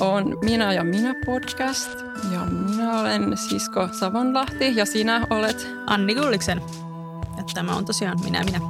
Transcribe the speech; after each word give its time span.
on 0.00 0.38
Minä 0.44 0.72
ja 0.72 0.84
minä 0.84 1.14
podcast 1.26 1.90
ja 2.32 2.44
minä 2.44 3.00
olen 3.00 3.36
Sisko 3.36 3.88
Savonlahti 3.92 4.76
ja 4.76 4.86
sinä 4.86 5.26
olet 5.30 5.68
Anni 5.86 6.14
Gulliksen. 6.14 6.62
Ja 7.36 7.44
tämä 7.54 7.76
on 7.76 7.84
tosiaan 7.84 8.20
Minä 8.24 8.44
minä. 8.44 8.60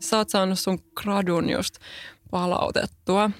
Sä 0.00 0.16
oot 0.16 0.30
saanut 0.30 0.58
sun 0.58 0.78
gradun 0.94 1.50
just 1.50 1.74
palautettua. 2.30 3.30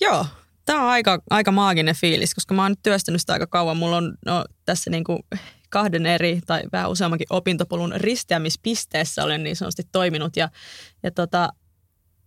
Joo, 0.00 0.26
tämä 0.64 0.82
on 0.82 0.88
aika, 0.88 1.22
aika 1.30 1.52
maaginen 1.52 1.94
fiilis, 1.94 2.34
koska 2.34 2.54
mä 2.54 2.62
oon 2.62 2.72
nyt 2.72 2.82
työstänyt 2.82 3.20
sitä 3.20 3.32
aika 3.32 3.46
kauan. 3.46 3.76
Mulla 3.76 3.96
on 3.96 4.14
no, 4.26 4.44
tässä 4.64 4.90
niinku 4.90 5.26
kahden 5.70 6.06
eri 6.06 6.40
tai 6.46 6.62
vähän 6.72 6.90
useammankin 6.90 7.26
opintopolun 7.30 7.92
risteämispisteessä 7.96 9.24
olen 9.24 9.44
niin 9.44 9.56
sanotusti 9.56 9.82
toiminut. 9.92 10.36
Ja, 10.36 10.48
ja 11.02 11.10
tota, 11.10 11.48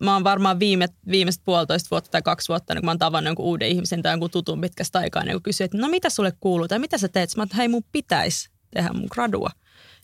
mä 0.00 0.12
oon 0.14 0.24
varmaan 0.24 0.58
viime, 0.58 0.86
viimeiset 1.10 1.42
puolitoista 1.44 1.88
vuotta 1.90 2.10
tai 2.10 2.22
kaksi 2.22 2.48
vuotta, 2.48 2.74
niin 2.74 2.80
kun 2.80 2.86
mä 2.86 2.90
oon 2.90 2.98
tavannut 2.98 3.28
jonkun 3.28 3.46
uuden 3.46 3.68
ihmisen 3.68 4.02
tai 4.02 4.12
jonkun 4.12 4.30
tutun 4.30 4.60
pitkästä 4.60 4.98
aikaa, 4.98 5.24
niin 5.24 5.42
kysyy, 5.42 5.64
että 5.64 5.78
no 5.78 5.88
mitä 5.88 6.10
sulle 6.10 6.32
kuuluu 6.40 6.68
tai 6.68 6.78
mitä 6.78 6.98
sä 6.98 7.08
teet? 7.08 7.36
Mä 7.36 7.42
että 7.42 7.56
hei 7.56 7.68
mun 7.68 7.84
pitäisi 7.92 8.50
tehdä 8.74 8.92
mun 8.92 9.08
gradua. 9.10 9.50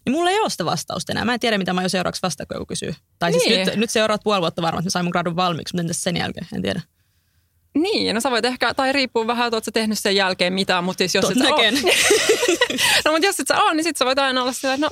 Niin 0.04 0.12
mulla 0.12 0.30
ei 0.30 0.40
ole 0.40 0.50
sitä 0.50 0.64
vastausta 0.64 1.12
enää. 1.12 1.24
Mä 1.24 1.34
en 1.34 1.40
tiedä, 1.40 1.58
mitä 1.58 1.72
mä 1.72 1.82
jo 1.82 1.88
seuraavaksi 1.88 2.22
vastaan, 2.22 2.46
kun 2.46 2.54
joku 2.54 2.66
kysyy. 2.66 2.94
Tai 3.18 3.32
siis 3.32 3.44
Niin. 3.44 3.66
nyt, 3.66 3.76
nyt 3.76 3.90
seuraat 3.90 4.20
puoli 4.24 4.40
vuotta 4.40 4.62
varmaan, 4.62 4.80
että 4.80 4.86
mä 4.86 4.90
sain 4.90 5.04
mun 5.04 5.10
gradun 5.10 5.36
valmiiksi, 5.36 5.74
mutta 5.74 5.80
entäs 5.82 6.02
sen 6.02 6.16
jälkeen? 6.16 6.46
En 6.54 6.62
tiedä. 6.62 6.80
Niin, 7.74 8.14
no 8.14 8.20
sä 8.20 8.30
voit 8.30 8.44
ehkä, 8.44 8.74
tai 8.74 8.92
riippuu 8.92 9.26
vähän, 9.26 9.46
että 9.46 9.56
oot 9.56 9.64
sä 9.64 9.70
tehnyt 9.72 9.98
sen 9.98 10.16
jälkeen 10.16 10.52
mitään, 10.52 10.84
mutta 10.84 10.98
siis 10.98 11.14
jos 11.14 11.24
et 11.30 11.36
oo, 11.36 11.42
Tottaken. 11.42 11.74
no 13.04 13.12
mutta 13.12 13.26
jos 13.26 13.40
et 13.40 13.48
sä 13.48 13.62
oo, 13.62 13.72
niin 13.72 13.84
sit 13.84 13.96
sä 13.96 14.04
voit 14.04 14.18
aina 14.18 14.42
olla 14.42 14.52
sillä, 14.52 14.74
että 14.74 14.86
no 14.86 14.90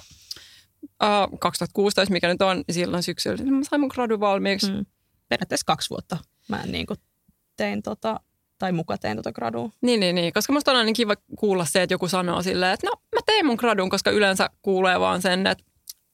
uh, 1.32 1.38
2016, 1.38 2.12
mikä 2.12 2.28
nyt 2.28 2.42
on, 2.42 2.56
niin 2.56 2.74
silloin 2.74 3.02
syksyllä, 3.02 3.44
niin 3.44 3.54
mä 3.54 3.64
sain 3.64 3.80
mun 3.80 3.90
gradun 3.94 4.20
valmiiksi. 4.20 4.72
Mm. 4.72 4.86
Periaatteessa 5.38 5.66
kaksi 5.66 5.90
vuotta 5.90 6.16
mä 6.48 6.62
niin 6.66 6.86
kuin 6.86 6.98
tein 7.56 7.82
tota, 7.82 8.20
tai 8.58 8.72
muka 8.72 8.98
tein 8.98 9.16
tota 9.16 9.32
gradua. 9.32 9.70
Niin, 9.80 10.00
niin, 10.00 10.14
niin, 10.14 10.32
koska 10.32 10.52
musta 10.52 10.70
on 10.70 10.76
aina 10.76 10.84
niin 10.84 10.94
kiva 10.94 11.14
kuulla 11.38 11.64
se, 11.64 11.82
että 11.82 11.94
joku 11.94 12.08
sanoo 12.08 12.42
silleen, 12.42 12.72
että 12.74 12.86
no 12.86 12.92
mä 13.14 13.20
tein 13.26 13.46
mun 13.46 13.56
gradun, 13.58 13.90
koska 13.90 14.10
yleensä 14.10 14.50
kuulee 14.62 15.00
vaan 15.00 15.22
sen, 15.22 15.46
että 15.46 15.64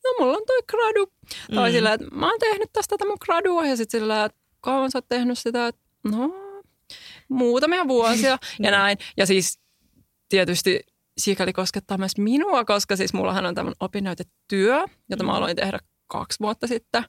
no 0.05 0.11
mulla 0.21 0.37
on 0.37 0.43
toi 0.47 0.59
gradu. 0.69 1.07
Mm. 1.51 1.55
Tai 1.55 1.71
Mm. 1.71 1.75
silleen, 1.75 1.95
että 1.95 2.07
mä 2.17 2.31
oon 2.31 2.39
tehnyt 2.41 2.69
tästä 2.73 2.93
tätä 2.99 3.09
mun 3.09 3.17
gradua 3.25 3.67
ja 3.67 3.77
sitten 3.77 4.01
silleen, 4.01 4.25
että 4.27 4.39
kauan 4.61 4.91
sä 4.91 4.99
oot 4.99 5.09
tehnyt 5.09 5.39
sitä, 5.39 5.67
että 5.67 5.81
no 6.11 6.34
muutamia 7.29 7.89
vuosia 7.89 8.39
ja 8.62 8.71
näin. 8.71 8.99
Ja 9.17 9.27
siis 9.27 9.59
tietysti 10.29 10.81
sikäli 11.19 11.53
koskettaa 11.53 11.99
myös 11.99 12.19
minua, 12.19 12.65
koska 12.65 12.97
siis 12.97 13.12
mullahan 13.12 13.47
on 13.47 13.55
tämmöinen 13.55 13.77
opinnäytetyö, 13.81 14.84
jota 15.11 15.25
mä 15.25 15.33
Mm. 15.33 15.37
aloin 15.37 15.57
tehdä 15.57 15.79
kaksi 16.07 16.39
vuotta 16.41 16.67
sitten. 16.67 17.05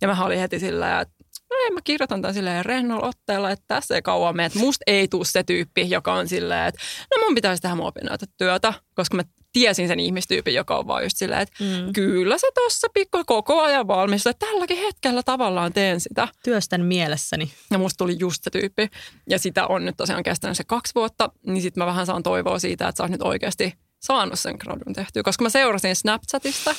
Ja 0.00 0.08
mä 0.08 0.24
olin 0.24 0.38
heti 0.38 0.58
sillä, 0.60 1.00
että 1.00 1.13
no 1.54 1.64
ei, 1.64 1.70
mä 1.70 1.80
kirjoitan 1.84 2.22
tämän 2.22 2.34
silleen 2.34 2.64
rennolla 2.64 3.06
otteella, 3.06 3.50
että 3.50 3.64
tässä 3.68 3.94
ei 3.94 4.02
kauan 4.02 4.36
mene, 4.36 4.46
että 4.46 4.58
musta 4.58 4.82
ei 4.86 5.08
tule 5.08 5.24
se 5.24 5.42
tyyppi, 5.42 5.90
joka 5.90 6.14
on 6.14 6.28
silleen, 6.28 6.66
että 6.66 6.80
no 7.10 7.24
mun 7.24 7.34
pitäisi 7.34 7.62
tehdä 7.62 7.74
mun 7.74 7.86
opinnäytetyötä, 7.86 8.72
koska 8.94 9.16
mä 9.16 9.22
tiesin 9.52 9.88
sen 9.88 10.00
ihmistyypin, 10.00 10.54
joka 10.54 10.76
on 10.78 10.86
vaan 10.86 11.02
just 11.02 11.16
silleen, 11.16 11.40
että 11.40 11.54
Mm. 11.60 11.92
kyllä 11.92 12.38
se 12.38 12.46
tossa 12.54 12.88
pikku 12.94 13.24
koko 13.26 13.60
ajan 13.62 13.86
valmistuu, 13.88 14.30
että 14.30 14.46
tälläkin 14.46 14.78
hetkellä 14.78 15.22
tavallaan 15.22 15.72
teen 15.72 16.00
sitä. 16.00 16.28
Työstän 16.44 16.80
mielessäni. 16.84 17.52
Ja 17.70 17.78
musta 17.78 17.98
tuli 17.98 18.16
just 18.18 18.44
se 18.44 18.50
tyyppi. 18.50 18.88
Ja 19.30 19.38
sitä 19.38 19.66
on 19.66 19.84
nyt 19.84 19.96
tosiaan 19.96 20.22
kestänyt 20.22 20.56
se 20.56 20.64
kaksi 20.64 20.94
vuotta, 20.94 21.30
niin 21.46 21.62
sitten 21.62 21.80
mä 21.80 21.86
vähän 21.86 22.06
saan 22.06 22.22
toivoa 22.22 22.58
siitä, 22.58 22.88
että 22.88 22.96
sä 22.96 23.02
oot 23.04 23.10
nyt 23.10 23.22
oikeasti 23.22 23.74
saanut 24.02 24.38
sen 24.38 24.56
gradun 24.58 24.94
tehtyä. 24.94 25.22
Koska 25.22 25.42
mä 25.42 25.48
seurasin 25.50 25.96
Snapchatista, 25.96 26.74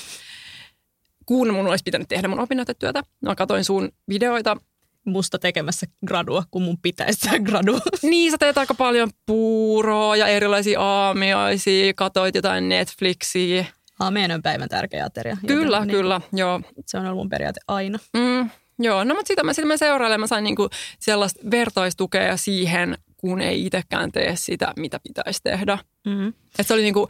kun 1.26 1.54
mun 1.54 1.68
olisi 1.68 1.84
pitänyt 1.84 2.08
tehdä 2.08 2.28
mun 2.28 2.40
opinnäytetyötä. 2.40 3.04
Mä 3.22 3.36
katsoin 3.36 3.64
sun 3.64 3.90
videoita. 4.10 4.58
Musta 5.06 5.40
tekemässä 5.40 5.86
gradua, 6.08 6.44
kun 6.52 6.62
mun 6.62 6.78
pitäisi 6.82 7.20
tehdä 7.20 7.40
gradua. 7.40 7.80
Niin, 8.02 8.32
sä 8.32 8.38
teet 8.38 8.58
aika 8.58 8.74
paljon 8.74 9.10
puuroa 9.26 10.16
ja 10.16 10.28
erilaisia 10.28 10.82
aamiaisia, 10.82 11.94
katoit 11.94 12.36
jotain 12.36 12.70
Netflixiä. 12.70 13.66
Aameen 14.00 14.32
on 14.32 14.42
päivän 14.42 14.70
tärkeä 14.70 15.06
ateria. 15.06 15.38
Kyllä, 15.48 15.78
Joten, 15.78 15.90
kyllä, 15.90 16.22
joo. 16.34 16.58
Niin, 16.58 16.84
se 16.88 16.98
on 16.98 17.06
ollut 17.06 17.18
mun 17.18 17.30
periaate 17.30 17.60
aina. 17.68 18.00
Mm, 18.14 18.50
joo, 18.80 19.04
no 19.04 19.16
mutta 19.16 19.28
sitä 19.28 19.44
mä, 19.44 19.54
sitä 19.54 19.68
mä 19.68 19.78
seurailen. 19.78 20.20
Mä 20.20 20.28
sain 20.28 20.44
niinku 20.44 20.70
sellaista 21.00 21.40
vertaistukea 21.52 22.38
siihen, 22.38 22.98
kun 23.18 23.42
ei 23.42 23.66
itsekään 23.66 24.12
tee 24.12 24.36
sitä, 24.36 24.74
mitä 24.78 25.00
pitäisi 25.04 25.40
tehdä. 25.44 25.78
Mm. 26.06 26.34
Et 26.60 26.68
se 26.68 26.74
oli 26.74 26.82
niinku 26.82 27.08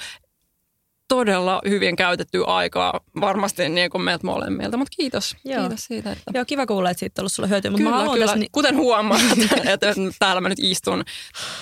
todella 1.08 1.62
hyvin 1.70 1.96
käytetty 1.96 2.44
aikaa 2.48 3.00
varmasti 3.22 3.70
niin 3.70 3.90
kuin 3.90 4.02
meiltä 4.02 4.26
molemmilta, 4.28 4.78
mutta 4.78 4.96
kiitos. 4.98 5.36
Joo. 5.46 5.60
Kiitos 5.62 5.86
siitä, 5.86 6.12
että... 6.12 6.32
Joo, 6.34 6.46
kiva 6.46 6.66
kuulla, 6.66 6.90
että 6.90 7.00
siitä 7.00 7.22
on 7.22 7.24
ollut 7.24 7.32
sulla 7.32 7.48
hyötyä. 7.48 7.72
Mutta 7.72 7.84
Kyllä, 7.84 7.98
mä 7.98 8.12
kyllä. 8.12 8.26
tässä, 8.26 8.38
niin, 8.38 8.50
Kuten 8.52 8.76
huomaat, 8.78 9.22
että 9.74 9.94
täällä 10.20 10.42
mä 10.42 10.50
nyt 10.50 10.60
istun 10.62 11.04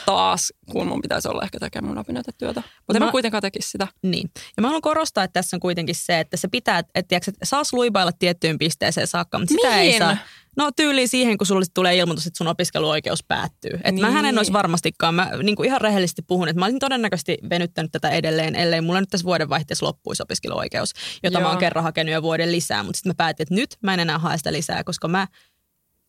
taas, 0.06 0.54
kun 0.72 0.88
mun 0.88 1.02
pitäisi 1.02 1.28
olla 1.28 1.42
ehkä 1.44 1.60
tekemään 1.60 1.90
mun 1.90 1.98
opinnäytetyötä. 1.98 2.62
Mutta 2.78 2.98
en 2.98 3.00
Mä- 3.02 3.06
mä 3.06 3.12
kuitenkaan 3.12 3.42
tekisi 3.42 3.70
sitä. 3.70 3.88
niin. 4.02 4.32
Ja 4.58 4.62
mä 4.62 4.68
haluan 4.68 4.82
korostaa, 4.82 5.24
että 5.24 5.34
tässä 5.34 5.56
on 5.56 5.60
kuitenkin 5.60 5.96
se, 5.96 6.20
että 6.20 6.38
se 6.38 6.48
pitää, 6.48 6.80
että, 6.80 7.04
tiiäks, 7.08 7.28
että 7.28 7.46
saas 7.46 7.74
luipailla 7.74 8.12
tiettyyn 8.12 8.58
pisteeseen 8.58 9.08
saakka, 9.08 9.40
mutta 9.40 9.54
sitä 9.54 9.80
ei 9.80 9.86
Mihin? 9.88 10.00
saa. 10.00 10.18
No 10.58 10.72
tyyliin 10.76 11.08
siihen, 11.08 11.38
kun 11.38 11.48
sulle 11.48 11.66
tulee 11.74 11.96
ilmoitus, 11.96 12.28
että 12.28 12.38
sun 12.38 12.48
opiskeluoikeus 12.48 13.24
päättyy. 13.24 13.74
Että 13.74 13.92
niin. 13.92 14.06
mähän 14.06 14.26
en 14.26 14.38
olisi 14.38 14.54
varmastikaan, 14.54 15.16
mä 15.16 15.32
niin 15.44 15.56
kuin 15.56 15.68
ihan 15.68 15.82
rehellisesti 15.82 16.22
puhun, 16.22 16.48
että 16.48 16.60
mä 16.60 16.66
olisin 16.66 16.80
todennäköisesti 16.80 17.38
venyttänyt 17.50 17.92
tätä 17.92 18.10
edelleen, 18.10 18.56
ellei 18.56 18.82
mulla 18.82 19.00
nyt 19.00 19.10
tässä 19.10 19.26
vuodenvaihteessa 19.26 19.86
loppuisi 19.86 20.24
opiskeluoikeus, 20.24 20.94
jota 21.24 21.40
Joo. 21.40 21.44
mä 21.44 21.50
oon 21.50 21.58
kerran 21.58 21.84
hakenut 21.84 22.14
jo 22.14 22.22
vuoden 22.22 22.52
lisää. 22.52 22.84
Mutta 22.84 22.98
sitten 22.98 23.10
mä 23.10 23.16
päätin, 23.18 23.44
että 23.44 23.56
nyt 23.56 23.78
mä 23.82 23.94
en 23.94 24.00
enää 24.00 24.20
hae 24.20 24.38
sitä 24.38 24.54
lisää, 24.54 24.84
koska 24.84 25.08
mä 25.08 25.28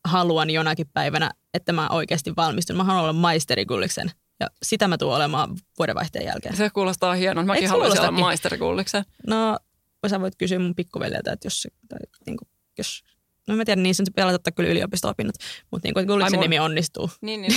haluan 0.05 0.51
jonakin 0.51 0.87
päivänä, 0.93 1.31
että 1.55 1.73
mä 1.73 1.89
oikeasti 1.89 2.33
valmistun. 2.37 2.77
Mä 2.77 2.85
haluan 2.85 3.03
olla 3.03 3.13
maisteri 3.13 3.65
Gulliksen. 3.65 4.11
Ja 4.41 4.47
sitä 4.63 4.89
mä 4.89 4.99
tuun 4.99 5.17
olemaan 5.17 5.57
vuodenvaihteen 5.79 6.25
jälkeen. 6.25 6.57
Se 6.57 6.71
kuulostaa 6.71 7.15
hienolta. 7.15 7.47
Mäkin 7.47 7.69
haluaisin 7.69 7.99
olla 7.99 8.09
kuulostakin? 8.09 8.25
maisterikuulliksen. 8.25 9.05
No, 9.27 9.59
sä 10.07 10.21
voit 10.21 10.37
kysyä 10.37 10.59
mun 10.59 10.75
pikkuveljeltä, 10.75 11.33
että 11.33 11.47
jos, 11.47 11.69
tai, 11.89 11.99
niin 12.27 12.37
kuin, 12.37 12.49
jos 12.79 13.03
No 13.49 13.57
mä 13.57 13.65
tiedän, 13.65 13.83
niin 13.83 13.95
sen 13.95 14.07
pitää 14.07 14.27
ottaa 14.27 14.53
kyllä 14.53 14.71
yliopisto-opinnot, 14.71 15.35
mutta 15.71 15.87
niin 15.87 15.95
kuin, 15.95 16.03
että 16.03 16.13
Gulliksen 16.13 16.39
Ai 16.39 16.39
mun- 16.39 16.45
nimi 16.45 16.59
onnistuu. 16.59 17.11
Niin, 17.21 17.43
niin. 17.43 17.55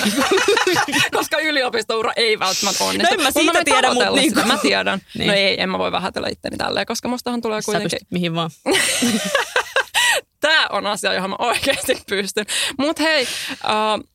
Koska 1.18 1.40
yliopistoura 1.40 2.14
ei 2.16 2.40
välttämättä 2.40 2.84
onnistu. 2.84 3.04
No 3.04 3.10
en 3.14 3.20
mä 3.20 3.24
Mut 3.24 3.34
siitä 3.34 3.54
voin 3.54 3.66
tiedä, 3.66 3.88
mut 3.88 3.98
tavoitella 3.98 4.16
niinku- 4.22 4.40
sitä. 4.40 4.54
Mä 4.54 4.60
tiedän. 4.62 5.02
Niin. 5.18 5.28
No 5.28 5.34
ei, 5.34 5.62
en 5.62 5.70
mä 5.70 5.80
voi 5.80 5.92
vähätellä 5.92 6.28
itteni 6.32 6.58
tälleen, 6.58 6.86
koska 6.86 7.08
mustahan 7.08 7.42
tulee 7.42 7.62
Sä 7.62 7.66
kuitenkin... 7.66 7.90
pystyt 7.92 8.12
mihin 8.12 8.36
vaan. 8.36 8.50
Tämä 10.40 10.68
on 10.72 10.88
asia, 10.88 11.14
johon 11.14 11.30
mä 11.30 11.36
oikeasti 11.40 11.98
pystyn. 12.10 12.46
Mutta 12.78 13.04
hei, 13.04 13.24
uh, 13.52 14.08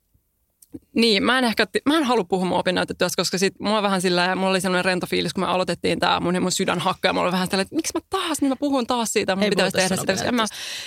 niin, 0.94 1.22
mä 1.22 1.38
en 1.38 1.44
ehkä, 1.44 1.66
mä 1.86 1.96
en 1.96 2.04
halua 2.04 2.24
puhua 2.24 2.46
mun 2.46 2.58
opinnäytetyöstä, 2.58 3.16
koska 3.16 3.38
sit 3.38 3.54
mulla 3.60 3.76
on 3.76 3.82
vähän 3.82 4.00
sillä, 4.00 4.24
ja 4.24 4.36
mulla 4.36 4.50
oli 4.50 4.60
sellainen 4.60 4.84
rento 4.84 5.06
fiilis, 5.06 5.34
kun 5.34 5.44
me 5.44 5.50
aloitettiin 5.50 5.98
tämä 5.98 6.20
mun, 6.20 6.42
mun 6.42 6.52
sydän 6.52 6.78
hakkaa, 6.78 7.08
ja 7.08 7.12
mulla 7.12 7.24
oli 7.24 7.32
vähän 7.32 7.46
sellainen, 7.46 7.62
että 7.66 7.76
miksi 7.76 7.92
mä 7.94 8.00
taas, 8.10 8.40
niin 8.40 8.48
mä 8.48 8.56
puhun 8.56 8.86
taas 8.86 9.12
siitä, 9.12 9.36
mun 9.36 9.44
Ei 9.44 9.50
pitäisi 9.50 9.76
tehdä 9.76 9.96
sitä. 9.96 10.12
koska 10.12 10.28
en 10.28 10.34
Mä, 10.34 10.44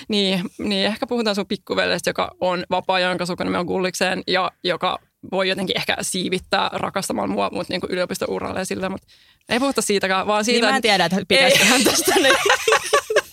niin, 0.07 0.41
niin, 0.57 0.87
ehkä 0.87 1.07
puhutaan 1.07 1.35
sun 1.35 1.47
pikkuveljestä, 1.47 2.09
joka 2.09 2.31
on 2.41 2.63
vapaa-ajan, 2.69 3.11
jonka 3.11 3.25
sukunimi 3.25 3.57
on 3.57 3.65
Gullikseen, 3.65 4.23
ja 4.27 4.51
joka 4.63 4.99
voi 5.31 5.49
jotenkin 5.49 5.77
ehkä 5.77 5.97
siivittää 6.01 6.69
rakastamaan 6.73 7.29
mua 7.29 7.49
mut 7.53 7.69
niin 7.69 7.81
yliopisto-uralle 7.89 8.59
ja 8.59 8.65
sillä, 8.65 8.89
mutta 8.89 9.07
ei 9.49 9.59
puhuta 9.59 9.81
siitäkään, 9.81 10.27
vaan 10.27 10.45
siitä, 10.45 10.65
Niin 10.65 10.73
mä 10.73 10.75
en 10.75 10.81
tiedä, 10.81 11.05
että 11.05 11.65
hän 11.65 11.83
tästä 11.83 12.15
nyt. 12.15 12.37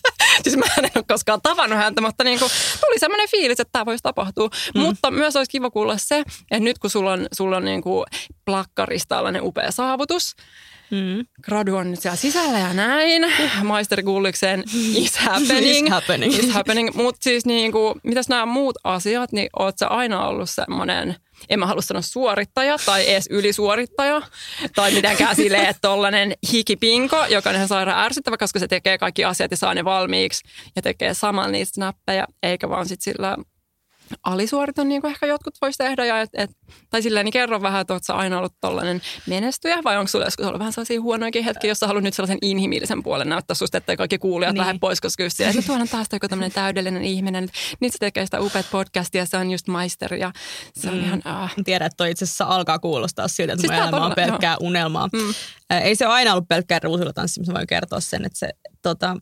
siis 0.45 0.57
mä 0.57 0.65
en 0.79 0.91
ole 0.95 1.05
koskaan 1.09 1.41
tavannut 1.43 1.79
häntä, 1.79 2.01
mutta 2.01 2.25
niin 2.25 2.39
kuin, 2.39 2.51
tuli 2.81 2.99
semmoinen 2.99 3.29
fiilis, 3.31 3.61
että 3.61 3.73
tämä 3.73 3.87
voisi 3.87 4.03
tapahtua. 4.03 4.49
Mm. 4.75 4.81
Mutta 4.81 5.11
myös 5.11 5.37
olisi 5.37 5.51
kiva 5.51 5.71
kuulla 5.71 5.95
se, 5.99 6.19
että 6.19 6.65
nyt 6.65 6.79
kun 6.79 6.91
sulla 6.91 7.13
on, 7.13 7.27
sulla 7.33 7.57
on 7.57 7.65
niin 7.65 7.83
kuin 7.83 8.07
plakkarissa 8.45 9.09
tällainen 9.09 9.43
upea 9.43 9.71
saavutus, 9.71 10.35
Mm. 10.93 11.27
gradu 11.45 11.77
on 11.77 11.91
nyt 11.91 12.01
siellä 12.01 12.17
sisällä 12.17 12.59
ja 12.59 12.75
näin, 12.75 13.23
maisteri 13.65 14.03
Gulliksen 14.03 14.65
is 15.05 15.17
happening. 15.17 15.87
Is 15.87 15.91
happening. 15.91 16.39
Is 16.39 16.51
happening. 16.51 16.95
Mutta 16.95 17.25
siis 17.25 17.47
niin 17.47 17.73
kuin, 17.73 17.95
mitäs 18.03 18.29
nämä 18.29 18.47
muut 18.47 18.77
asiat, 18.85 19.33
niin 19.33 19.49
oot 19.59 19.79
sä 19.79 19.89
aina 19.89 20.27
ollut 20.27 20.51
semmoinen, 20.51 21.17
en 21.49 21.59
mä 21.59 21.67
halua 21.67 21.83
sanoa 21.83 22.03
suorittaja 22.03 22.77
tai 22.87 23.11
edes 23.11 23.27
ylisuorittaja 23.31 24.23
tai 24.75 24.93
mitenkään 24.93 25.37
silleen, 25.37 25.67
että 25.67 25.81
tollainen 25.81 26.33
hikipinko, 26.53 27.27
joka 27.27 27.51
on 27.51 27.57
ihan 27.57 27.69
sairaan 27.69 28.05
ärsyttävä, 28.05 28.37
koska 28.37 28.59
se 28.59 28.69
tekee 28.69 28.99
kaikki 28.99 29.25
asiat 29.25 29.51
ja 29.51 29.57
saa 29.57 29.75
ne 29.75 29.85
valmiiksi 29.85 30.45
ja 30.77 30.83
tekee 30.83 31.15
saman 31.15 31.53
niistä 31.53 31.75
snappeja, 31.75 32.27
eikä 32.43 32.69
vaan 32.69 32.89
sit 32.89 33.01
sillä 33.01 33.37
alisuoriton, 34.23 34.89
niin 34.89 35.01
kuin 35.01 35.11
ehkä 35.11 35.27
jotkut 35.27 35.55
voisi 35.63 35.79
tehdä. 35.79 36.05
Ja 36.05 36.21
et, 36.21 36.31
et, 36.35 36.51
tai 36.91 37.03
silleen, 37.03 37.25
niin 37.25 37.33
kerro 37.33 37.63
vähän, 37.63 37.81
että 37.81 37.99
sä 38.03 38.15
aina 38.15 38.39
ollut 38.39 38.55
tollainen 38.61 39.01
menestyjä, 39.27 39.79
vai 39.85 39.97
onko 39.97 40.09
sulla 40.09 40.25
joskus 40.25 40.47
ollut 40.47 40.59
vähän 40.59 40.73
sellaisia 40.73 41.01
huonoakin 41.01 41.45
hetkiä, 41.45 41.71
jossa 41.71 41.87
haluat 41.87 42.05
nyt 42.05 42.15
sellaisen 42.15 42.39
inhimillisen 42.43 43.03
puolen 43.03 43.29
näyttää 43.29 43.55
susta, 43.55 43.79
että 43.79 43.97
kaikki 43.97 44.19
kuulijat 44.19 44.53
Niin. 44.55 44.61
lähde 44.61 44.79
pois, 44.79 45.01
koska 45.01 45.23
just 45.23 45.41
että 45.41 45.63
tuolla 45.63 45.83
on 45.83 45.89
taas 45.89 46.07
joku 46.13 46.29
tämmöinen 46.29 46.53
täydellinen 46.53 47.05
ihminen. 47.05 47.49
Nyt 47.81 47.93
se 47.93 47.99
tekee 47.99 48.25
sitä 48.25 48.41
upeat 48.41 48.67
podcastia, 48.71 49.27
se 49.27 49.37
on 49.37 49.51
just 49.51 49.69
maisteri 49.69 50.21
ja 50.21 50.33
se 50.75 50.89
on 50.91 50.95
Mm. 50.97 51.05
ihan... 51.05 51.23
Äh. 51.27 51.55
Tiedän, 51.65 51.87
että 51.87 51.97
toi 51.97 52.11
itse 52.11 52.25
asiassa 52.25 52.45
alkaa 52.45 52.79
kuulostaa 52.79 53.29
siltä, 53.29 53.53
että 53.53 53.61
Siis 53.61 53.73
mun 53.73 53.83
elämä 53.83 54.07
on 54.07 54.13
pelkkää 54.15 54.57
unelmaa. 54.61 55.09
Mm. 55.13 55.35
Ei 55.83 55.97
se 55.97 56.07
ole 56.07 56.15
aina 56.15 56.33
ollut 56.33 56.49
pelkkää 56.49 56.79
ruusulla 56.83 57.13
tanssi, 57.13 57.41
mä 57.41 57.55
voin 57.55 57.67
kertoa 57.67 58.01
sen, 58.01 58.25
että 58.25 58.39
se 58.39 58.51
tota, 58.83 59.17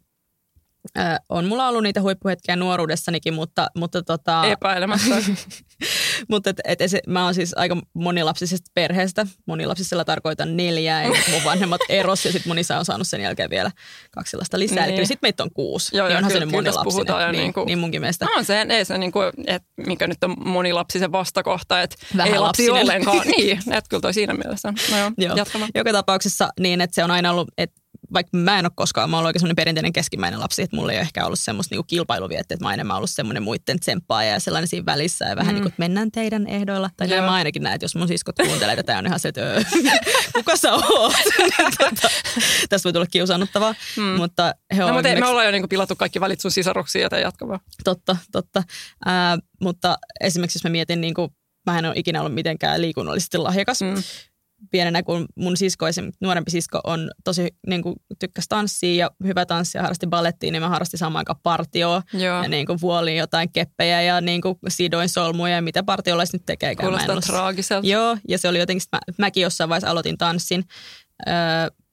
Ö, 0.99 1.01
on 1.29 1.45
mulla 1.45 1.69
ollut 1.69 1.83
niitä 1.83 2.03
huippuhetkiä 2.03 2.57
nuoruudessanikin, 2.57 3.35
mutta, 3.35 3.67
mutta, 3.77 4.03
tota, 4.03 4.45
Epäilemättä. 4.47 5.15
mutta 6.31 6.51
et, 6.51 6.61
et, 6.65 6.81
et, 6.81 6.91
mä 7.07 7.25
oon 7.25 7.35
siis 7.35 7.53
aika 7.57 7.77
monilapsisesta 7.95 8.71
perheestä. 8.75 9.27
Monilapsisella 9.47 10.05
tarkoitan 10.05 10.57
neljää, 10.57 11.03
eli 11.03 11.17
mun 11.31 11.45
vanhemmat 11.45 11.81
eros 11.89 12.25
ja 12.25 12.33
sitten 12.33 12.51
mun 12.51 12.59
isä 12.59 12.79
on 12.79 12.85
saanut 12.85 13.07
sen 13.07 13.21
jälkeen 13.21 13.51
vielä 13.51 13.71
kaksi 14.11 14.37
lasta 14.37 14.59
lisää. 14.59 14.87
Niin. 14.87 14.99
Eli 14.99 15.07
sitten 15.07 15.29
meitä 15.29 15.43
on 15.43 15.51
kuusi. 15.55 15.97
Joo, 15.97 16.09
niin 16.09 16.17
onhan 16.17 16.33
kyllä- 16.33 16.41
se 16.41 16.47
nyt 16.47 16.53
monilapsinen. 16.53 17.23
jo 17.23 17.33
niin, 17.33 17.43
niinku- 17.43 17.65
niin 17.65 17.79
munkin 17.79 18.01
mielestä. 18.01 18.25
No 18.25 18.31
on 18.37 18.45
se, 18.45 18.67
ei 18.69 18.85
se 18.85 18.99
niin 18.99 19.13
kuin, 19.13 19.33
että 19.47 19.69
mikä 19.87 20.07
nyt 20.07 20.25
on 20.25 20.37
monilapsisen 20.45 21.13
vastakohta, 21.13 21.83
että 21.83 21.97
ei 22.25 22.39
lapsi 22.39 22.71
ollenkaan. 22.71 23.27
niin, 23.37 23.59
että 23.59 23.89
kyllä 23.89 24.01
toi 24.01 24.15
siinä 24.15 24.35
mielessä. 24.35 24.73
No 24.91 24.99
joo, 24.99 25.11
Joo. 25.19 25.37
Joka 25.75 25.93
tapauksessa 25.93 26.49
niin, 26.61 26.81
että 26.81 26.95
se 26.95 27.05
on 27.05 27.11
aina 27.11 27.31
ollut, 27.31 27.49
että 27.59 27.81
vaikka 28.13 28.37
mä 28.37 28.59
en 28.59 28.65
ole 28.65 28.73
koskaan, 28.75 29.11
mä 29.11 29.17
oon 29.17 29.27
oikein 29.27 29.41
semmoinen 29.41 29.57
perinteinen 29.57 29.93
keskimmäinen 29.93 30.41
lapsi, 30.41 30.63
että 30.63 30.77
mulla 30.77 30.93
ei 30.93 30.99
ole 30.99 31.03
ehkä 31.03 31.27
ollut 31.27 31.39
semmoista 31.39 31.73
niinku 31.73 31.85
kilpailuviettä, 31.87 32.55
että 32.55 32.67
mä 32.67 32.75
enemmän 32.75 32.97
ollut 32.97 33.11
semmoinen 33.11 33.43
muitten 33.43 33.81
tsemppaaja 33.81 34.33
ja 34.33 34.41
sellainen 34.41 34.69
siinä 34.69 34.87
välissä 34.87 35.25
ja 35.25 35.37
vähän 35.37 35.51
mm. 35.51 35.55
niin 35.55 35.63
kuin, 35.63 35.69
että 35.69 35.83
mennään 35.83 36.11
teidän 36.11 36.47
ehdoilla. 36.47 36.91
Tai 36.97 37.11
Joo. 37.11 37.27
mä 37.27 37.33
ainakin 37.33 37.63
näen, 37.63 37.75
että 37.75 37.85
jos 37.85 37.97
mun 37.97 38.09
siskot 38.09 38.37
kuuntelee 38.47 38.77
tätä, 38.77 38.99
on 38.99 39.07
ihan 39.07 39.21
se, 39.21 39.29
että 39.29 39.41
öö, 39.41 39.63
kuka 40.35 40.57
sä 40.57 40.73
oot? 40.73 41.13
tota, 41.79 42.09
tästä 42.69 42.85
voi 42.85 42.93
tulla 42.93 43.07
kiusaannuttavaa, 43.07 43.75
mm. 43.97 44.03
mutta 44.03 44.55
he 44.77 44.85
on 44.85 44.91
No, 44.91 44.97
ei, 44.97 45.03
me 45.03 45.09
onneksi- 45.09 45.31
ollaan 45.31 45.47
jo 45.47 45.53
niin 45.53 45.63
kuin 45.63 45.69
pilattu 45.69 45.97
kaikki 45.97 46.21
välit 46.21 46.41
sun 46.41 46.51
sisaruksiin, 46.51 47.03
joten 47.03 47.23
jatkamaan. 47.23 47.61
Totta, 47.85 48.17
totta. 48.33 48.63
Ää, 49.07 49.39
mutta 49.61 49.99
esimerkiksi 50.21 50.57
jos 50.57 50.65
mä 50.65 50.71
mietin, 50.71 51.01
niin 51.01 51.15
kuin, 51.15 51.31
mä 51.67 51.79
en 51.79 51.87
ole 51.87 51.95
ikinä 51.97 52.21
ollut 52.21 52.35
mitenkään 52.35 52.81
liikunnallisesti 52.81 53.39
lahjakas. 53.39 53.81
Mm. 53.83 53.95
Pienenä, 54.71 55.03
kun 55.03 55.27
mun 55.37 55.57
sisko, 55.57 55.89
esim. 55.89 56.13
nuorempi 56.21 56.51
sisko 56.51 56.81
on 56.85 57.11
tosi 57.25 57.49
niin 57.67 57.83
kuin, 57.83 57.97
tykkäsi 58.19 58.49
tanssia 58.49 58.95
ja 58.95 59.11
hyvä 59.25 59.47
tanssia, 59.47 59.83
harrasti 59.83 60.07
balettiin, 60.07 60.53
niin 60.53 60.63
mä 60.63 60.69
harrastin 60.69 60.99
samaan 60.99 61.21
aikaan 61.21 61.41
partioa. 61.43 62.03
Joo. 62.13 62.43
Ja 62.43 62.49
niin 62.49 62.67
kuin 62.67 62.81
vuoliin 62.81 63.17
jotain 63.17 63.53
keppejä 63.53 64.03
ja 64.03 64.21
niin 64.21 64.41
kuin 64.41 64.59
sidoin 64.69 65.09
solmuja 65.09 65.55
ja 65.55 65.63
mitä 65.63 65.83
partiolaiset 65.83 66.33
nyt 66.33 66.63
en 66.63 66.77
Kuulostaa 66.77 67.21
traagiselta. 67.21 67.87
Joo, 67.87 68.17
ja 68.29 68.39
se 68.39 68.49
oli 68.49 68.59
jotenkin, 68.59 68.83
mä, 68.93 68.99
mäkin 69.19 69.43
jossain 69.43 69.71
vaiheessa 69.71 69.91
aloitin 69.91 70.19
tanssin, 70.19 70.65
öö, 71.29 71.35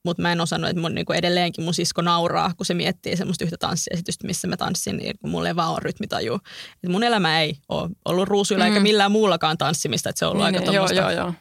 mutta 0.05 0.21
mä 0.21 0.31
en 0.31 0.41
osannut, 0.41 0.69
että 0.69 0.81
mun 0.81 0.95
niinku 0.95 1.13
edelleenkin 1.13 1.63
mun 1.63 1.73
sisko 1.73 2.01
nauraa, 2.01 2.51
kun 2.57 2.65
se 2.65 2.73
miettii 2.73 3.17
semmoista 3.17 3.43
yhtä 3.43 3.57
tanssiesitystä, 3.59 4.27
missä 4.27 4.47
mä 4.47 4.57
tanssin, 4.57 4.97
niin 4.97 5.19
kun 5.19 5.29
mulla 5.29 5.47
ei 5.47 5.55
vaan 5.55 5.71
ole 5.71 5.79
rytmitaju. 5.81 6.39
Et 6.83 6.89
mun 6.89 7.03
elämä 7.03 7.41
ei 7.41 7.57
ole 7.69 7.89
ollut 8.05 8.27
ruusuilla 8.27 8.65
mm. 8.65 8.69
eikä 8.69 8.79
millään 8.79 9.11
muullakaan 9.11 9.57
tanssimista, 9.57 10.09
että 10.09 10.19
se 10.19 10.25
on 10.25 10.31
ollut 10.31 10.45
Niin, 10.45 10.55
aika 10.55 10.71
niin, 10.71 11.35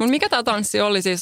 Mutta 0.00 0.10
mikä 0.10 0.28
tämä 0.28 0.42
tanssi 0.42 0.80
oli 0.80 1.02
siis? 1.02 1.20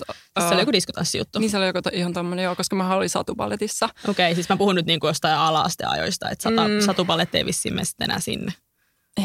Se 0.49 0.55
oli 0.55 0.61
joku 0.63 0.73
diskotanssijuttu. 0.73 1.39
Niin 1.39 1.51
se 1.51 1.59
oli 1.59 1.67
joku 1.67 1.83
to, 1.83 1.91
ihan 1.93 2.13
tommonen, 2.13 2.43
joo, 2.43 2.57
koska 2.57 2.77
mä 2.77 2.95
olin 2.95 3.09
satuballetissa. 3.11 3.87
Okei, 4.09 4.11
okay, 4.11 4.35
siis 4.35 4.49
mä 4.49 4.57
puhun 4.57 4.75
nyt 4.75 4.87
niinku 4.87 5.07
jostain 5.07 5.35
ala-asteajoista, 5.39 6.31
että 6.31 6.43
sata, 6.43 6.69
Mm. 6.69 6.81
satupalet 6.87 7.35
ei 7.35 7.45
vissiin 7.45 7.75
mene 7.75 7.85
sitten 7.85 8.05
enää 8.11 8.21
sinne. 8.21 8.53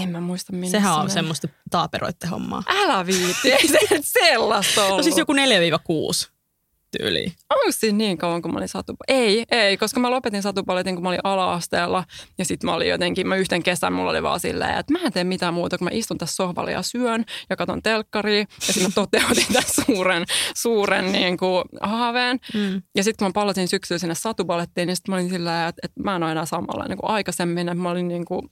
En 0.01 0.09
mä 0.09 0.21
muista 0.21 0.53
minne 0.53 0.69
Sehän 0.69 0.93
se 0.93 0.99
on 0.99 1.09
semmoista 1.09 1.47
taaperoitte 1.71 2.27
hommaa. 2.27 2.63
Älä 2.67 3.05
viitti, 3.05 3.51
ei 3.51 3.67
se 3.77 3.79
sellaista 4.01 4.83
ollut. 4.85 4.97
No 4.97 5.03
siis 5.03 5.17
joku 5.17 5.33
4-6 5.33 5.35
tyyliin. 6.97 7.33
Onko 7.49 7.65
siinä 7.69 7.97
niin 7.97 8.17
kauan, 8.17 8.41
kun 8.41 8.53
mä 8.53 8.57
olin 8.57 8.67
satu... 8.67 8.93
Ei, 9.07 9.45
ei, 9.51 9.77
koska 9.77 9.99
mä 9.99 10.11
lopetin 10.11 10.41
satupaletin, 10.41 10.95
kun 10.95 11.03
mä 11.03 11.09
olin 11.09 11.19
ala-asteella. 11.23 12.03
Ja 12.37 12.45
sitten 12.45 12.69
mä 12.69 12.73
olin 12.73 12.89
jotenkin, 12.89 13.27
mä 13.27 13.35
yhten 13.35 13.63
kesän 13.63 13.93
mulla 13.93 14.11
oli 14.11 14.23
vaan 14.23 14.39
silleen, 14.39 14.77
että 14.77 14.93
mä 14.93 14.99
en 15.05 15.13
tee 15.13 15.23
mitään 15.23 15.53
muuta, 15.53 15.77
kun 15.77 15.85
mä 15.85 15.91
istun 15.93 16.17
tässä 16.17 16.35
sohvalla 16.35 16.71
ja 16.71 16.81
syön 16.81 17.25
ja 17.49 17.55
katon 17.55 17.81
telkkaria. 17.81 18.39
Ja 18.39 18.45
sitten 18.59 18.83
mä 18.83 18.89
toteutin 19.01 19.47
tämän 19.53 19.69
suuren, 19.85 20.25
suuren 20.55 21.11
niin 21.11 21.37
kuin, 21.37 21.63
haaveen. 21.81 22.39
Mm. 22.53 22.81
Ja 22.95 23.03
sitten 23.03 23.25
kun 23.25 23.27
mä 23.27 23.41
palasin 23.41 23.67
syksyllä 23.67 23.99
sinne 23.99 24.15
satupalettiin, 24.15 24.87
niin 24.87 24.95
sitten 24.95 25.11
mä 25.11 25.15
olin 25.15 25.29
silleen, 25.29 25.69
että, 25.69 25.79
että 25.83 26.01
mä 26.03 26.15
en 26.15 26.23
ole 26.23 26.31
enää 26.31 26.45
samalla 26.45 26.85
niin 26.87 26.97
kuin 26.97 27.09
aikaisemmin. 27.09 27.69
Että 27.69 27.81
mä 27.81 27.89
olin 27.89 28.07
niin 28.07 28.25
kuin, 28.25 28.49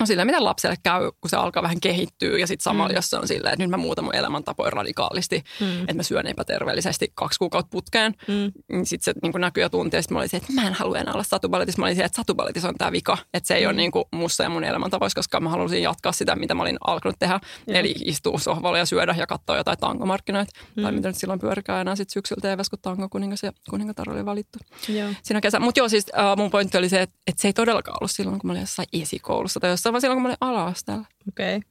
No 0.00 0.06
sillä 0.06 0.24
miten 0.24 0.44
lapselle 0.44 0.76
käy, 0.82 1.00
kun 1.20 1.30
se 1.30 1.36
alkaa 1.36 1.62
vähän 1.62 1.80
kehittyä 1.80 2.38
ja 2.38 2.46
sitten 2.46 2.62
samalla, 2.64 2.88
mm. 2.92 2.96
jos 2.96 3.10
se 3.10 3.16
on 3.16 3.28
silleen, 3.28 3.52
että 3.52 3.64
nyt 3.64 3.70
mä 3.70 3.76
muutan 3.76 4.04
mun 4.04 4.14
elämäntapoja 4.14 4.70
radikaalisti, 4.70 5.44
mm. 5.60 5.80
että 5.80 5.94
mä 5.94 6.02
syön 6.02 6.26
epäterveellisesti 6.26 7.12
kaksi 7.14 7.38
kuukautta 7.38 7.70
putkeen, 7.70 8.14
Mm. 8.28 8.52
niin 8.72 8.86
sitten 8.86 9.14
se 9.14 9.20
niin 9.22 9.40
näkyy 9.40 9.62
ja 9.62 9.70
tuntee. 9.70 10.02
Sitten 10.02 10.14
mä 10.14 10.18
olin 10.18 10.28
se, 10.28 10.36
että 10.36 10.52
mä 10.52 10.66
en 10.66 10.72
halua 10.74 10.98
enää 10.98 11.14
olla 11.14 11.22
satubaletissa. 11.24 11.80
Mä 11.80 11.86
olin 11.86 11.96
se, 11.96 12.04
että 12.04 12.16
satubaletissa 12.16 12.68
on 12.68 12.74
tämä 12.78 12.92
vika, 12.92 13.18
että 13.34 13.46
se 13.46 13.54
ei 13.54 13.62
mm. 13.62 13.66
ole 13.68 13.76
niin 13.76 13.90
kuin 13.90 14.04
mussa 14.12 14.42
ja 14.42 14.48
mun 14.50 14.64
elämäntavoissa, 14.64 15.18
koska 15.18 15.40
mä 15.40 15.48
halusin 15.50 15.82
jatkaa 15.82 16.12
sitä, 16.12 16.36
mitä 16.36 16.54
mä 16.54 16.62
olin 16.62 16.78
alkanut 16.86 17.18
tehdä. 17.18 17.40
Joo. 17.66 17.78
Eli 17.78 17.94
istua 18.04 18.38
sohvalla 18.38 18.78
ja 18.78 18.86
syödä 18.86 19.14
ja 19.18 19.26
katsoa 19.26 19.56
jotain 19.56 19.78
tangomarkkinoita. 19.78 20.52
Mm. 20.76 20.82
Tai 20.82 20.92
Mm. 20.92 20.96
mitä 20.96 21.08
nyt 21.08 21.16
silloin 21.16 21.40
pyörikää 21.40 21.80
enää 21.80 21.96
sitten 21.96 22.12
syksyllä 22.12 22.56
TVS, 22.56 22.70
kun 22.70 22.78
tango 22.82 23.08
kuningas 23.08 23.42
ja 23.42 23.52
kuningatar 23.70 24.10
oli 24.10 24.24
valittu 24.26 24.58
Joo. 24.88 25.08
siinä 25.22 25.40
kesä. 25.40 25.60
Mutta 25.60 25.80
joo, 25.80 25.88
siis 25.88 26.06
äh, 26.18 26.36
mun 26.36 26.50
pointti 26.50 26.78
oli 26.78 26.88
se, 26.88 27.02
että, 27.02 27.16
että 27.26 27.42
se 27.42 27.48
ei 27.48 27.52
todellakaan 27.52 27.96
ollut 28.00 28.10
silloin, 28.10 28.38
kun 28.40 28.48
mä 28.48 28.52
olin 28.52 28.60
jossain 28.62 28.88
esikoulussa 28.92 29.60
tai 29.60 29.70
jossain, 29.70 29.87
vaan 29.92 30.00
silloin, 30.00 30.16
kun 30.16 30.22
mä 30.22 30.28
olin 30.28 30.36
ala-asteella. 30.40 31.06
Okei. 31.28 31.56
Okay. 31.56 31.70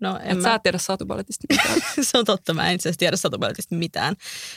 No 0.00 0.16
en 0.16 0.22
Että 0.22 0.34
mä... 0.34 0.42
sä 0.42 0.54
et 0.54 0.62
tiedä 0.62 0.78
satubaletista 0.78 1.44
mitään. 1.50 1.80
se 2.10 2.18
on 2.18 2.24
totta, 2.24 2.54
mä 2.54 2.68
en 2.68 2.74
itse 2.74 2.88
asiassa 2.88 2.98
tiedä 2.98 3.16
satubaletista 3.16 3.74
mitään, 3.74 4.14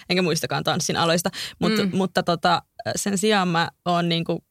enkä 0.10 0.22
muistakaan 0.22 0.64
tanssin 0.64 0.98
aloista, 0.98 1.30
Mut, 1.60 1.72
Mm. 1.72 1.98
mutta 1.98 2.24
tota, 2.24 2.62
sen 2.96 3.18
sijaan 3.18 3.48
mä 3.48 3.70
oon 3.86 4.10
niinku 4.10 4.44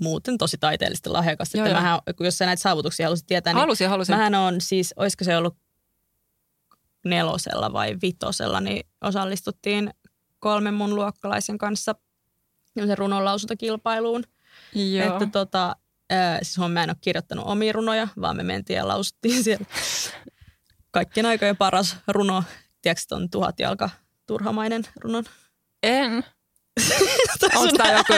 muuten 0.00 0.38
tosi 0.38 0.58
taiteellisesti 0.58 1.08
lahjakas. 1.08 1.54
Joo, 1.54 1.66
että 1.66 1.74
joo. 1.76 1.82
mähän, 1.82 2.00
kun 2.16 2.26
jos 2.26 2.38
sä 2.38 2.46
näitä 2.46 2.62
saavutuksia 2.62 3.06
halusit 3.06 3.26
tietää, 3.26 3.52
niin 3.52 3.60
halusin, 3.60 3.88
halusin. 3.88 4.16
mähän 4.16 4.34
on 4.34 4.60
siis, 4.60 4.94
olisiko 4.96 5.24
se 5.24 5.36
ollut 5.36 5.56
nelosella 7.04 7.72
vai 7.72 7.96
vitosella, 8.02 8.60
niin 8.60 8.86
osallistuttiin 9.00 9.90
kolmen 10.38 10.74
mun 10.74 10.94
luokkalaisen 10.94 11.58
kanssa 11.58 11.94
runonlausuntakilpailuun. 12.94 14.24
Joo. 14.74 15.12
Että 15.12 15.26
tota, 15.32 15.76
ää, 16.10 16.38
siis 16.42 16.58
mä 16.68 16.82
en 16.82 16.90
ole 16.90 16.96
kirjoittanut 17.00 17.46
omia 17.46 17.72
runoja, 17.72 18.08
vaan 18.20 18.36
me 18.36 18.42
mentiin 18.42 18.76
ja 18.76 18.88
lausuttiin 18.88 19.44
siellä 19.44 19.66
kaikkien 20.90 21.26
aikojen 21.26 21.56
paras 21.56 21.96
runo. 22.08 22.44
Tiedätkö 22.82 23.04
ton 23.08 23.30
tuhat 23.30 23.60
jalka 23.60 23.90
turhamainen 24.26 24.82
runon? 24.96 25.24
En. 25.82 26.24
Onko 27.56 27.76
tämä 27.76 27.92
joku, 27.92 28.12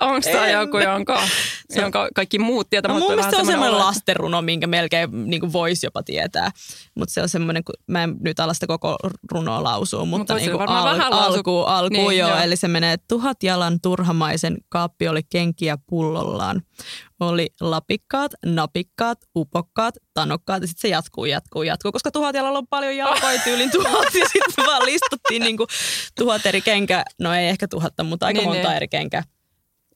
onks 0.00 0.26
tää 0.26 0.50
joku 0.50 0.78
jonka, 0.78 1.22
jonka 1.76 2.08
kaikki 2.14 2.38
muut 2.38 2.70
tietävät? 2.70 2.94
No, 2.94 3.00
mun 3.00 3.08
mielestä 3.08 3.30
se 3.30 3.36
on 3.36 3.46
vähän 3.46 3.52
semmoinen 3.52 3.78
lastenruno, 3.86 4.42
minkä 4.42 4.66
melkein 4.66 5.08
niin 5.30 5.52
voisi 5.52 5.86
jopa 5.86 6.02
tietää. 6.02 6.50
Mutta 6.94 7.12
se 7.14 7.22
on 7.22 7.28
semmoinen, 7.28 7.64
kun 7.64 7.74
mä 7.86 8.02
en 8.02 8.16
nyt 8.20 8.40
ala 8.40 8.54
sitä 8.54 8.66
koko 8.66 8.96
runoa 9.32 9.62
lausua, 9.62 10.04
mutta 10.04 10.34
voisi 10.34 10.46
niin 10.46 10.58
varmaan 10.58 10.98
vähän 10.98 11.12
lausu- 11.12 11.36
alkuun, 11.36 11.66
alkuun 11.68 11.92
Niin, 11.92 12.08
niin, 12.08 12.18
joo. 12.18 12.30
joo. 12.30 12.38
Eli 12.38 12.56
se 12.56 12.68
menee 12.68 12.96
tuhat 13.08 13.42
jalan 13.42 13.80
turhamaisen 13.80 14.56
kaappi 14.68 15.08
oli 15.08 15.22
kenkiä 15.22 15.78
pullollaan. 15.86 16.62
Oli 17.20 17.48
lapikkaat, 17.60 18.32
napikkaat, 18.46 19.18
upokkaat, 19.36 19.94
tanokkaat 20.14 20.62
ja 20.62 20.68
sitten 20.68 20.80
se 20.80 20.88
jatkuu, 20.88 21.24
jatkuu, 21.24 21.62
jatkuu. 21.62 21.92
Koska 21.92 22.10
tuhat 22.10 22.34
jalalla 22.34 22.58
on 22.58 22.66
paljon 22.66 22.96
jalkoja 22.96 23.40
tyylin 23.44 23.70
tuhat 23.70 24.14
ja 24.14 24.24
sitten 24.32 24.66
vaan 24.66 24.86
listuttiin 24.86 25.42
niinku 25.42 25.66
tuhat 26.18 26.46
eri 26.46 26.60
kenkä, 26.60 27.04
no 27.20 27.34
ei 27.34 27.48
ehkä 27.48 27.68
tuhatta, 27.68 28.04
mutta 28.04 28.26
aika 28.26 28.38
Niin, 28.40 28.48
monta 28.48 28.68
niin. 28.68 28.76
eri 28.76 28.88
kenkää. 28.88 29.22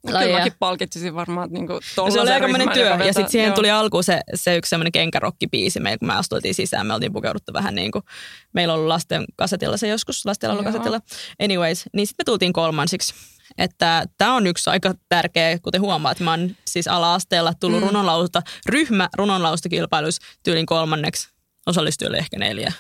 Kyllä 0.07 0.19
lajia. 0.21 0.37
mäkin 0.39 0.53
palkitsisin 0.59 1.15
varmaan 1.15 1.45
että 1.47 1.59
niinku 1.59 1.73
No 1.73 2.11
se 2.11 2.21
oli 2.21 2.31
aikamoinen 2.31 2.69
ryhmän, 2.77 2.99
työ. 2.99 3.07
Ja 3.07 3.13
sitten 3.13 3.31
siihen 3.31 3.47
joo. 3.49 3.55
tuli 3.57 3.71
alkuun 3.71 4.05
se, 4.05 4.21
se 4.35 4.57
yksi 4.57 4.69
semmoinen 4.71 4.93
kenkärokkibiisi. 4.93 5.81
Meillä, 5.81 5.99
kun 5.99 6.09
me 6.09 6.15
astuitiin 6.15 6.55
sisään, 6.55 6.87
me 6.87 6.95
oltiin 6.95 7.13
pukeuduttu 7.13 7.53
vähän 7.53 7.75
niin 7.75 7.93
kuin, 7.93 8.05
meillä 8.53 8.73
on 8.75 8.79
ollut 8.79 8.89
lasten 8.89 9.25
kasetilla 9.37 9.77
se 9.77 9.89
joskus, 9.89 10.27
lasten 10.27 10.51
Joo. 10.51 10.63
kasetilla. 10.63 11.01
Anyways, 11.43 11.85
niin 11.93 12.07
sitten 12.07 12.23
me 12.25 12.31
tultiin 12.33 12.53
kolmansiksi. 12.53 13.15
Että 13.59 14.05
tämä 14.19 14.35
on 14.35 14.47
yksi 14.47 14.71
aika 14.71 14.95
tärkeä, 15.09 15.59
kuten 15.59 15.81
huomaat, 15.81 16.21
mä 16.21 16.31
oon 16.31 16.51
siis 16.67 16.89
ala-asteella 16.89 17.53
tullut 17.61 17.81
Mm. 17.81 17.87
runonlausta, 17.87 18.43
ryhmä 18.67 19.09
runonlaustakilpailuissa 19.17 20.23
tyylin 20.43 20.67
kolmanneksi. 20.67 21.29
Osallistujille 21.67 22.17
ehkä 22.19 22.39
neljä 22.39 22.73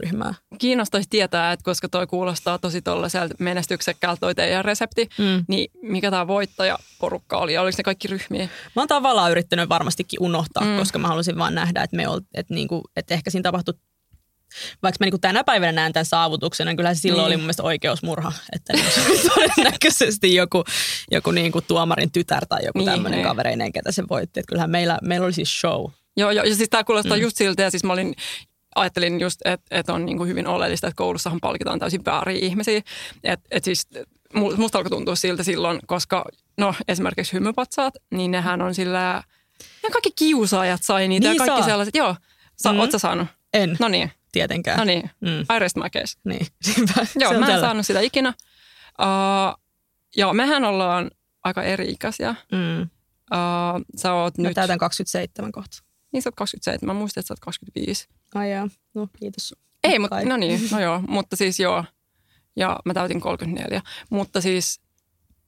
ryhmää. 0.00 0.34
Kiinnostaisi 0.58 1.08
tietää, 1.10 1.52
että 1.52 1.64
koska 1.64 1.88
toi 1.88 2.06
kuulostaa 2.06 2.58
tosi 2.58 2.82
tollaiselta 2.82 3.34
menestyksekkäältä 3.38 4.20
toi 4.20 4.34
teidän 4.34 4.64
resepti, 4.64 5.08
Mm. 5.18 5.44
niin 5.48 5.70
mikä 5.82 6.10
tämä 6.10 6.26
voittajaporukka 6.26 7.38
oli? 7.38 7.54
Ja 7.54 7.62
oliko 7.62 7.74
ne 7.78 7.84
kaikki 7.84 8.08
ryhmiä? 8.08 8.48
Mä 8.76 8.82
oon 8.82 8.88
tavallaan 8.88 9.30
yrittänyt 9.30 9.68
varmastikin 9.68 10.22
unohtaa, 10.22 10.64
mm. 10.64 10.76
koska 10.76 10.98
mä 10.98 11.08
halusin 11.08 11.38
vaan 11.38 11.54
nähdä, 11.54 11.82
että, 11.82 11.96
me 11.96 12.08
ol, 12.08 12.20
että, 12.34 12.54
niinku, 12.54 12.82
että 12.96 13.14
ehkä 13.14 13.30
siinä 13.30 13.42
tapahtui, 13.42 13.74
vaikka 14.82 14.96
mä 15.00 15.04
niinku 15.06 15.18
tänä 15.18 15.44
päivänä 15.44 15.72
näen 15.72 15.92
tämän 15.92 16.06
saavutuksen, 16.06 16.66
niin 16.66 16.76
kyllä 16.76 16.94
se 16.94 17.00
silloin 17.00 17.18
Niin. 17.22 17.26
oli 17.26 17.36
mun 17.36 17.44
mielestä 17.44 17.62
oikeusmurha. 17.62 18.32
Että 18.52 18.72
niinku 18.72 18.90
todennäköisesti 19.34 20.34
joku, 20.34 20.64
joku 21.10 21.30
niinku 21.30 21.60
tuomarin 21.60 22.10
tytär 22.12 22.46
tai 22.46 22.64
joku 22.64 22.78
Niin, 22.78 22.90
tämmöinen 22.90 23.18
niin. 23.18 23.28
kavereinen, 23.28 23.72
ketä 23.72 23.92
se 23.92 24.02
voitti. 24.10 24.40
Että 24.40 24.48
kyllähän 24.48 24.70
meillä, 24.70 24.98
meillä 25.02 25.24
oli 25.24 25.32
siis 25.32 25.60
show. 25.60 25.90
Joo, 26.16 26.30
joo. 26.30 26.44
Ja 26.44 26.54
siis 26.56 26.68
tämä 26.70 26.84
kuulostaa 26.84 27.16
mm. 27.16 27.22
Just 27.22 27.36
siltä, 27.36 27.62
ja 27.62 27.70
siis 27.70 27.84
mä 27.84 27.92
olin, 27.92 28.14
ajattelin 28.74 29.20
just, 29.20 29.40
että, 29.44 29.66
että 29.78 29.92
on 29.94 30.06
niin 30.06 30.18
kuin 30.18 30.28
hyvin 30.28 30.46
oleellista, 30.46 30.86
että 30.86 30.96
koulussahan 30.96 31.40
palkitaan 31.40 31.78
täysin 31.78 32.04
vääriä 32.04 32.38
ihmisiä. 32.46 32.80
Että 33.24 33.46
et 33.50 33.64
siis 33.64 33.88
mu- 34.34 34.56
musta 34.56 34.78
alkoi 34.78 34.90
tuntua 34.90 35.16
siltä 35.16 35.42
silloin, 35.42 35.80
koska 35.86 36.24
no 36.58 36.74
esimerkiksi 36.88 37.32
hymypatsaat, 37.32 37.94
niin 38.10 38.30
nehän 38.30 38.62
on 38.62 38.74
sillä, 38.74 39.22
ne 39.82 39.90
kaikki 39.90 40.10
kiusaajat 40.16 40.82
sai 40.82 41.08
niitä 41.08 41.28
Niin 41.28 41.34
ja 41.36 41.38
kaikki 41.38 41.60
saa. 41.60 41.68
sellaiset, 41.68 41.94
joo. 41.94 42.16
Sa. 42.56 42.72
Mm. 42.72 42.78
Oot 42.80 42.90
sä 42.90 42.98
saanut? 42.98 43.26
En 43.54 43.76
No 43.80 43.88
niin, 43.88 44.10
tietenkään. 44.32 44.78
no 44.78 44.84
niin. 44.84 45.10
Mm, 45.20 45.56
I 45.56 45.58
rest 45.58 45.76
my 45.76 45.90
case. 46.00 46.18
niin. 46.24 46.46
Siinpä, 46.62 47.06
Joo, 47.16 47.32
mä 47.32 47.38
en 47.38 47.44
tällä. 47.46 47.60
saanut 47.60 47.86
sitä 47.86 48.00
ikinä. 48.00 48.34
Uh, 49.00 49.62
joo, 50.16 50.34
mehän 50.34 50.64
ollaan 50.64 51.10
aika 51.44 51.62
eri-ikäisiä. 51.62 52.34
Mm. 52.52 52.82
Uh, 52.82 53.84
sä 53.96 54.12
oot 54.12 54.38
Mä 54.38 54.48
nyt, 54.48 54.54
täytän 54.54 54.78
27 54.78 55.52
kohta. 55.52 55.78
niin 56.12 56.22
sä 56.22 56.28
oot 56.28 56.34
27, 56.34 56.94
mä 56.94 57.00
muistin, 57.00 57.20
että 57.20 57.28
sä 57.28 57.32
oot 57.34 57.40
25. 57.40 58.08
Ai 58.34 58.50
jaa, 58.52 58.68
no 58.94 59.08
kiitos. 59.18 59.54
Ei, 59.84 59.98
mutta 59.98 60.24
no 60.24 60.36
niin, 60.36 60.60
no 60.72 60.80
joo, 60.80 61.02
mutta 61.08 61.36
siis 61.36 61.60
joo. 61.60 61.84
Ja 62.56 62.78
mä 62.84 62.94
täytin 62.94 63.20
34. 63.20 63.82
Mutta 64.10 64.40
siis 64.40 64.80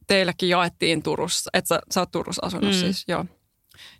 teillekin 0.06 0.48
jaettiin 0.48 1.02
Turussa, 1.02 1.50
että 1.52 1.68
sä, 1.68 1.80
sä 1.90 2.00
oot 2.00 2.10
Turussa 2.10 2.46
asunut 2.46 2.70
mm. 2.70 2.80
siis, 2.80 3.04
joo. 3.08 3.24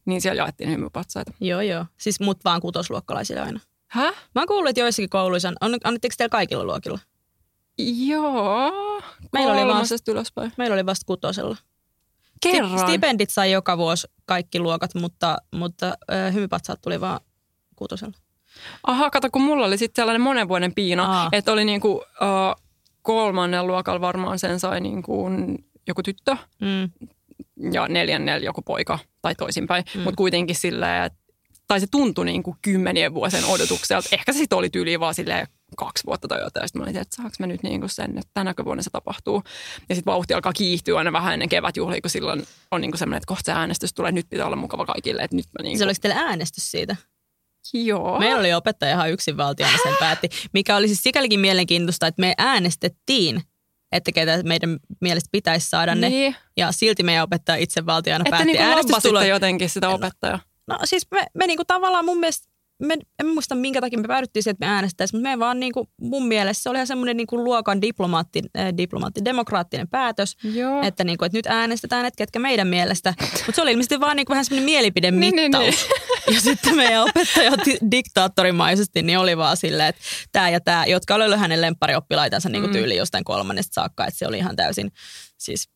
Niin 0.05 0.21
siellä 0.21 0.43
jaettiin 0.43 0.71
hymypatsaita. 0.71 1.33
Joo, 1.41 1.61
joo. 1.61 1.87
Siis 1.99 2.21
mut 2.21 2.45
vaan 2.45 2.61
kutosluokkalaisille 2.61 3.41
aina. 3.41 3.61
Häh? 3.93 4.15
Mä 4.35 4.41
oon 4.41 4.49
kuullut, 4.49 4.69
että 4.71 4.81
joissakin 4.81 5.11
kouluissa, 5.11 5.53
on, 5.61 5.77
annetteko 5.85 6.15
teillä 6.19 6.31
kaikilla 6.31 6.65
luokilla? 6.65 6.99
Joo. 7.79 9.03
Meillä 9.33 9.53
oli 9.53 9.89
ylöspäin. 10.09 10.53
Meillä 10.57 10.75
oli 10.75 10.87
vasta 10.87 11.07
kutosella. 11.07 11.57
Kerran. 12.43 12.79
Stipendit 12.79 13.31
sai 13.31 13.53
joka 13.53 13.79
vuosi 13.79 14.07
kaikki 14.27 14.61
luokat, 14.61 14.95
mutta, 14.95 15.37
mutta 15.55 15.87
äh, 15.87 16.35
hymypatsaat 16.35 16.81
tuli 16.81 17.01
vaan 17.01 17.21
kutosella. 17.77 18.15
Aha, 18.87 19.11
kato, 19.11 19.31
kun 19.31 19.43
mulla 19.43 19.67
oli 19.67 19.79
sitten 19.79 20.03
sellainen 20.03 20.21
monen 20.21 20.49
vuoden 20.49 20.75
piina, 20.75 21.29
että 21.33 21.53
oli 21.53 21.65
niinku, 21.65 21.93
uh, 21.93 22.63
kolmannen 23.03 23.67
luokalla 23.67 24.01
varmaan 24.01 24.39
sen 24.39 24.61
sai 24.61 24.81
niinku 24.81 25.31
joku 25.87 26.03
tyttö 26.03 26.37
Mm. 26.61 26.91
ja 27.73 27.89
neljännellä 27.89 28.45
joku 28.45 28.63
poika 28.63 28.99
tai 29.23 29.35
toisinpäin, 29.35 29.85
mm. 29.95 30.01
mutta 30.01 30.17
kuitenkin 30.17 30.57
silleen, 30.57 31.05
että 31.05 31.19
tai 31.73 31.81
se 31.81 31.87
tuntui 31.91 32.25
niin 32.25 32.43
kuin 32.43 32.57
kymmenien 32.63 33.15
vuosien 33.15 33.45
odotukselta. 33.45 34.09
Ehkä 34.13 34.33
se 34.33 34.39
sitten 34.39 34.59
oli 34.59 34.71
tyyli 34.71 35.01
vaan 35.01 35.15
silleen 35.15 35.47
kaksi 35.77 36.07
vuotta 36.07 36.29
tai 36.29 36.41
jotain. 36.41 36.69
Sitten 36.69 36.81
mä 36.83 36.85
olin, 36.85 36.97
että 36.97 37.17
saanko 37.17 37.35
mä 37.39 37.47
nyt 37.47 37.63
niin 37.63 37.81
kuin 37.81 37.91
sen, 37.91 38.11
että 38.19 38.31
tänä 38.35 38.55
vuonna 38.65 38.83
se 38.83 38.91
tapahtuu. 38.91 39.43
Ja 39.89 39.95
sitten 39.95 40.13
vauhti 40.13 40.35
alkaa 40.35 40.53
kiihtyä 40.53 40.99
aina 40.99 41.13
vähän 41.13 41.33
ennen 41.33 41.49
kevätjuhlia, 41.49 42.01
kun 42.01 42.11
silloin 42.11 42.45
on 42.71 42.81
niin 42.81 42.91
kuin 42.91 42.99
semmoinen, 42.99 43.17
että 43.17 43.27
kohta 43.27 43.45
se 43.47 43.53
äänestys 43.53 43.95
tulee, 43.95 44.13
nyt 44.13 44.27
pitää 44.31 44.47
olla 44.47 44.57
mukava 44.57 44.87
kaikille. 44.87 45.23
Että 45.23 45.37
nyt 45.37 45.47
mä 45.59 45.63
niin 45.63 45.79
Se 45.79 45.83
kuin, 45.83 45.89
oliko 45.89 45.99
teillä 46.01 46.21
äänestys 46.21 46.71
siitä? 46.71 46.97
joo. 47.75 48.19
Meillä 48.19 48.41
oli 48.41 48.55
opettaja 48.55 48.95
ihan 48.95 49.11
yksinvaltiaana 49.11 49.79
sen 49.83 49.97
päätti, 50.01 50.29
mikä 50.53 50.77
oli 50.77 50.87
siis 50.89 51.03
sikälikin 51.03 51.41
mielenkiintoista, 51.41 52.07
että 52.07 52.21
me 52.21 52.35
äänestettiin, 52.39 53.43
että 53.93 54.13
ketä 54.13 54.43
meidän 54.43 54.79
mielestä 55.01 55.29
pitäisi 55.33 55.69
saada 55.69 55.95
ne. 55.95 56.09
Niin. 56.09 56.37
Ja 56.57 56.73
silti 56.73 57.03
meidän 57.03 57.25
opettaja 57.25 57.57
itsevaltiaana 57.57 58.23
Että 58.23 58.31
päätti 58.31 58.53
niin 58.53 58.61
äänestystulo- 58.61 59.25
jotenkin 59.29 59.71
sitä 59.71 59.89
opettajaa. 59.89 60.41
No 60.73 60.87
siis 60.87 61.07
me, 61.11 61.27
me 61.35 61.47
niinku 61.47 61.65
tavallaan 61.65 62.05
mun 62.05 62.19
mielestä, 62.21 62.49
me, 62.83 62.97
en 63.21 63.27
muista 63.27 63.55
minkä 63.55 63.81
takia 63.81 63.99
me 63.99 64.09
päädyttiin 64.09 64.43
siihen, 64.43 64.55
että 64.55 64.67
me 64.67 64.73
äänestäisiin, 64.73 65.19
mutta 65.21 65.31
me 65.31 65.39
vaan 65.39 65.61
niinku, 65.61 65.89
mun 66.01 66.27
mielestä 66.29 66.63
se 66.63 66.69
oli 66.69 66.77
ihan 66.77 66.87
semmoinen 66.87 67.17
niinku 67.17 67.45
luokan 67.45 67.81
diplomaatti, 67.83 68.43
äh, 68.59 68.67
diplomaatti, 68.77 69.25
demokraattinen 69.25 69.89
päätös, 69.89 70.37
Joo. 70.45 70.83
että, 70.83 71.05
niinku, 71.05 71.25
että 71.25 71.39
nyt 71.39 71.47
äänestetään, 71.47 72.07
että 72.07 72.19
ketkä 72.19 72.39
meidän 72.39 72.69
mielestä. 72.69 73.15
Mutta 73.21 73.53
se 73.55 73.63
oli 73.63 73.71
ilmeisesti 73.71 74.01
vaan 74.01 74.17
niinku 74.17 74.31
vähän 74.31 74.45
semmoinen 74.45 74.67
Niin, 74.67 74.77
mielipidemittaus. 74.77 75.65
niin, 75.65 76.35
Ja 76.35 76.41
sitten 76.41 76.77
meidän 76.77 77.03
opettaja 77.03 77.53
di- 77.67 77.79
diktaattorimaisesti 77.91 79.03
niin 79.03 79.19
oli 79.19 79.37
vaan 79.37 79.57
silleen, 79.57 79.89
että 79.89 80.01
tämä 80.33 80.49
ja 80.51 80.61
tämä, 80.61 80.87
jotka 80.87 81.15
oli 81.15 81.25
ollut 81.25 81.39
hänen 81.41 81.61
lempparioppilaitensa 81.61 82.49
niinku 82.49 82.67
Mm. 82.69 82.73
tyyli 82.73 82.97
jostain 82.97 83.25
kolmannesta 83.25 83.75
saakka, 83.75 84.07
että 84.07 84.19
se 84.19 84.27
oli 84.27 84.39
ihan 84.39 84.57
täysin 84.57 84.93
siis 85.39 85.69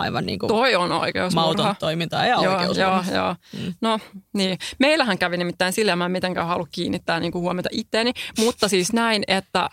aivan 0.00 0.26
niinku 0.26 0.46
Toi 0.46 0.74
on 0.74 0.92
oikeus. 0.92 1.34
mauton 1.34 1.74
toimintaa 1.78 2.26
ja 2.26 2.42
Joo, 2.42 2.54
oikeus. 2.56 2.76
joo, 2.78 3.02
joo. 3.14 3.36
Mm. 3.58 3.74
No 3.80 3.98
niin. 4.34 4.58
Meillähän 4.78 5.18
kävi 5.18 5.36
nimittäin 5.36 5.72
sillä, 5.72 5.96
mä 5.96 6.04
en 6.04 6.10
mitenkään 6.12 6.46
halua 6.46 6.66
kiinnittää 6.72 7.20
niin 7.20 7.32
kuin 7.32 7.42
huomiota 7.42 7.68
itteeni, 7.72 8.12
mutta 8.38 8.68
siis 8.68 8.92
näin, 8.92 9.22
että 9.28 9.62
äh, 9.62 9.70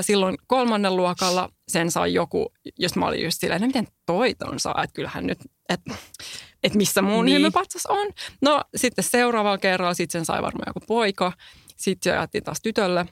silloin 0.00 0.36
kolmannen 0.46 0.96
luokalla 0.96 1.48
sen 1.68 1.90
sai 1.90 2.14
joku, 2.14 2.52
jos 2.78 2.96
mä 2.96 3.06
olin 3.06 3.24
just 3.24 3.40
silleen, 3.40 3.60
no 3.60 3.66
miten 3.66 3.88
toi 4.06 4.34
ton 4.34 4.60
saa, 4.60 4.82
että 4.84 4.94
kyllähän 4.94 5.26
nyt, 5.26 5.38
että 5.68 5.94
et 6.62 6.74
missä 6.74 7.02
mun 7.02 7.12
Niin. 7.12 7.24
niin. 7.24 7.34
hymypatsas 7.36 7.86
on. 7.86 8.06
No 8.42 8.60
sitten 8.76 9.04
seuraavalla 9.04 9.58
kerralla 9.58 9.94
sit 9.94 10.10
sen 10.10 10.24
sai 10.24 10.42
varmaan 10.42 10.64
joku 10.66 10.80
poika, 10.86 11.32
sitten 11.76 12.10
se 12.12 12.16
jaettiin 12.16 12.44
taas 12.44 12.60
tytölle. 12.62 13.06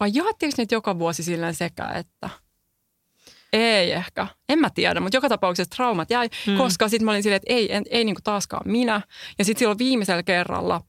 Vai 0.00 0.10
jaettiinko 0.14 0.54
nyt 0.58 0.72
joka 0.72 0.98
vuosi 0.98 1.22
silleen 1.22 1.54
sekä, 1.54 1.84
että... 1.88 2.30
Ei 3.52 3.92
ehkä. 3.92 4.26
En 4.48 4.58
mä 4.58 4.70
tiedä, 4.70 5.00
mutta 5.00 5.16
joka 5.16 5.28
tapauksessa 5.28 5.76
traumat 5.76 6.10
jäi, 6.10 6.28
Mm. 6.46 6.56
koska 6.56 6.88
sitten 6.88 7.04
mä 7.04 7.10
olin 7.10 7.22
silleen, 7.22 7.36
että 7.36 7.54
ei, 7.54 7.74
en, 7.74 7.84
ei 7.90 8.04
niinku 8.04 8.20
taaskaan 8.24 8.70
minä. 8.70 9.00
Ja 9.38 9.44
sitten 9.44 9.58
silloin 9.58 9.78
viimeisellä 9.78 10.22
kerralla, 10.22 10.80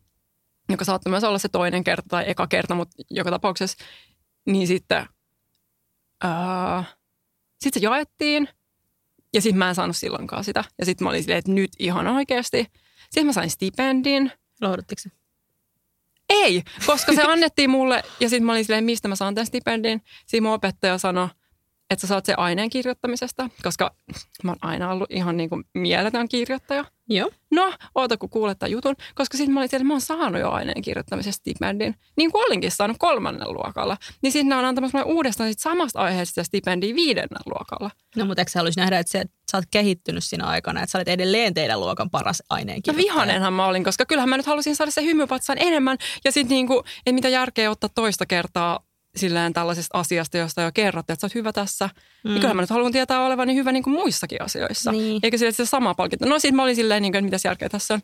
joka 0.69 0.85
saattoi 0.85 1.09
myös 1.11 1.23
olla 1.23 1.37
se 1.37 1.49
toinen 1.49 1.83
kerta 1.83 2.07
tai 2.09 2.23
eka 2.27 2.47
kerta, 2.47 2.75
mutta 2.75 2.95
joka 3.09 3.29
tapauksessa, 3.31 3.85
niin 4.45 4.67
sitten 4.67 5.05
ää, 6.23 6.83
sit 7.61 7.73
se 7.73 7.79
jaettiin. 7.79 8.49
Ja 9.33 9.41
sitten 9.41 9.57
mä 9.57 9.69
en 9.69 9.75
saanut 9.75 9.95
silloinkaan 9.97 10.43
sitä. 10.43 10.63
Ja 10.79 10.85
sitten 10.85 11.05
mä 11.05 11.09
olin 11.09 11.23
silleen, 11.23 11.39
että 11.39 11.51
nyt 11.51 11.71
ihan 11.79 12.07
oikeasti. 12.07 12.65
Sitten 13.03 13.25
mä 13.25 13.33
sain 13.33 13.49
stipendin. 13.49 14.31
Lohduttiko 14.61 15.01
se? 15.01 15.09
Ei, 16.29 16.63
koska 16.85 17.13
se 17.13 17.23
annettiin 17.23 17.69
mulle 17.69 18.03
ja 18.19 18.29
sitten 18.29 18.45
mä 18.45 18.51
olin 18.51 18.65
silleen, 18.65 18.83
mistä 18.83 19.07
mä 19.07 19.15
saan 19.15 19.35
tämän 19.35 19.45
stipendin. 19.45 20.01
Siinä 20.25 20.43
mun 20.43 20.53
opettaja 20.53 20.97
sanoi, 20.97 21.27
että 21.89 22.01
sä 22.01 22.07
saat 22.07 22.25
sen 22.25 22.39
aineen 22.39 22.69
kirjoittamisesta, 22.69 23.49
koska 23.63 23.95
mä 24.43 24.51
oon 24.51 24.57
aina 24.61 24.91
ollut 24.91 25.11
ihan 25.11 25.37
niin 25.37 25.49
kuin 25.49 25.63
mieletön 25.73 26.29
kirjoittaja. 26.29 26.85
Joo. 27.09 27.31
No, 27.51 27.73
oota 27.95 28.17
kun 28.17 28.29
kuulet 28.29 28.59
tämän 28.59 28.71
jutun, 28.71 28.95
koska 29.15 29.37
sitten 29.37 29.53
mä 29.53 29.59
olin 29.59 29.69
siellä, 29.69 29.81
että 29.81 29.87
mä 29.87 29.93
oon 29.93 30.01
saanut 30.01 30.41
jo 30.41 30.51
aineen 30.51 30.81
kirjoittamisesta 30.81 31.39
stipendin, 31.39 31.95
niin 32.17 32.31
kuin 32.31 32.45
olinkin 32.45 32.71
saanut 32.71 32.97
kolmannen 32.99 33.53
luokalla. 33.53 33.97
Niin 34.21 34.31
sitten 34.31 34.49
ne 34.49 34.55
on 34.55 34.65
antamassa 34.65 34.97
mulle 34.97 35.13
uudestaan 35.13 35.49
sit 35.49 35.59
samasta 35.59 35.99
aiheesta 35.99 36.43
stipendiä 36.43 36.95
viidennen 36.95 37.41
luokalla. 37.45 37.91
No 38.15 38.25
mutta 38.25 38.41
eikö 38.41 38.51
sä 38.51 38.59
haluaisi 38.59 38.79
nähdä, 38.79 38.99
että 38.99 39.11
sä, 39.11 39.25
sä 39.51 39.57
oot 39.57 39.65
kehittynyt 39.71 40.23
siinä 40.23 40.45
aikana, 40.45 40.79
että 40.79 40.91
sä 40.91 40.97
olet 40.97 41.07
edelleen 41.07 41.53
teidän 41.53 41.79
luokan 41.79 42.09
paras 42.09 42.39
No 42.39 42.55
aineenkirjoittaja? 42.55 43.13
vihanenhan 43.13 43.53
mä 43.53 43.65
olin, 43.65 43.83
koska 43.83 44.05
kyllähän 44.05 44.29
mä 44.29 44.37
nyt 44.37 44.45
halusin 44.45 44.75
saada 44.75 44.91
se 44.91 45.03
hymypatsan 45.03 45.57
enemmän. 45.59 45.97
Ja 46.25 46.31
sitten 46.31 46.55
niinku, 46.55 46.79
että 46.79 47.11
mitä 47.11 47.29
järkeä 47.29 47.71
ottaa 47.71 47.89
toista 47.95 48.25
kertaa 48.25 48.79
silleen 49.15 49.53
tällaisesta 49.53 49.97
asiasta, 49.97 50.37
josta 50.37 50.61
jo 50.61 50.71
kerrottiin, 50.73 51.13
että 51.13 51.21
sä 51.21 51.25
oot 51.25 51.35
hyvä 51.35 51.53
tässä. 51.53 51.85
Mm. 51.85 52.29
Niin 52.29 52.35
kyllähän 52.35 52.55
mä 52.55 52.61
nyt 52.61 52.69
haluan 52.69 52.91
tietää 52.91 53.25
olevani 53.25 53.55
hyvä 53.55 53.71
niin 53.71 53.83
kuin 53.83 53.93
muissakin 53.93 54.41
asioissa. 54.41 54.91
Niin. 54.91 55.19
Eikä 55.23 55.37
sille, 55.37 55.49
että 55.49 55.65
se 55.65 55.69
sama 55.69 55.93
palkinto. 55.93 56.25
No 56.29 56.39
sitten 56.39 56.55
mä 56.55 56.63
olin 56.63 56.75
silleen, 56.75 57.01
niin 57.01 57.11
kuin, 57.11 57.19
että 57.19 57.25
mitäs 57.25 57.45
järkeä 57.45 57.69
tässä 57.69 57.93
on. 57.93 58.01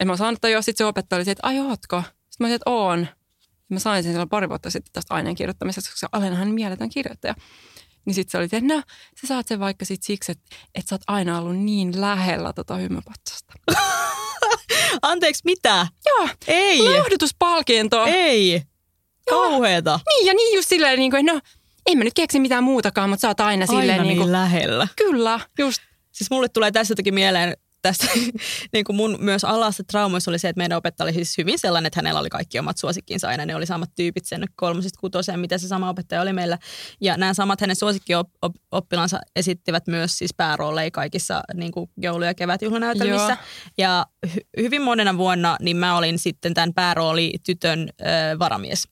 En 0.00 0.06
mä 0.06 0.16
saanut 0.16 0.38
jo. 0.52 0.62
Sitten 0.62 0.84
se 0.84 0.88
opettaja 0.88 1.22
oli, 1.22 1.30
että 1.30 1.46
ai 1.46 1.60
ootko? 1.60 2.02
Sitten 2.02 2.36
mä 2.40 2.46
olin, 2.46 2.54
että 2.54 2.70
oon. 2.70 3.06
Mä 3.68 3.78
sain 3.78 4.02
sen 4.02 4.12
silloin 4.12 4.28
pari 4.28 4.48
vuotta 4.48 4.70
sitten 4.70 4.92
tästä 4.92 5.14
aineen 5.14 5.36
kirjoittamisesta, 5.36 5.90
koska 5.90 6.08
Alenahan 6.12 6.48
mieletön 6.48 6.88
kirjoittaja. 6.88 7.34
Niin 8.04 8.14
sitten 8.14 8.30
se 8.30 8.38
oli, 8.38 8.44
että 8.44 8.74
no, 8.74 8.82
sä 9.20 9.26
saat 9.26 9.46
sen 9.46 9.60
vaikka 9.60 9.84
sit 9.84 10.02
siksi, 10.02 10.32
että, 10.32 10.56
että 10.74 10.88
sä 10.88 10.94
oot 10.94 11.02
aina 11.06 11.38
ollut 11.38 11.56
niin 11.56 12.00
lähellä 12.00 12.52
tota 12.52 12.76
hymypatsasta. 12.76 13.52
Anteeksi, 15.02 15.42
mitä? 15.44 15.86
Joo, 16.06 16.28
Ei. 16.46 16.82
lohdutuspalkinto. 16.82 18.04
Ei. 18.04 18.62
Kauheeta. 19.30 20.00
Niin 20.08 20.26
ja 20.26 20.34
niin 20.34 20.56
just 20.56 20.68
silleen, 20.68 20.98
niin 20.98 21.10
kuin, 21.10 21.26
no 21.26 21.40
en 21.86 21.98
mä 21.98 22.04
nyt 22.04 22.14
keksi 22.14 22.40
mitään 22.40 22.64
muutakaan, 22.64 23.10
mutta 23.10 23.20
sä 23.20 23.28
oot 23.28 23.40
aina 23.40 23.66
silleen 23.66 23.90
Aina 23.90 24.02
niin 24.02 24.08
niin 24.08 24.18
kuin, 24.18 24.32
lähellä. 24.32 24.88
kyllä, 24.96 25.40
just. 25.58 25.82
Siis 26.12 26.30
mulle 26.30 26.48
tulee 26.48 26.70
tässä 26.70 26.92
jotenkin 26.92 27.14
mieleen 27.14 27.56
tästä 27.88 28.06
niin 28.72 28.84
kuin 28.84 28.96
mun 28.96 29.16
myös 29.20 29.44
alasta 29.44 29.84
traumoissa 29.84 30.30
oli 30.30 30.38
se, 30.38 30.48
että 30.48 30.58
meidän 30.58 30.78
opettaja 30.78 31.04
oli 31.04 31.12
siis 31.12 31.38
hyvin 31.38 31.58
sellainen, 31.58 31.86
että 31.86 31.98
hänellä 31.98 32.20
oli 32.20 32.28
kaikki 32.28 32.58
omat 32.58 32.78
suosikkinsa 32.78 33.28
aina. 33.28 33.46
Ne 33.46 33.56
oli 33.56 33.66
samat 33.66 33.90
tyypit 33.94 34.24
sen 34.24 34.44
kolmosesta 34.56 35.00
kutoseen, 35.00 35.40
mitä 35.40 35.58
se 35.58 35.68
sama 35.68 35.88
opettaja 35.88 36.22
oli 36.22 36.32
meillä. 36.32 36.58
Ja 37.00 37.16
nämä 37.16 37.34
samat 37.34 37.60
hänen 37.60 37.76
suosikkioppilansa 37.76 39.20
esittivät 39.36 39.86
myös 39.86 40.18
siis 40.18 40.34
päärooleja 40.34 40.90
kaikissa 40.90 41.42
niin 41.54 41.72
kuin 41.72 41.90
joulu- 41.96 42.24
ja 42.24 42.34
kevätjuhlanäytelmissä. 42.34 43.28
Joo. 43.28 43.36
Ja 43.78 44.06
hy- 44.26 44.46
hyvin 44.56 44.82
monena 44.82 45.16
vuonna 45.16 45.56
niin 45.60 45.76
mä 45.76 45.96
olin 45.96 46.18
sitten 46.18 46.54
tämän 46.54 46.74
päärooli 46.74 47.34
tytön 47.46 47.88
ö, 48.00 48.04
varamies. 48.38 48.88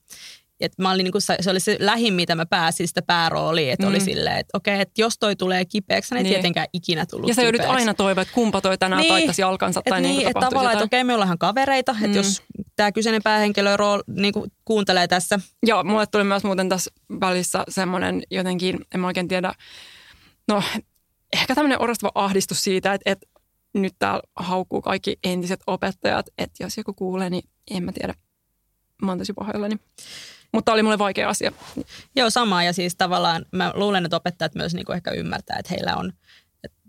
Et 0.59 0.71
mä 0.77 0.91
olin 0.91 1.03
niinku, 1.03 1.19
se 1.19 1.51
oli 1.51 1.59
se 1.59 1.77
lähin, 1.79 2.13
mitä 2.13 2.35
mä 2.35 2.45
pääsin 2.45 2.87
sitä 2.87 3.01
päärooliin, 3.01 3.71
että 3.71 3.85
mm. 3.85 3.89
oli 3.89 3.99
silleen, 3.99 4.37
että 4.37 4.57
okei, 4.57 4.81
että 4.81 5.01
jos 5.01 5.19
toi 5.19 5.35
tulee 5.35 5.65
kipeäksi, 5.65 6.11
hän 6.11 6.17
ei 6.17 6.23
Niin. 6.23 6.33
tietenkään 6.33 6.67
ikinä 6.73 7.05
tullut 7.05 7.27
Ja 7.27 7.35
sä 7.35 7.41
joudut 7.43 7.61
aina 7.61 7.93
toivoa, 7.93 8.21
että 8.21 8.33
kumpa 8.33 8.61
toi 8.61 8.77
tänään 8.77 9.01
niin. 9.01 9.13
taittaisi 9.13 9.41
jalkansa 9.41 9.81
Et 9.85 9.89
tai 9.89 10.01
niin, 10.01 10.17
niin, 10.17 10.27
että 10.27 10.39
tavallaan, 10.39 10.73
että 10.73 10.85
okei, 10.85 11.03
me 11.03 11.13
ollaan 11.13 11.37
kavereita, 11.37 11.91
että 11.91 12.07
Mm. 12.07 12.13
jos 12.13 12.43
tämä 12.75 12.91
kyseinen 12.91 13.23
päähenkilö 13.23 13.77
rool, 13.77 14.01
niin 14.07 14.33
kuin 14.33 14.51
kuuntelee 14.65 15.07
tässä. 15.07 15.39
Joo, 15.63 15.83
mulle 15.83 16.05
tuli 16.07 16.23
myös 16.23 16.43
muuten 16.43 16.69
tässä 16.69 16.91
välissä 17.21 17.63
semmoinen 17.69 18.23
jotenkin, 18.31 18.79
en 18.93 18.99
mä 18.99 19.07
oikein 19.07 19.27
tiedä, 19.27 19.53
no 20.47 20.63
ehkä 21.33 21.55
tämmöinen 21.55 21.81
orastava 21.81 22.11
ahdistus 22.15 22.63
siitä, 22.63 22.93
että, 22.93 23.11
että 23.11 23.27
nyt 23.73 23.93
täällä 23.99 24.21
haukkuu 24.35 24.81
kaikki 24.81 25.17
entiset 25.23 25.59
opettajat, 25.67 26.25
että 26.37 26.63
jos 26.63 26.77
joku 26.77 26.93
kuulee, 26.93 27.29
niin 27.29 27.43
en 27.71 27.83
mä 27.83 27.91
tiedä. 27.91 28.13
Mä 29.01 29.11
oon 29.11 29.17
tosi 29.17 29.33
pahoillani. 29.33 29.75
Mutta 30.53 30.71
oli 30.73 30.83
mulle 30.83 30.97
vaikea 30.97 31.29
asia. 31.29 31.51
Joo, 32.15 32.29
sama 32.29 32.63
ja 32.63 32.73
siis 32.73 32.95
tavallaan 32.95 33.45
mä 33.51 33.71
luulen, 33.75 34.05
että 34.05 34.17
opettajat 34.17 34.55
myös 34.55 34.73
niin 34.73 34.85
kuin 34.85 34.95
ehkä 34.95 35.11
ymmärtää, 35.11 35.57
että 35.59 35.73
heillä 35.73 35.95
on, 35.95 36.13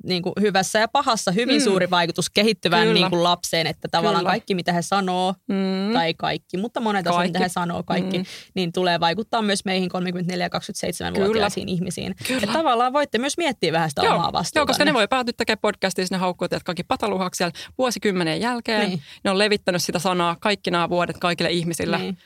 niin 0.04 0.22
kuin 0.22 0.32
hyvässä 0.40 0.78
ja 0.78 0.88
pahassa 0.88 1.30
hyvin 1.32 1.60
Mm. 1.60 1.64
suuri 1.64 1.90
vaikutus 1.90 2.30
kehittyvään 2.30 2.82
Kyllä. 2.86 2.94
niin 3.00 3.10
kuin 3.10 3.22
lapseen, 3.22 3.66
että 3.66 3.88
tavallaan 3.90 4.20
Kyllä. 4.22 4.30
kaikki 4.30 4.54
mitä 4.54 4.72
he 4.72 4.82
sanoo, 4.82 5.34
Mm. 5.48 5.92
tai 5.92 6.14
kaikki, 6.14 6.56
mutta 6.56 6.80
monet 6.80 7.06
asiat 7.06 7.22
mitä 7.26 7.38
he 7.38 7.48
sanoo 7.48 7.82
kaikki, 7.82 8.18
Mm. 8.18 8.24
niin 8.54 8.72
tulee 8.72 9.00
vaikuttaa 9.00 9.42
myös 9.42 9.64
meihin 9.64 9.88
34- 9.90 10.44
ja 10.44 10.48
27-vuotiaisiin 10.50 11.68
ihmisiin. 11.68 12.14
Kyllä. 12.26 12.40
Että 12.42 12.52
tavallaan 12.52 12.92
voitte 12.92 13.18
myös 13.18 13.36
miettiä 13.38 13.72
vähän 13.72 13.88
sitä 13.90 14.02
Joo, 14.02 14.14
omaa 14.14 14.32
vastuuta. 14.32 14.58
joo, 14.58 14.66
koska 14.66 14.84
ne 14.84 14.94
voi 14.94 15.08
päätyä 15.08 15.32
tekemään 15.36 15.58
podcastia 15.62 16.06
sinne 16.06 16.18
haukkuut, 16.18 16.52
että 16.52 16.64
kaikki 16.64 16.84
pataluhaksi 16.84 17.38
siellä 17.38 17.52
vuosikymmenen 17.78 18.40
jälkeen. 18.40 18.88
Niin. 18.88 19.02
Ne 19.24 19.30
on 19.30 19.38
levittänyt 19.38 19.82
sitä 19.82 19.98
sanaa 19.98 20.36
kaikki 20.40 20.70
nämä 20.70 20.88
vuodet 20.88 21.18
kaikille 21.18 21.50
ihmisille. 21.50 21.98
Niin. 21.98 22.18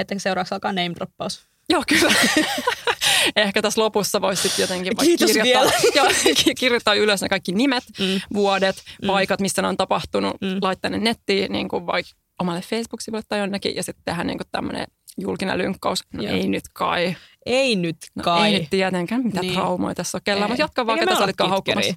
Että 0.00 0.18
seuraavaksi 0.18 0.54
alkaa 0.54 0.72
name 0.72 0.94
droppaus. 0.94 1.42
Joo, 1.68 1.82
kyllä. 1.88 2.12
Ehkä 3.36 3.62
tässä 3.62 3.80
lopussa 3.80 4.20
voisi 4.20 4.42
sitten 4.42 4.62
jotenkin 4.62 4.92
vaikka 4.96 5.26
kirjoittaa, 5.26 6.12
ki- 6.44 6.54
kirjoittaa 6.54 6.94
ylös 6.94 7.22
ne 7.22 7.28
kaikki 7.28 7.52
nimet, 7.52 7.84
Mm. 7.98 8.20
vuodet, 8.34 8.82
Mm. 9.02 9.06
paikat, 9.06 9.40
missä 9.40 9.62
ne 9.62 9.68
on 9.68 9.76
tapahtunut, 9.76 10.36
Mm. 10.40 10.58
laittaa 10.62 10.90
ne 10.90 10.98
nettiin 10.98 11.52
niin 11.52 11.68
kuin 11.68 11.86
vaikka 11.86 12.12
omalle 12.40 12.60
Facebook-sivulle 12.60 13.22
tai 13.28 13.38
jonnekin 13.38 13.76
ja 13.76 13.82
sitten 13.82 14.04
tehdä 14.04 14.24
niin 14.24 14.38
kuin 14.38 14.48
tämmöinen 14.52 14.86
julkinen 15.20 15.58
lynkkaus. 15.58 15.98
No 16.14 16.22
Joo. 16.22 16.32
ei 16.34 16.48
nyt 16.48 16.64
kai. 16.74 17.16
Ei 17.46 17.76
nyt 17.76 17.96
No 18.14 18.22
kai. 18.22 18.52
ei 18.54 18.60
nyt 18.60 18.70
tietenkään, 18.70 19.22
mitä 19.22 19.40
Niin. 19.40 19.48
niin. 19.50 19.60
traumoja 19.60 19.94
tässä 19.94 20.18
on 20.18 20.22
kellään, 20.24 20.50
mutta 20.50 20.62
jatka 20.62 20.86
vaan, 20.86 20.98
ketä 20.98 21.16
sä 21.16 21.24
olitkaan 21.24 21.50
haukkumassa. 21.50 21.94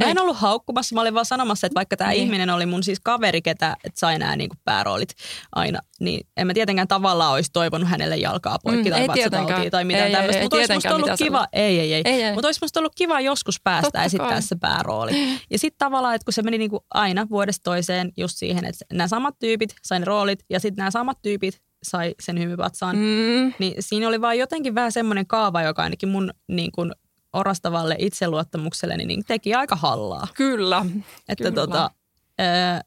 Mä 0.00 0.06
en 0.06 0.18
ollut 0.20 0.36
haukkumassa, 0.36 0.94
mä 0.94 1.00
olin 1.00 1.14
vaan 1.14 1.26
sanomassa, 1.26 1.66
että 1.66 1.74
vaikka 1.74 1.96
tämä 1.96 2.10
Niin. 2.10 2.22
ihminen 2.22 2.50
oli 2.50 2.66
mun 2.66 2.82
siis 2.82 3.00
kaveri, 3.04 3.42
ketä 3.42 3.76
et 3.84 3.96
sai 3.96 4.18
nämä 4.18 4.36
niinku 4.36 4.56
pääroolit 4.64 5.08
aina, 5.52 5.78
niin 6.00 6.26
en 6.36 6.46
mä 6.46 6.54
tietenkään 6.54 6.88
tavallaan 6.88 7.32
olisi 7.32 7.50
toivonut 7.52 7.88
hänelle 7.88 8.16
jalkaa 8.16 8.58
poikki 8.64 8.88
Mm, 8.90 8.94
tai 8.96 9.08
vatsatautia 9.08 9.70
tai 9.70 9.84
mitään 9.84 10.06
Ei, 10.06 10.12
tämmöistä. 10.12 10.42
Mutta 10.42 10.56
olisi 10.56 10.72
musta 10.74 10.94
ollut 10.94 11.10
kiva, 11.18 11.46
ei, 11.52 11.80
ei, 11.80 11.94
ei, 11.94 12.02
Ei, 12.04 12.22
ei. 12.22 12.32
mutta 12.34 12.48
olisi 12.48 12.60
musta 12.62 12.80
ollut 12.80 12.92
kiva 12.96 13.20
joskus 13.20 13.60
päästä 13.64 13.86
Totta 13.86 14.04
esittää 14.04 14.28
kai. 14.28 14.42
se 14.42 14.56
päärooli. 14.60 15.12
Ja 15.50 15.58
sitten 15.58 15.78
tavallaan, 15.78 16.14
että 16.14 16.24
kun 16.24 16.32
se 16.32 16.42
meni 16.42 16.58
niinku 16.58 16.84
aina 16.94 17.26
vuodesta 17.30 17.62
toiseen 17.64 18.12
just 18.16 18.36
siihen, 18.38 18.64
että 18.64 18.84
nämä 18.92 19.08
samat 19.08 19.34
tyypit 19.38 19.74
sai 19.82 19.98
ne 19.98 20.04
roolit 20.04 20.38
ja 20.50 20.60
sitten 20.60 20.76
nämä 20.82 20.90
samat 20.90 21.18
tyypit 21.22 21.60
sai 21.82 22.14
sen 22.20 22.38
hymypatsaan. 22.38 22.96
Mm, 22.96 23.52
Niin 23.58 23.74
siinä 23.80 24.08
oli 24.08 24.20
vaan 24.20 24.38
jotenkin 24.38 24.74
vähän 24.74 24.92
semmoinen 24.92 25.26
kaava, 25.26 25.62
joka 25.62 25.82
ainakin 25.82 26.08
mun 26.08 26.34
niin 26.48 26.72
kuin 26.72 26.92
orastavalle 27.32 27.96
itseluottamukselle 27.98 28.96
niin 28.96 29.24
teki 29.26 29.54
aika 29.54 29.76
hallaa. 29.76 30.26
kyllä. 30.34 30.86
Että 31.28 31.44
Kyllä. 31.44 31.54
tota, 31.54 31.90
ää, 32.38 32.80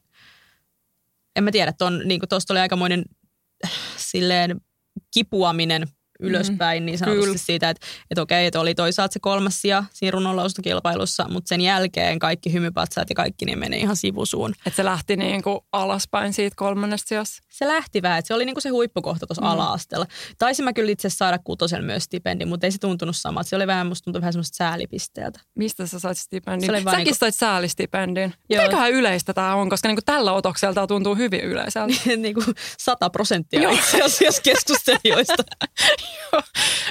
en 1.36 1.44
mä 1.44 1.50
tiedä, 1.50 1.72
tuosta 1.72 2.04
niin 2.04 2.20
oli 2.50 2.60
aikamoinen 2.60 3.04
silleen 3.96 4.60
kipuaminen 5.14 5.88
ylöspäin 6.20 6.86
niin 6.86 6.98
sanotusti 6.98 7.26
Kyllä. 7.26 7.38
siitä, 7.38 7.70
että, 7.70 7.86
että 8.10 8.22
okei, 8.22 8.46
että 8.46 8.60
oli 8.60 8.74
toisaalta 8.74 9.12
se 9.12 9.20
kolmas 9.20 9.60
sija 9.60 9.84
siinä 9.92 10.10
runonlaustokilpailussa, 10.10 11.26
mutta 11.28 11.48
sen 11.48 11.60
jälkeen 11.60 12.18
kaikki 12.18 12.52
hymypatsaat 12.52 13.10
ja 13.10 13.14
kaikki 13.14 13.44
niin 13.44 13.58
meni 13.58 13.78
ihan 13.80 13.96
sivusuun. 13.96 14.54
Että 14.66 14.76
se 14.76 14.84
lähti 14.84 15.16
niin 15.16 15.42
kuin 15.42 15.60
alaspäin 15.72 16.32
siitä 16.32 16.56
kolmannesta 16.56 17.08
sijasta. 17.08 17.36
Se 17.50 17.66
lähti 17.66 18.02
vähän, 18.02 18.18
että 18.18 18.26
se 18.26 18.34
oli 18.34 18.44
niinku 18.44 18.60
se 18.60 18.68
huippukohta 18.68 19.26
tuossa 19.26 19.42
mm. 19.42 19.48
Ala-asteella. 19.48 20.06
Taisin 20.38 20.64
mä 20.64 20.72
kyllä 20.72 20.92
itse 20.92 21.08
saada 21.10 21.38
kutosen 21.38 21.84
myös 21.84 22.02
stipendin, 22.02 22.48
mutta 22.48 22.66
ei 22.66 22.70
se 22.70 22.78
tuntunut 22.78 23.16
samalta. 23.16 23.48
Se 23.48 23.56
oli 23.56 23.66
vähän, 23.66 23.86
musta 23.86 24.04
tuntui 24.04 24.20
vähän 24.20 24.32
semmoista 24.32 24.56
säälipisteeltä. 24.56 25.40
Mistä 25.54 25.86
sä 25.86 25.98
sait 25.98 26.18
stipendin? 26.18 26.66
Säkin 26.66 26.92
niinku- 26.96 27.14
sait 27.14 27.34
säälistipendin. 27.34 28.34
Mitenköhän 28.48 28.92
yleistä 28.92 29.34
tämä 29.34 29.54
on, 29.54 29.70
koska 29.70 29.88
niinku 29.88 30.02
tällä 30.04 30.32
otoksella 30.32 30.74
tämä 30.74 30.86
tuntuu 30.86 31.14
hyvin 31.14 31.40
yleiseltä. 31.40 31.94
niinku 32.16 32.44
100 32.78 33.10
prosenttia 33.10 33.62
Joo. 33.62 33.72
itse 33.72 34.02
asiassa 34.02 34.42
keskustelijoista. 34.42 35.42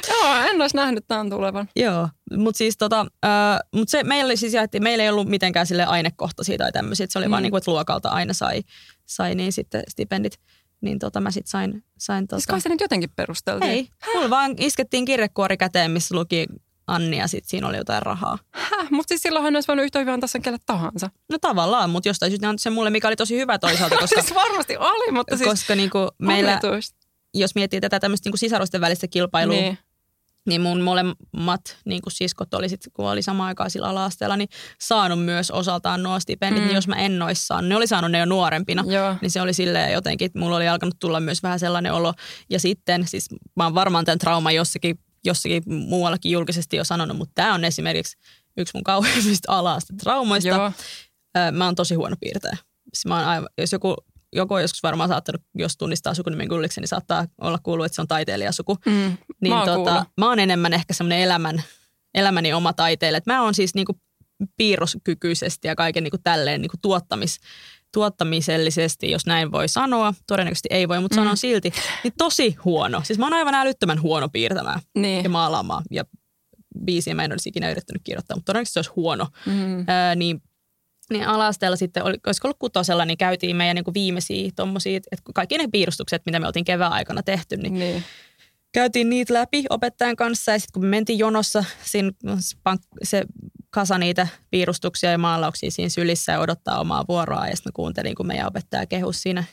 Joo, 0.10 0.36
en 0.50 0.62
olisi 0.62 0.76
nähnyt 0.76 1.08
tämän 1.08 1.30
tulevan. 1.30 1.70
Joo, 1.76 2.10
mutta 2.38 2.58
siis 2.58 2.78
tota, 2.78 3.06
äh, 3.26 3.60
mut 3.76 3.90
se 3.90 4.04
meillä 4.04 4.36
siis 4.36 4.54
jaettiin, 4.54 4.84
meillä 4.84 5.04
ei 5.04 5.10
ollut 5.10 5.30
mitenkään 5.30 5.68
sille 5.68 5.86
ainekohtaisia 5.86 6.58
tai 6.58 6.72
tämmöisiä, 6.72 7.08
se 7.10 7.20
oli 7.20 7.28
mm. 7.28 7.32
vaan 7.32 7.44
niinku, 7.44 7.58
että 7.58 7.72
luokalta 7.72 8.10
aina 8.10 8.34
sai, 8.34 8.62
sai 9.06 9.36
niin 9.36 9.52
sitten 9.52 9.84
stipendit. 9.88 10.40
Niin 10.82 11.00
tota 11.00 11.22
mä 11.22 11.32
sitten 11.32 11.50
sain, 11.50 11.84
sain 11.98 12.22
Siis 12.22 12.44
tota, 12.44 12.54
kai 12.54 12.62
se 12.62 12.70
nyt 12.70 12.82
jotenkin 12.82 13.10
perusteltiin. 13.16 13.72
ei, 13.72 13.90
mulla 14.14 14.30
vaan 14.30 14.56
iskettiin 14.58 15.06
kirjekuori 15.06 15.58
käteen, 15.58 15.92
missä 15.92 16.16
luki 16.16 16.46
Anni 16.88 17.18
ja 17.18 17.28
sitten 17.28 17.50
siinä 17.50 17.68
oli 17.68 17.78
jotain 17.78 18.02
rahaa. 18.02 18.38
Häh? 18.52 18.88
Mutta 18.92 19.08
siis 19.08 19.22
silloinhan 19.22 19.56
olisi 19.56 19.68
voinut 19.68 19.84
yhtä 19.84 20.00
hyvin 20.00 20.14
antaa 20.14 20.28
sen 20.28 20.42
kelle 20.42 20.58
tahansa. 20.66 21.10
No 21.32 21.38
tavallaan, 21.42 21.90
mutta 21.90 22.10
jostain 22.10 22.32
syystä 22.32 22.46
ne 22.46 22.50
antoi 22.50 22.60
sen 22.60 22.74
mulle, 22.74 22.90
mikä 22.90 23.08
oli 23.08 23.16
tosi 23.16 23.38
hyvä 23.38 23.60
toisaalta, 23.60 23.98
koska, 24.02 24.22
siis 24.22 24.36
varmasti 24.36 24.78
oli, 24.78 25.12
mutta 25.12 25.38
siis 25.38 25.50
koska 25.50 25.76
niinku 25.76 26.10
meillä. 26.20 26.60
Jos 27.40 27.56
miettii 27.56 27.82
tätä 27.82 28.00
tämmöistä 28.00 28.28
niinku 28.28 28.38
sisarusten 28.38 28.82
välistä 28.82 29.08
kilpailua, 29.08 29.56
niin. 29.56 29.64
Niin. 29.66 29.78
niin 30.46 30.62
mun 30.62 30.82
molemmat 30.82 31.78
niinku 31.86 32.10
siskot 32.10 32.54
oli 32.54 32.70
sit, 32.70 32.82
kun 32.94 33.06
oli 33.10 33.22
samaan 33.22 33.48
aikaan 33.48 33.72
sillä 33.72 33.88
ala-asteella, 33.90 34.38
niin 34.38 34.50
saanut 34.82 35.26
myös 35.26 35.52
osaltaan 35.52 36.04
nuo 36.04 36.20
stipendit, 36.20 36.58
mm. 36.58 36.64
Mm. 36.64 36.68
niin 36.68 36.76
jos 36.76 36.88
mä 36.88 36.96
en 36.96 37.20
saanut, 37.34 37.70
ne 37.70 37.76
oli 37.76 37.88
saanut 37.88 38.12
ne 38.12 38.20
jo 38.20 38.26
nuorempina, 38.26 38.84
Joo. 38.88 39.16
niin 39.22 39.32
se 39.32 39.42
oli 39.42 39.54
silleen 39.54 39.94
jotenkin, 39.94 40.26
että 40.26 40.40
mulla 40.40 40.56
oli 40.56 40.68
alkanut 40.68 40.96
tulla 41.00 41.20
myös 41.20 41.44
vähän 41.44 41.60
sellainen 41.60 41.94
olo. 41.94 42.14
Ja 42.50 42.60
sitten, 42.60 43.08
siis 43.08 43.28
mä 43.56 43.64
oon 43.64 43.76
varmaan 43.76 44.06
tämän 44.06 44.20
trauman 44.20 44.56
jossakin, 44.56 45.00
jossakin 45.26 45.64
muuallakin 45.66 46.32
julkisesti 46.32 46.78
jo 46.78 46.84
sanonut, 46.84 47.18
mutta 47.18 47.32
tämä 47.36 47.54
on 47.54 47.66
esimerkiksi 47.66 48.18
yksi 48.58 48.72
mun 48.74 48.84
kauheimmista 48.84 49.58
ala 49.58 49.78
traumoista. 50.04 50.50
Joo. 50.50 50.72
Mä 51.52 51.66
oon 51.66 51.76
tosi 51.76 51.96
huono 51.96 52.16
piirtäjä. 52.20 52.58
Siis 52.94 53.06
mä 53.06 53.16
oon 53.16 53.28
aivan, 53.28 53.50
jos 53.58 53.72
joku, 53.72 53.96
joku 54.36 54.54
on 54.54 54.62
joskus 54.62 54.84
varmaan 54.84 55.10
saattanut, 55.10 55.42
jos 55.56 55.78
tunnistaa 55.78 56.14
sukunimen 56.14 56.48
Gulliksen, 56.48 56.82
niin 56.82 56.88
saattaa 56.88 57.26
olla 57.42 57.60
kuullut, 57.64 57.86
että 57.86 57.96
se 57.96 58.02
on 58.02 58.08
taiteilijasuku. 58.08 58.78
Mm. 58.86 59.18
Niin 59.42 59.54
Mä 59.54 59.58
oon 59.60 59.66
tota, 59.70 59.92
kuullut. 59.92 60.08
mä 60.18 60.28
oon 60.30 60.40
enemmän 60.40 60.74
ehkä 60.74 60.94
semmoinen 60.94 61.20
elämän, 61.20 61.64
elämäni 62.14 62.54
oma 62.54 62.74
taiteilija. 62.74 63.18
Et 63.18 63.26
mä 63.26 63.44
oon 63.44 63.54
siis 63.54 63.76
niinku 63.76 64.00
piirroskykyisesti 64.58 65.68
ja 65.68 65.76
kaiken 65.76 66.04
niinku 66.04 66.18
tälleen 66.24 66.62
niinku 66.62 66.78
tuottamis, 66.82 67.40
tuottamisellisesti, 67.94 69.12
jos 69.12 69.26
näin 69.26 69.52
voi 69.52 69.68
sanoa. 69.68 70.14
Todennäköisesti 70.28 70.68
ei 70.72 70.88
voi, 70.88 71.02
mutta 71.02 71.16
Mm. 71.16 71.22
sanon 71.22 71.38
silti. 71.38 71.74
Niin 72.04 72.14
tosi 72.18 72.56
huono. 72.66 73.02
Siis 73.04 73.20
mä 73.20 73.26
oon 73.26 73.34
aivan 73.34 73.54
älyttömän 73.56 74.02
huono 74.02 74.30
piirtämään 74.30 74.80
ja 74.96 75.02
Niin. 75.02 75.32
maalaamaan. 75.32 75.84
Ja 75.92 76.04
biisiä 76.86 77.16
mä 77.16 77.24
en 77.24 77.32
olisi 77.32 77.50
ikinä 77.50 77.72
yrittänyt 77.72 78.02
kirjoittaa, 78.04 78.38
mutta 78.38 78.46
todennäköisesti 78.46 78.74
se 78.74 78.80
olisi 78.80 78.92
huono. 78.96 79.28
Mm. 79.46 79.84
Ää, 79.88 80.16
niin 80.16 80.42
niin 81.10 81.28
ala-asteella 81.28 81.76
sitten, 81.78 82.04
oli, 82.04 82.18
olisiko 82.28 82.48
ollut 82.48 82.60
kutosella, 82.60 83.06
niin 83.06 83.18
käytiin 83.18 83.56
meidän 83.56 83.76
niin 83.76 83.94
viimeisiä 83.94 84.52
tommosia, 84.56 84.98
että 84.98 85.32
kaikki 85.36 85.58
ne 85.58 85.68
piirustukset, 85.72 86.22
mitä 86.26 86.40
me 86.40 86.48
oltiin 86.48 86.66
kevään 86.66 86.94
aikana 86.94 87.24
tehty, 87.24 87.58
niin 87.58 87.74
Niin. 87.74 88.04
käytiin 88.72 89.10
niitä 89.10 89.34
läpi 89.34 89.66
opettajan 89.70 90.16
kanssa 90.16 90.52
ja 90.52 90.60
sitten 90.60 90.74
kun 90.74 90.84
me 90.84 90.90
mentiin 90.90 91.20
jonossa, 91.20 91.64
siinä 91.84 92.12
se 93.04 93.24
kasa 93.70 93.98
niitä 93.98 94.28
piirustuksia 94.52 95.12
ja 95.12 95.18
maalauksia 95.18 95.72
siinä 95.72 95.90
sylissä 95.90 96.32
ja 96.32 96.40
odottaa 96.40 96.80
omaa 96.80 97.06
vuoroa 97.08 97.48
ja 97.48 97.56
sitten 97.56 97.70
mä 97.70 97.76
kuuntelin, 97.76 98.16
kun 98.16 98.28
meidän 98.28 98.48
opettaja 98.48 98.86
kehus 98.86 99.22
siinä 99.22 99.44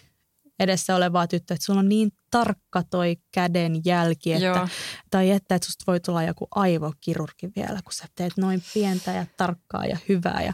edessä 0.59 0.97
olevaa 0.97 1.27
tyttöä, 1.27 1.55
että 1.55 1.65
sulla 1.65 1.81
on 1.81 1.89
niin 1.89 2.11
tarkka 2.31 2.83
toi 2.91 3.17
käden 3.35 3.81
jälki, 3.85 4.33
että, 4.33 4.45
Joo. 4.45 4.69
tai 5.11 5.31
että, 5.31 5.55
että 5.55 5.67
susta 5.67 5.85
voi 5.87 6.01
tulla 6.01 6.23
joku 6.23 6.49
aivokirurgi 6.55 7.49
vielä, 7.57 7.81
kun 7.85 7.93
sä 7.93 8.05
teet 8.15 8.33
noin 8.37 8.63
pientä 8.75 9.13
ja 9.13 9.27
tarkkaa 9.37 9.87
ja 9.87 9.99
hyvää. 10.09 10.43
Ja 10.43 10.53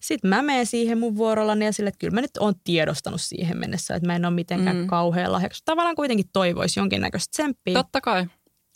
sitten 0.00 0.28
mä 0.28 0.42
menen 0.42 0.66
siihen 0.66 0.98
mun 0.98 1.16
vuorollani 1.16 1.64
ja 1.64 1.72
sille, 1.72 1.88
että 1.88 1.98
kyllä 1.98 2.14
mä 2.14 2.20
nyt 2.20 2.36
oon 2.40 2.54
tiedostanut 2.64 3.20
siihen 3.20 3.58
mennessä, 3.58 3.94
että 3.94 4.06
mä 4.06 4.16
en 4.16 4.24
ole 4.24 4.34
mitenkään 4.34 4.76
mm. 4.76 4.82
Mm. 4.82 4.86
kauhean 4.86 5.32
lahjaksi. 5.32 5.62
Tavallaan 5.64 5.96
kuitenkin 5.96 6.26
toivoisi 6.32 6.80
jonkinnäköistä 6.80 7.30
tsemppiä. 7.30 7.74
Totta 7.74 8.00
kai. 8.00 8.26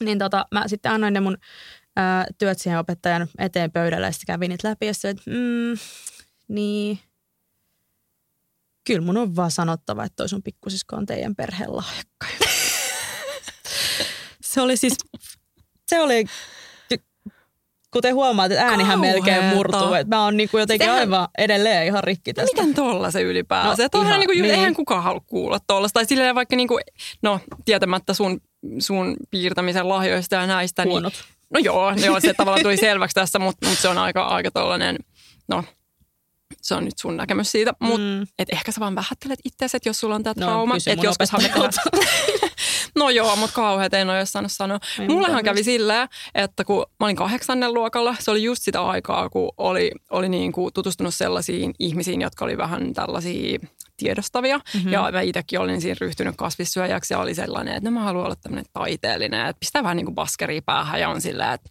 Niin 0.05 0.19
tota, 0.19 0.47
mä 0.55 0.69
sitten 0.69 0.93
annoin 0.93 1.15
ne 1.15 1.21
mun 1.21 1.39
ää, 1.97 2.27
työt 2.39 2.59
siihen 2.59 2.79
opettajan 2.79 3.29
eteen 3.39 3.73
pöydällä 3.73 4.07
ja 4.07 4.13
sitten 4.13 4.35
kävin 4.35 4.49
niitä 4.49 4.69
läpi 4.69 4.87
ja 4.87 4.95
sitten, 4.95 5.11
että 5.11 5.31
mm, 5.31 5.79
niin, 6.49 6.99
kyllä 8.87 9.01
mun 9.07 9.17
on 9.17 9.37
vaan 9.37 9.51
sanottava, 9.51 10.05
että 10.05 10.17
toi 10.17 10.29
sun 10.29 10.43
pikkusisko 10.43 10.97
on 10.97 11.07
teidän 11.07 11.35
perheen 11.37 11.77
lahjakka. 11.77 12.27
se 14.43 14.61
oli 14.61 14.77
siis, 14.77 14.95
se 15.89 16.01
oli, 16.01 16.25
kuten 17.93 18.15
huomaat, 18.15 18.53
että 18.53 18.67
äänihän 18.67 19.01
melkein 19.01 19.37
Kauheeta. 19.37 19.57
murtuu. 19.57 19.95
Että 19.95 20.17
mä 20.17 20.25
oon 20.25 20.37
niinku 20.37 20.59
jotenkin 20.59 20.87
Sehän- 20.87 21.01
aivan 21.01 21.29
edelleen 21.39 21.87
ihan 21.87 22.05
rikki 22.05 22.31
No 22.31 22.35
tästä. 22.35 22.57
miten 22.63 22.75
tolla 22.75 23.11
se 23.11 23.23
ylipäänsä? 23.23 23.83
No, 23.83 23.89
Tuohan 23.89 24.09
ihan, 24.09 24.21
niinku, 24.21 24.33
niin. 24.33 24.45
Eihän 24.55 24.75
kukaan 24.75 25.03
halua 25.03 25.23
kuulla 25.27 25.59
tollasta. 25.67 25.95
Tai 26.01 26.05
silleen 26.07 26.35
vaikka 26.35 26.57
niinku, 26.57 26.79
no 27.23 27.41
tietämättä 27.65 28.15
sun, 28.15 28.41
sun 28.79 29.17
piirtämisen 29.31 29.89
lahjoista 29.89 30.35
ja 30.35 30.47
näistä. 30.47 30.83
Huonot. 30.85 31.13
Niin, 31.13 31.25
no 31.55 31.61
joo, 31.61 31.93
joo, 32.05 32.21
se 32.21 32.35
tavallaan 32.35 32.63
tuli 32.63 32.77
selväksi 32.87 33.15
tässä, 33.15 33.39
mutta, 33.39 33.67
mutta 33.69 33.83
se 33.83 33.89
on 33.89 33.99
aika, 33.99 34.23
aika 34.25 34.51
tollainen, 34.51 34.97
no 35.49 35.65
se 36.63 36.75
on 36.75 36.85
nyt 36.85 36.99
sun 36.99 37.17
näkemys 37.17 37.53
siitä. 37.53 37.73
Mutta 37.81 37.99
Mm. 38.01 38.23
et 38.39 38.49
ehkä 38.53 38.73
sä 38.73 38.81
vaan 38.81 38.95
vähättelet 38.95 39.39
itseäsi, 39.45 39.77
että 39.77 39.89
jos 39.89 40.01
sulla 40.01 40.15
on 40.15 40.23
tämä 40.23 40.35
No, 40.37 40.47
trauma. 40.47 40.75
että 40.87 41.09
opettajalta. 41.11 41.81
No 42.95 43.11
joo, 43.11 43.37
mutta 43.37 43.55
kauheat 43.55 43.95
en 43.95 44.11
ole 44.11 44.19
jos 44.19 44.33
saanut 44.33 44.53
sanoa. 44.53 44.79
Ei 44.99 45.09
Mullehan 45.09 45.45
kävi 45.45 45.65
silleen, 45.65 46.09
että 46.35 46.65
kun 46.65 46.87
mä 47.01 47.07
olin 47.07 47.17
kahdeksannen 47.17 47.75
luokalla, 47.75 48.17
se 48.19 48.31
oli 48.31 48.43
just 48.43 48.63
sitä 48.63 48.83
aikaa, 48.83 49.29
kun 49.29 49.51
oli, 49.59 49.91
oli 50.11 50.29
niin 50.29 50.53
kuin 50.53 50.73
tutustunut 50.75 51.15
sellaisiin 51.15 51.75
ihmisiin, 51.79 52.21
jotka 52.21 52.45
oli 52.45 52.59
vähän 52.59 52.95
tällaisia 52.95 53.59
tiedostavia. 54.01 54.59
Mm-hmm. 54.59 54.93
Ja 54.93 55.11
mä 55.13 55.21
itsekin 55.21 55.61
olin 55.61 55.81
siinä 55.81 55.97
ryhtynyt 56.01 56.35
kasvissyöjäksi 56.37 57.15
ja 57.15 57.19
oli 57.19 57.35
sellainen, 57.35 57.75
että 57.75 57.91
no 57.91 57.95
mä 57.95 58.03
haluan 58.05 58.25
olla 58.25 58.37
tämmöinen 58.37 58.65
taiteellinen. 58.73 59.47
Että 59.47 59.61
pistää 59.61 59.83
vähän 59.83 59.97
niin 59.97 60.07
kuin 60.07 60.15
baskeria 60.15 60.63
päähän 60.67 61.01
ja 61.01 61.09
on 61.09 61.21
silleen, 61.21 61.53
että 61.53 61.71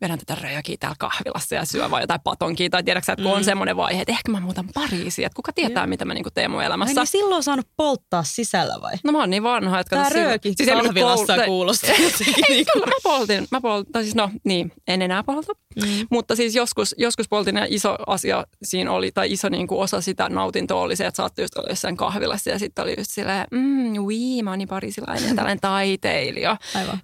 vedän 0.00 0.18
tätä 0.18 0.34
röökiä 0.42 0.76
täällä 0.80 0.96
kahvilassa 0.98 1.54
ja 1.54 1.64
syö 1.64 1.90
vaan 1.90 2.02
jotain 2.02 2.20
patonkia. 2.24 2.70
Tai 2.70 2.82
tiedätkö 2.82 3.12
että 3.12 3.22
kun 3.22 3.32
mm. 3.32 3.36
on 3.36 3.44
semmoinen 3.44 3.76
vaihe, 3.76 4.02
että 4.02 4.12
ehkä 4.12 4.32
mä 4.32 4.40
muutan 4.40 4.68
Pariisiin. 4.74 5.26
Että 5.26 5.36
kuka 5.36 5.52
tietää, 5.52 5.82
Joo. 5.82 5.86
mitä 5.86 6.04
mä 6.04 6.14
niin 6.14 6.24
kuin 6.24 6.34
teen 6.34 6.50
mun 6.50 6.62
elämässä. 6.62 7.00
Ai 7.00 7.04
niin 7.04 7.06
silloin 7.06 7.36
on 7.36 7.42
saanut 7.42 7.68
polttaa 7.76 8.22
sisällä 8.22 8.74
vai? 8.80 8.92
No 9.04 9.12
mä 9.12 9.18
oon 9.18 9.30
niin 9.30 9.42
vanha, 9.42 9.80
että 9.80 9.96
Tämä 9.96 10.08
rööki 10.08 10.52
siis 10.56 10.70
kahvilassa 10.70 11.36
koul- 11.36 11.44
kuulostaa. 11.44 11.90
Ei, 12.48 12.64
kyllä 12.72 12.86
mä 12.86 12.92
poltin. 13.02 13.46
Mä 13.50 13.60
poltin, 13.60 14.02
siis 14.02 14.14
no 14.14 14.30
niin, 14.44 14.72
en 14.88 15.02
enää 15.02 15.22
polta. 15.22 15.52
Mm. 15.82 16.06
Mutta 16.10 16.36
siis 16.36 16.54
joskus, 16.54 16.94
joskus 16.98 17.28
poltin 17.28 17.56
ja 17.56 17.66
iso 17.68 17.96
asia 18.06 18.46
siinä 18.62 18.92
oli, 18.92 19.12
tai 19.12 19.32
iso 19.32 19.48
niin 19.48 19.66
kuin 19.66 19.80
osa 19.80 20.00
sitä 20.00 20.28
nautintoa 20.28 20.80
oli 20.80 20.96
se, 20.96 21.06
että 21.06 21.16
saattoi 21.16 21.42
just 21.42 21.56
olla 21.66 21.72
jossain 21.72 21.96
kahvilassa 21.96 22.50
ja 22.50 22.58
sitten 22.58 22.82
oli 22.82 22.94
just 22.98 23.10
silleen, 23.10 23.46
mm, 23.50 24.06
wii, 24.06 24.42
mä 24.42 24.50
oon 24.50 24.58
niin 24.58 24.68
parisilainen, 24.68 25.36
tällainen 25.36 25.60
taiteilija. 25.70 26.56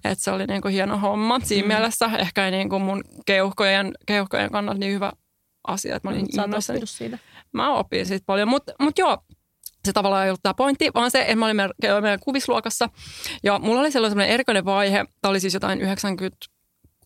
Että 0.03 0.23
se 0.23 0.31
oli 0.31 0.45
niin 0.45 0.61
kuin 0.61 0.73
hieno 0.73 0.97
homma. 0.97 1.39
Siinä 1.43 1.65
mm. 1.65 1.67
mielessä 1.67 2.05
ehkä 2.19 2.51
niin 2.51 2.69
kuin 2.69 2.81
mun 2.81 3.03
keuhkojen, 3.25 3.93
keuhkojen 4.05 4.51
kannalta 4.51 4.79
niin 4.79 4.93
hyvä 4.93 5.11
asia, 5.67 5.95
että 5.95 6.07
mä 6.07 6.15
olin 6.15 6.27
mm, 6.33 6.43
innoissani. 6.43 6.79
siitä. 6.83 7.17
Mä 7.51 7.73
opin 7.73 8.05
siitä 8.05 8.23
paljon, 8.25 8.47
mutta 8.47 8.73
mut 8.79 8.97
joo, 8.97 9.17
se 9.85 9.93
tavallaan 9.93 10.23
ei 10.23 10.29
ollut 10.29 10.43
tämä 10.43 10.53
pointti, 10.53 10.89
vaan 10.95 11.11
se, 11.11 11.21
että 11.21 11.35
mä 11.35 11.45
olin 11.45 11.55
meidän, 11.55 12.01
meidän 12.01 12.19
kuvisluokassa 12.19 12.89
ja 13.43 13.59
mulla 13.59 13.81
oli 13.81 13.91
sellainen 13.91 14.27
erikoinen 14.27 14.65
vaihe, 14.65 15.05
tämä 15.21 15.29
oli 15.29 15.39
siis 15.39 15.53
jotain 15.53 15.81
90 15.81 16.37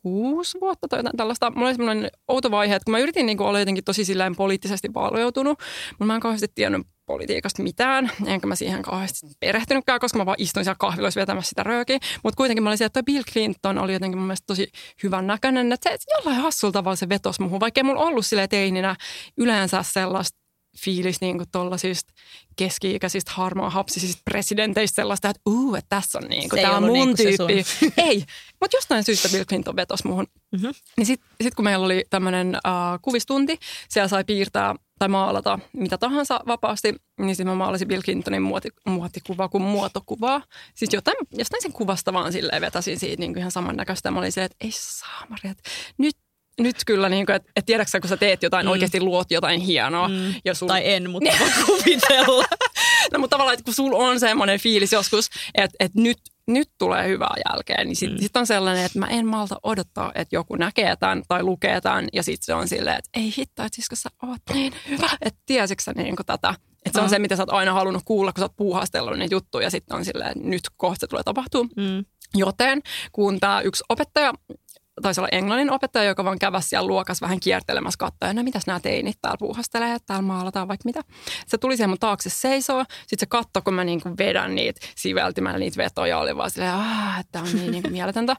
kuusi 0.08 0.58
vuotta 0.62 0.88
tai 0.88 1.00
jotain 1.00 1.17
tällaista. 1.17 1.52
Mulla 1.52 1.67
oli 1.67 1.76
semmoinen 1.76 2.12
outo 2.28 2.52
vaihe, 2.52 2.76
että 2.76 2.86
kun 2.86 2.91
mä 2.91 3.00
yritin 3.00 3.26
niin 3.26 3.38
kuin 3.38 3.48
olla 3.48 3.60
jotenkin 3.60 3.84
tosi 3.84 4.06
silleen 4.06 4.36
poliittisesti 4.36 4.93
valveutunut, 4.93 5.60
mutta 5.89 6.06
mä 6.06 6.15
en 6.15 6.22
kauheasti 6.22 6.48
tiennyt 6.56 6.88
politiikasta 7.06 7.63
mitään, 7.63 8.12
enkä 8.26 8.48
mä 8.48 8.56
siihen 8.56 8.82
kauheasti 8.82 9.28
perehtynytkään, 9.39 10.00
koska 10.00 10.17
mä 10.17 10.26
vaan 10.26 10.36
istuin 10.39 10.63
siellä 10.63 10.76
kahviloissa 10.80 11.20
vetämässä 11.20 11.50
sitä 11.50 11.63
röökiä. 11.63 11.98
Mutta 12.24 12.38
kuitenkin 12.38 12.63
mä 12.63 12.70
olin 12.70 12.78
siellä, 12.78 12.88
että 12.88 13.04
Bill 13.04 13.24
Clinton 13.34 13.78
oli 13.78 13.93
jotenkin 13.93 14.17
mun 14.17 14.28
mielestä 14.28 14.48
tosi 14.48 14.67
hyvän 15.04 15.28
näköinen, 15.28 15.72
että 15.72 15.89
se 15.89 15.98
jollain 16.17 16.41
hassulla 16.41 16.72
tavalla 16.72 16.96
se 16.96 17.10
vetosi 17.10 17.41
muuhun, 17.41 17.60
vaikka 17.60 17.80
ei 17.80 17.84
mulla 17.84 18.04
ollut 18.04 18.26
sille 18.26 18.48
teininä 18.48 18.96
yleensä 19.38 19.84
sellaista 19.84 20.46
fiilis 20.80 21.22
niin 21.22 21.38
kuin 21.38 21.50
tollasista 21.52 22.13
keski-ikäisistä 22.56 23.32
harmaa 23.36 23.70
hapsisista 23.70 24.22
presidenteistä 24.26 24.96
sellaista, 24.96 25.30
että 25.30 25.42
uu, 25.46 25.76
että 25.76 25.90
tässä 25.90 26.20
on 26.20 26.30
niin 26.30 26.50
kuin, 26.50 26.62
tämä 26.62 26.78
on 26.78 26.84
mun 26.84 26.94
niin 26.94 27.18
tyyppi. 27.18 27.66
Ei, 28.08 28.24
mutta 28.62 28.78
jostain 28.78 29.04
syystä 29.04 29.30
Bill 29.30 29.46
Clinton 29.46 29.76
vetosi 29.76 30.08
muuhun. 30.08 30.28
Mm-hmm. 30.52 30.72
Niin 30.98 31.06
sitten 31.06 31.30
sit 31.44 31.56
kun 31.56 31.66
meillä 31.66 31.86
oli 31.86 32.06
tämmöinen 32.10 32.48
uh, 32.68 33.00
kuvistunti, 33.02 33.60
siellä 33.90 34.08
sai 34.08 34.24
piirtää 34.24 34.76
tai 35.00 35.08
maalata 35.08 35.60
mitä 35.74 35.98
tahansa 35.98 36.40
vapaasti, 36.48 36.96
niin 37.20 37.36
sitten 37.36 37.48
mä 37.48 37.56
maalasin 37.56 37.88
Bill 37.88 38.02
Clintonin 38.02 38.42
muoti, 38.42 38.70
muotikuvaa 38.86 39.50
kuin 39.50 39.63
muotokuvaa. 39.63 40.42
Siis 40.76 40.94
jotain, 40.94 41.18
jostain 41.32 41.62
sen 41.62 41.74
kuvasta 41.74 42.13
vaan 42.13 42.34
silleen 42.34 42.62
vetäsin 42.62 43.00
siitä 43.00 43.20
niin 43.20 43.34
kuin 43.34 43.40
ihan 43.40 43.52
samannäköistä. 43.52 44.12
Mä 44.12 44.20
olin 44.20 44.32
silleen, 44.32 44.52
että 44.52 44.66
ei 44.66 44.72
saamari, 44.74 45.50
että 45.50 45.70
nyt 45.98 46.16
nyt 46.60 46.76
kyllä, 46.86 47.10
niin 47.10 47.26
kuin, 47.26 47.36
että, 47.36 47.52
että 47.56 47.65
tiedätkö 47.65 48.00
kun 48.00 48.10
sä 48.10 48.17
teet 48.17 48.43
jotain, 48.43 48.65
mm. 48.65 48.72
oikeasti 48.72 49.02
luot 49.02 49.32
jotain 49.32 49.62
hienoa. 49.62 50.08
Mm. 50.08 50.34
Ja 50.46 50.54
sul... 50.54 50.67
Tai 50.67 50.82
en, 50.84 51.10
mutta 51.10 51.30
voi 51.39 51.50
kuvitella. 51.65 52.46
no 53.13 53.20
mutta 53.20 53.34
tavallaan, 53.34 53.54
että 53.54 53.63
kun 53.63 53.74
sulla 53.74 53.98
on 53.98 54.20
semmoinen 54.20 54.60
fiilis 54.60 54.93
joskus, 54.93 55.30
että, 55.56 55.76
että 55.80 56.02
nyt, 56.02 56.17
nyt 56.48 56.70
tulee 56.78 57.08
hyvää 57.08 57.36
jälkeen, 57.50 57.88
niin 57.88 57.96
sitten 57.96 58.17
mm. 58.17 58.22
sit 58.22 58.38
on 58.38 58.48
sellainen, 58.48 58.86
että 58.86 59.00
mä 59.00 59.08
en 59.08 59.28
malta 59.28 59.60
odottaa, 59.63 60.12
että 60.15 60.36
joku 60.36 60.56
näkee 60.56 60.96
tämän 60.96 61.24
tai 61.28 61.43
lukee 61.43 61.82
tämän. 61.82 62.08
Ja 62.13 62.24
sitten 62.24 62.46
se 62.46 62.54
on 62.54 62.67
silleen, 62.67 62.98
että 62.98 63.10
ei 63.13 63.34
hitto, 63.38 63.63
että 63.63 63.76
siis 63.76 63.89
kun 63.89 63.98
sä 63.98 64.10
oot 64.24 64.41
niin 64.54 64.74
hyvä, 64.89 65.10
että 65.22 65.39
tiesitkö 65.46 65.84
sä 65.84 65.93
niin 65.96 66.15
kuin 66.15 66.26
tätä. 66.26 66.56
Että 66.86 67.00
se 67.00 67.04
on 67.04 67.10
se, 67.10 67.20
mitä 67.20 67.36
sä 67.36 67.41
oot 67.43 67.54
aina 67.54 67.74
halunnut 67.74 68.04
kuulla, 68.06 68.34
kun 68.34 68.41
sä 68.41 68.46
oot 68.46 68.56
puuhastellut 68.58 69.17
niitä 69.17 69.36
juttuja 69.36 69.65
ja 69.65 69.70
sitten 69.70 69.98
on 69.98 70.06
silleen, 70.06 70.32
että 70.32 70.50
nyt 70.50 70.62
kohta 70.78 71.00
se 71.00 71.08
tulee 71.08 71.24
tapahtua. 71.24 71.63
Mm. 71.63 72.06
Joten 72.36 72.82
kun 73.12 73.39
tämä 73.39 73.62
yksi 73.62 73.84
opettaja 73.89 74.34
taisi 75.01 75.21
olla 75.21 75.29
englannin 75.31 75.71
opettaja, 75.71 76.05
joka 76.05 76.23
vaan 76.23 76.39
käväsi 76.39 76.69
siellä 76.69 76.88
luokassa 76.88 77.23
vähän 77.23 77.39
kiertelemässä 77.39 77.97
katsoa, 77.97 78.33
no 78.33 78.43
mitäs 78.43 78.67
nämä 78.67 78.79
teinit 78.79 79.17
täällä 79.21 79.38
puuhastelee, 79.39 79.93
että 79.93 80.05
täällä 80.05 80.21
maalataan 80.21 80.67
vaikka 80.67 80.86
mitä. 80.86 81.01
Se 81.47 81.57
tuli 81.57 81.77
siihen 81.77 81.89
mun 81.89 81.99
taakse 81.99 82.29
seisoo, 82.29 82.83
sitten 82.99 83.19
se 83.19 83.25
katsoi, 83.25 83.62
kun 83.62 83.73
mä 83.73 83.83
niin 83.83 84.01
kuin 84.01 84.17
vedän 84.17 84.55
niitä 84.55 84.88
siveltimällä 84.95 85.60
niitä 85.60 85.77
vetoja, 85.77 86.19
oli 86.19 86.38
vaan 86.38 86.51
silleen, 86.51 86.73
että 87.19 87.39
on 87.39 87.55
niin, 87.55 87.71
niin 87.71 87.83
kuin 87.83 87.91
mieletöntä. 87.91 88.36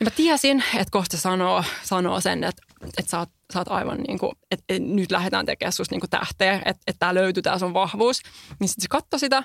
Ja 0.00 0.04
mä 0.04 0.10
tiesin, 0.10 0.64
että 0.74 0.90
kohta 0.90 1.16
sanoo, 1.16 1.64
sanoo 1.82 2.20
sen, 2.20 2.44
että, 2.44 2.62
että 2.98 3.10
sä 3.10 3.18
oot, 3.18 3.30
sä 3.52 3.58
oot 3.58 3.68
aivan 3.68 3.98
niin 3.98 4.18
kuin, 4.18 4.32
että, 4.50 4.64
että 4.68 4.88
nyt 4.88 5.10
lähdetään 5.10 5.46
tekemään 5.46 5.72
susta 5.72 5.92
niin 5.92 6.00
kuin 6.00 6.10
tähteä, 6.10 6.54
että, 6.54 6.70
että 6.70 6.98
tää 6.98 7.14
löytyy 7.14 7.42
tää 7.42 7.58
sun 7.58 7.74
vahvuus. 7.74 8.22
Niin 8.58 8.68
sitten 8.68 8.82
se 8.82 8.88
katsoi 8.88 9.20
sitä 9.20 9.42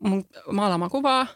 mun 0.00 0.24
maalaamaa 0.52 0.88
kuvaa, 0.88 1.26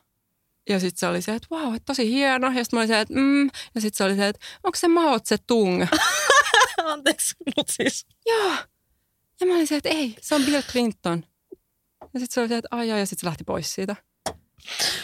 ja 0.68 0.80
sitten 0.80 0.98
se 0.98 1.06
oli 1.06 1.22
se, 1.22 1.34
että 1.34 1.48
vau, 1.50 1.74
että 1.74 1.86
tosi 1.86 2.10
hieno. 2.10 2.46
Ja 2.46 2.64
sitten 2.64 2.76
mä 2.76 2.80
olin 2.80 2.88
se, 2.88 3.00
että 3.00 3.14
mm. 3.14 3.50
Ja 3.74 3.80
sitten 3.80 3.96
se 3.96 4.04
oli 4.04 4.16
se, 4.16 4.28
että 4.28 4.46
onko 4.64 4.76
se 4.76 4.88
Mao 4.88 5.18
se 5.24 5.36
tung? 5.46 5.86
Anteeksi, 6.84 7.34
mutta 7.56 7.72
siis. 7.72 8.06
Joo. 8.26 8.52
Ja 9.40 9.46
mä 9.46 9.54
olin 9.54 9.66
se, 9.66 9.76
että 9.76 9.88
ei, 9.88 10.14
se 10.20 10.34
on 10.34 10.42
Bill 10.42 10.62
Clinton. 10.62 11.24
Ja 12.14 12.20
sitten 12.20 12.34
se 12.34 12.40
oli 12.40 12.48
se, 12.48 12.56
että 12.56 12.68
ai, 12.70 12.88
ja 12.88 13.06
sitten 13.06 13.20
se 13.20 13.26
lähti 13.26 13.44
pois 13.44 13.74
siitä. 13.74 13.96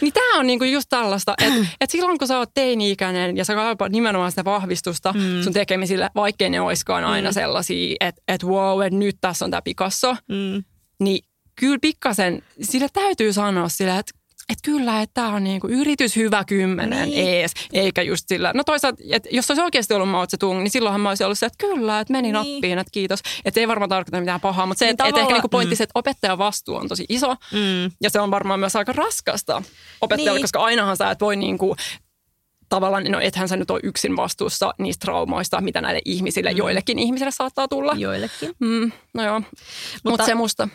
Niin 0.00 0.12
tämä 0.12 0.38
on 0.38 0.46
niinku 0.46 0.64
just 0.64 0.86
tällaista, 0.88 1.34
että 1.42 1.66
et 1.80 1.90
silloin 1.90 2.18
kun 2.18 2.28
sä 2.28 2.38
oot 2.38 2.50
teini-ikäinen 2.54 3.36
ja 3.36 3.44
sä 3.44 3.54
kaipaat 3.54 3.92
nimenomaan 3.92 4.32
sitä 4.32 4.44
vahvistusta 4.44 5.12
mm. 5.12 5.42
sun 5.42 5.52
tekemisille, 5.52 6.10
vaikkei 6.14 6.50
ne 6.50 6.60
oiskaan 6.60 7.04
aina 7.04 7.30
mm. 7.30 7.34
sellaisia, 7.34 7.96
että 8.00 8.22
et 8.28 8.44
wow, 8.44 8.82
että 8.82 8.98
nyt 8.98 9.16
tässä 9.20 9.44
on 9.44 9.50
tämä 9.50 9.62
Picasso, 9.62 10.16
mm. 10.28 10.64
niin 11.00 11.24
kyllä 11.56 11.78
pikkasen, 11.80 12.42
sille 12.62 12.88
täytyy 12.92 13.32
sanoa 13.32 13.68
sille, 13.68 13.98
että 13.98 14.12
että 14.48 14.62
kyllä, 14.62 15.02
että 15.02 15.14
tämä 15.14 15.28
on 15.34 15.44
niinku 15.44 15.66
yritys 15.66 16.16
hyvä 16.16 16.44
kymmenen 16.44 17.08
niin. 17.08 17.28
ees, 17.28 17.52
eikä 17.72 18.02
just 18.02 18.24
sillä. 18.28 18.52
No 18.54 18.64
toisaalta, 18.64 19.02
että 19.10 19.28
jos 19.32 19.50
olisi 19.50 19.62
oikeasti 19.62 19.94
ollut 19.94 20.08
Mao 20.08 20.26
Zedong, 20.26 20.58
niin 20.58 20.70
silloinhan 20.70 21.00
mä 21.00 21.08
olisin 21.08 21.26
ollut 21.26 21.38
se, 21.38 21.46
että 21.46 21.66
kyllä, 21.66 22.00
että 22.00 22.12
meni 22.12 22.22
niin. 22.22 22.32
nappiin, 22.32 22.78
että 22.78 22.90
kiitos. 22.90 23.20
Että 23.44 23.60
ei 23.60 23.68
varmaan 23.68 23.88
tarkoita 23.88 24.20
mitään 24.20 24.40
pahaa, 24.40 24.66
mutta 24.66 24.78
se, 24.78 24.84
niin 24.84 24.90
että 24.90 25.06
et 25.06 25.16
ehkä 25.16 25.32
niinku 25.32 25.48
pointti 25.48 25.74
mm. 25.74 25.76
se, 25.76 25.84
että 25.84 25.98
opettajan 25.98 26.38
vastuu 26.38 26.76
on 26.76 26.88
tosi 26.88 27.04
iso. 27.08 27.36
Mm. 27.52 27.90
Ja 28.02 28.10
se 28.10 28.20
on 28.20 28.30
varmaan 28.30 28.60
myös 28.60 28.76
aika 28.76 28.92
raskasta 28.92 29.62
opettajalle, 30.00 30.38
niin. 30.38 30.44
koska 30.44 30.64
ainahan 30.64 30.96
sä 30.96 31.10
et 31.10 31.20
voi 31.20 31.36
niinku 31.36 31.76
tavallaan, 32.68 33.04
no 33.04 33.20
ethän 33.20 33.48
sä 33.48 33.56
nyt 33.56 33.70
ole 33.70 33.80
yksin 33.82 34.16
vastuussa 34.16 34.74
niistä 34.78 35.04
traumoista, 35.04 35.60
mitä 35.60 35.80
näille 35.80 36.00
ihmisille, 36.04 36.52
mm. 36.52 36.56
joillekin 36.56 36.98
ihmisille 36.98 37.30
saattaa 37.30 37.68
tulla. 37.68 37.94
Joillekin. 37.96 38.52
Mm, 38.58 38.92
no 39.14 39.24
joo, 39.24 39.40
mutta 39.40 39.62
Mut 40.04 40.20
se 40.26 40.34
musta. 40.34 40.68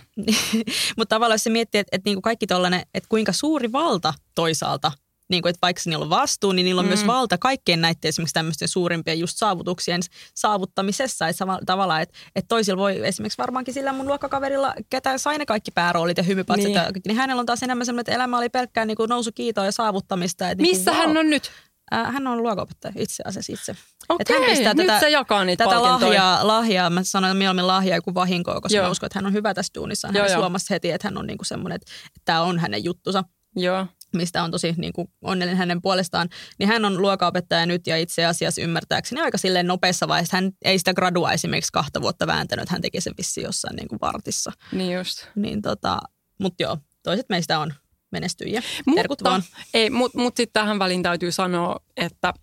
mutta 0.97 1.15
tavallaan 1.15 1.35
jos 1.35 1.43
se 1.43 1.49
miettii, 1.49 1.79
että, 1.79 1.95
että 1.95 2.09
niinku 2.09 2.21
kaikki 2.21 2.47
tollainen, 2.47 2.81
että 2.93 3.09
kuinka 3.09 3.33
suuri 3.33 3.71
valta 3.71 4.13
toisaalta 4.35 4.91
niin 5.31 5.41
kuin, 5.41 5.49
että 5.49 5.59
vaikka 5.61 5.81
niillä 5.85 6.03
on 6.03 6.09
vastuu, 6.09 6.51
niin 6.51 6.63
niillä 6.63 6.79
on 6.79 6.85
mm. 6.85 6.89
myös 6.89 7.07
valta 7.07 7.37
kaikkien 7.37 7.81
näiden 7.81 8.09
esimerkiksi 8.09 8.33
tämmöisten 8.33 8.67
suurimpien 8.67 9.19
just 9.19 9.37
saavutuksien 9.37 10.01
saavuttamisessa. 10.33 11.27
Että 11.27 11.45
tavallaan, 11.65 12.01
että, 12.01 12.17
että 12.35 12.47
toisilla 12.47 12.77
voi 12.77 13.07
esimerkiksi 13.07 13.37
varmaankin 13.37 13.73
sillä 13.73 13.93
mun 13.93 14.07
luokkakaverilla, 14.07 14.73
ketä 14.89 15.17
sai 15.17 15.37
ne 15.37 15.45
kaikki 15.45 15.71
pääroolit 15.71 16.17
ja 16.17 16.23
hymypatsit, 16.23 16.67
niin. 16.67 17.01
niin 17.07 17.17
hänellä 17.17 17.39
on 17.39 17.45
taas 17.45 17.63
enemmän 17.63 17.85
semmoinen, 17.85 18.01
että 18.01 18.15
elämä 18.15 18.37
oli 18.37 18.49
pelkkää 18.49 18.85
niin 18.85 18.97
kuin 18.97 19.09
nousu 19.09 19.31
kiitoa 19.35 19.65
ja 19.65 19.71
saavuttamista. 19.71 20.49
Että 20.49 20.61
Missä 20.61 20.91
niin 20.91 20.97
kuin, 20.97 21.07
hän 21.07 21.09
wow. 21.09 21.17
on 21.17 21.29
nyt? 21.29 21.51
Äh, 21.93 22.13
hän 22.13 22.27
on 22.27 22.43
luokaopettaja 22.43 22.93
itse 22.97 23.23
asiassa 23.25 23.53
itse. 23.53 23.75
Okei, 24.09 24.39
hän 24.39 24.49
pistää 24.49 24.73
nyt 24.73 24.87
tätä, 24.87 24.99
se 24.99 25.09
jakaa 25.09 25.45
niitä 25.45 25.63
tätä 25.63 25.81
lahjaa, 25.81 26.47
lahjaa, 26.47 26.89
mä 26.89 27.03
sanoin 27.03 27.37
mieluummin 27.37 27.67
lahjaa 27.67 28.01
kuin 28.01 28.13
vahinkoa, 28.13 28.61
koska 28.61 28.75
joo. 28.75 28.85
mä 28.85 28.91
uskon, 28.91 29.07
että 29.07 29.19
hän 29.19 29.25
on 29.25 29.33
hyvä 29.33 29.53
tässä 29.53 29.71
duunissa. 29.75 30.07
Hän 30.07 30.15
joo, 30.15 30.37
huomasi 30.37 30.69
heti, 30.69 30.91
että 30.91 31.07
hän 31.07 31.17
on 31.17 31.27
niinku 31.27 31.43
semmoinen, 31.43 31.75
että, 31.75 31.91
että 32.05 32.21
tämä 32.25 32.41
on 32.41 32.59
hänen 32.59 32.83
juttusa. 32.83 33.23
Joo 33.55 33.87
mistä 34.15 34.43
on 34.43 34.51
tosi 34.51 34.73
niin 34.77 34.93
kuin 34.93 35.07
onnellinen 35.21 35.57
hänen 35.57 35.81
puolestaan, 35.81 36.29
niin 36.59 36.69
hän 36.69 36.85
on 36.85 37.01
luokaopettaja 37.01 37.65
nyt 37.65 37.87
ja 37.87 37.97
itse 37.97 38.25
asiassa 38.25 38.61
ymmärtääkseni 38.61 39.21
aika 39.21 39.37
silleen 39.37 39.67
nopeassa 39.67 40.07
vaiheessa. 40.07 40.37
Hän 40.37 40.51
ei 40.65 40.77
sitä 40.77 40.93
gradua 40.93 41.31
esimerkiksi 41.31 41.71
kahta 41.71 42.01
vuotta 42.01 42.27
vääntänyt, 42.27 42.69
hän 42.69 42.81
teki 42.81 43.01
sen 43.01 43.13
vissiin 43.17 43.43
jossain 43.43 43.75
niin 43.75 43.87
kuin 43.87 43.99
vartissa. 44.01 44.51
Niin 44.71 44.97
just. 44.97 45.27
Niin 45.35 45.61
tota, 45.61 45.99
mutta 46.39 46.63
joo, 46.63 46.77
toiset 47.03 47.25
meistä 47.29 47.59
on 47.59 47.73
menestyjiä. 48.11 48.61
Terkut 48.95 49.21
mutta. 49.21 49.41
Ei, 49.73 49.89
mutta 49.89 50.19
mut 50.19 50.37
sitten 50.37 50.53
tähän 50.53 50.79
väliin 50.79 51.03
täytyy 51.03 51.31
sanoa, 51.31 51.79
että 51.97 52.33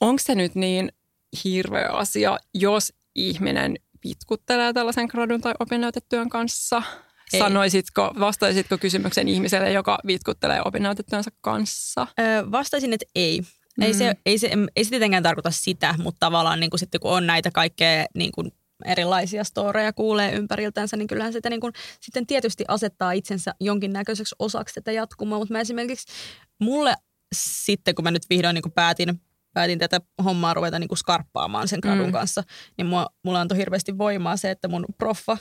onko 0.00 0.22
se 0.22 0.34
nyt 0.34 0.54
niin 0.54 0.92
hirveä 1.44 1.88
asia, 1.88 2.38
jos 2.54 2.92
ihminen 3.14 3.76
vitkuttelee 4.04 4.72
tällaisen 4.72 5.06
gradun 5.06 5.40
tai 5.40 5.54
opinnäytetyön 5.60 6.28
kanssa? 6.28 6.82
Ei. 7.32 7.40
Sanoisitko, 7.40 8.14
vastaisitko 8.20 8.78
kysymyksen 8.78 9.28
ihmiselle, 9.28 9.72
joka 9.72 9.98
vitkuttelee 10.06 10.62
opinnäytetyönsä 10.64 11.30
kanssa? 11.40 12.06
Öö, 12.20 12.50
vastaisin, 12.50 12.92
että 12.92 13.06
ei. 13.14 13.42
Ei, 13.80 13.92
mm. 13.92 13.98
se, 13.98 14.14
ei, 14.26 14.38
se, 14.38 14.50
ei 14.76 14.84
se 14.84 14.90
tietenkään 14.90 15.22
tarkoita 15.22 15.50
sitä, 15.50 15.94
mutta 15.98 16.26
tavallaan 16.26 16.60
niin 16.60 16.70
kuin 16.70 16.80
sitten 16.80 17.00
kun 17.00 17.10
on 17.10 17.26
näitä 17.26 17.50
kaikkea 17.50 18.06
niin 18.14 18.32
kuin 18.32 18.52
erilaisia 18.84 19.44
storeja 19.44 19.92
kuulee 19.92 20.32
ympäriltänsä, 20.32 20.96
niin 20.96 21.06
kyllähän 21.06 21.32
sitä 21.32 21.50
niin 21.50 21.60
kuin, 21.60 21.72
sitten 22.00 22.26
tietysti 22.26 22.64
asettaa 22.68 23.12
itsensä 23.12 23.54
jonkinnäköiseksi 23.60 24.34
osaksi 24.38 24.74
tätä 24.74 24.92
jatkumoa. 24.92 25.38
Mutta 25.38 25.54
mä 25.54 25.60
esimerkiksi 25.60 26.12
mulle 26.60 26.94
sitten, 27.34 27.94
kun 27.94 28.04
mä 28.04 28.10
nyt 28.10 28.30
vihdoin 28.30 28.54
niin 28.54 28.62
kuin 28.62 28.72
päätin, 28.72 29.20
päätin 29.54 29.78
tätä 29.78 30.00
hommaa 30.24 30.54
ruveta 30.54 30.78
niin 30.78 30.88
kuin 30.88 30.98
skarppaamaan 30.98 31.68
sen 31.68 31.78
gradun 31.82 32.06
mm. 32.06 32.12
kanssa, 32.12 32.42
niin 32.78 32.86
mua, 32.86 33.06
mulla 33.24 33.40
antoi 33.40 33.58
hirveästi 33.58 33.98
voimaa 33.98 34.36
se, 34.36 34.50
että 34.50 34.68
mun 34.68 34.84
proffa 34.98 35.38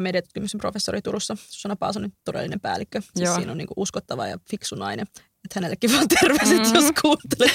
mediatutkimuksen 0.00 0.60
professori 0.60 1.02
Turussa, 1.02 1.36
Susanna 1.36 1.76
Paasonen, 1.76 2.12
todellinen 2.24 2.60
päällikkö. 2.60 3.00
Siis 3.00 3.26
Joo. 3.26 3.34
siinä 3.34 3.52
on 3.52 3.58
niin 3.58 3.68
kuin 3.68 3.74
uskottava 3.76 4.26
ja 4.26 4.38
fiksu 4.50 4.74
nainen. 4.74 5.06
Että 5.48 5.60
hänellekin 5.60 5.92
vaan 5.92 6.08
terveiset, 6.08 6.58
mm-hmm. 6.58 6.74
jos 6.74 6.92
kuuntelet. 7.02 7.52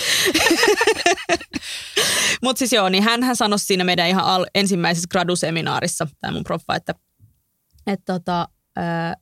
Mutta 2.44 2.60
siis 2.60 2.74
joo, 2.74 2.90
niin 2.90 3.04
hän 3.04 3.36
sanoi 3.36 3.60
siinä 3.60 3.84
meidän 3.84 4.08
ihan 4.10 4.26
al- 4.26 4.46
ensimmäisessä 4.56 5.08
graduseminaarissa, 5.12 6.08
tämä 6.22 6.32
mun 6.32 6.44
proffa, 6.44 6.76
että, 6.76 6.96
että 7.88 8.14
tota, 8.14 8.48
ää, 8.76 9.16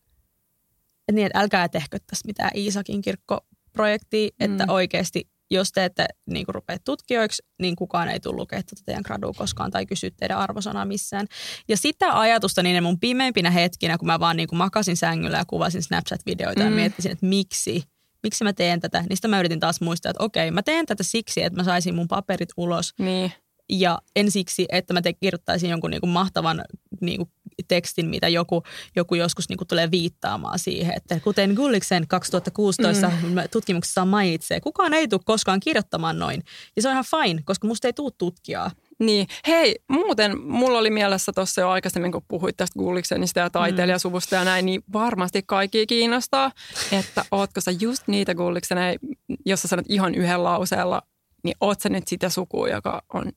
niin, 1.12 1.26
että 1.26 1.40
älkää 1.40 1.70
tehkö 1.70 1.98
tässä 2.08 2.28
mitään 2.28 2.52
Iisakin 2.56 3.02
kirkkoprojektia, 3.02 4.30
että 4.40 4.66
Mm. 4.66 4.70
oikeasti 4.74 5.30
jos 5.54 5.72
te 5.72 5.86
ette 5.86 6.06
niin 6.30 6.46
rupea 6.48 6.78
tutkijoiksi, 6.86 7.44
niin 7.62 7.76
kukaan 7.76 8.10
ei 8.10 8.20
tule 8.20 8.36
lukea 8.36 8.64
tätä 8.64 8.82
teidän 8.86 9.04
gradua 9.06 9.34
koskaan 9.38 9.72
tai 9.72 9.86
kysyä 9.86 10.10
teidän 10.20 10.38
arvosanaa 10.38 10.86
missään. 10.86 11.28
Ja 11.70 11.78
sitä 11.78 12.20
ajatusta 12.20 12.64
niin 12.64 12.84
mun 12.84 13.00
pimeimpinä 13.00 13.52
hetkinä, 13.52 13.98
kun 13.98 14.08
mä 14.08 14.20
vaan 14.20 14.38
niin 14.38 14.48
kuin 14.48 14.58
makasin 14.58 14.98
sängyllä 14.98 15.38
ja 15.38 15.46
kuvasin 15.46 15.84
Snapchat-videoita 15.84 16.60
mm. 16.60 16.66
ja 16.66 16.70
Mm. 16.70 16.76
miettisin, 16.76 17.12
että 17.12 17.26
miksi, 17.26 17.84
miksi 18.24 18.44
mä 18.44 18.54
teen 18.54 18.80
tätä, 18.80 19.04
niin 19.10 19.18
sitä 19.18 19.28
mä 19.28 19.40
yritin 19.40 19.60
taas 19.60 19.82
muistaa, 19.82 20.10
että 20.10 20.24
okei, 20.24 20.52
mä 20.52 20.64
teen 20.64 20.86
tätä 20.86 21.04
siksi, 21.04 21.44
että 21.44 21.60
mä 21.60 21.64
saisin 21.64 21.96
mun 21.96 22.08
paperit 22.08 22.50
ulos 22.58 22.94
Niin. 23.00 23.32
ja 23.70 24.00
en 24.16 24.32
siksi, 24.32 24.66
että 24.72 24.94
mä 24.94 25.02
te 25.02 25.14
kirjoittaisin 25.14 25.70
jonkun 25.70 25.90
niin 25.92 26.02
kuin 26.02 26.12
mahtavan 26.12 26.64
niin 27.02 27.18
kuin 27.18 27.30
tekstin, 27.68 28.06
mitä 28.06 28.28
joku, 28.28 28.64
joku 28.96 29.16
joskus 29.16 29.50
niin 29.50 29.58
kuin 29.58 29.68
tulee 29.68 29.92
viittaamaan 29.92 30.60
siihen. 30.60 30.98
Että 30.98 31.20
kuten 31.20 31.54
Gulliksen 31.54 32.08
2016 32.08 33.08
mm. 33.10 33.36
tutkimuksessaan 33.52 34.08
mainitsee, 34.08 34.60
kukaan 34.60 34.94
ei 34.94 35.08
tule 35.08 35.22
koskaan 35.26 35.60
kirjoittamaan 35.60 36.20
noin. 36.20 36.44
Ja 36.76 36.82
se 36.82 36.88
on 36.88 36.92
ihan 36.92 37.06
fine, 37.06 37.42
koska 37.46 37.68
musta 37.68 37.88
ei 37.88 37.94
tule 37.94 38.12
tutkijaa. 38.18 38.72
Niin, 39.02 39.28
hei, 39.48 39.76
muuten 39.90 40.42
mulla 40.42 40.78
oli 40.80 40.90
mielessä 40.90 41.32
tuossa 41.36 41.62
jo 41.62 41.70
aikaisemmin, 41.70 42.12
kun 42.12 42.22
puhuit 42.28 42.58
tästä 42.58 42.80
Gulliksenista 42.80 43.40
ja 43.40 43.50
taiteilijasuvusta 43.50 44.36
ja 44.36 44.44
näin, 44.44 44.66
niin 44.66 44.84
varmasti 44.94 45.44
kaikki 45.48 45.88
kiinnostaa, 45.88 46.52
että 46.92 47.26
ootko 47.32 47.62
sä 47.62 47.72
just 47.80 48.08
niitä 48.08 48.36
Gullikseneja, 48.36 49.00
jos 49.46 49.62
sä 49.62 49.68
sanot 49.68 49.86
ihan 49.90 50.16
yhden 50.16 50.44
lauseella, 50.44 51.02
niin 51.44 51.56
oot 51.62 51.82
sä 51.82 51.90
nyt 51.90 52.08
sitä 52.08 52.30
sukua, 52.30 52.70
joka 52.70 53.02
on 53.14 53.32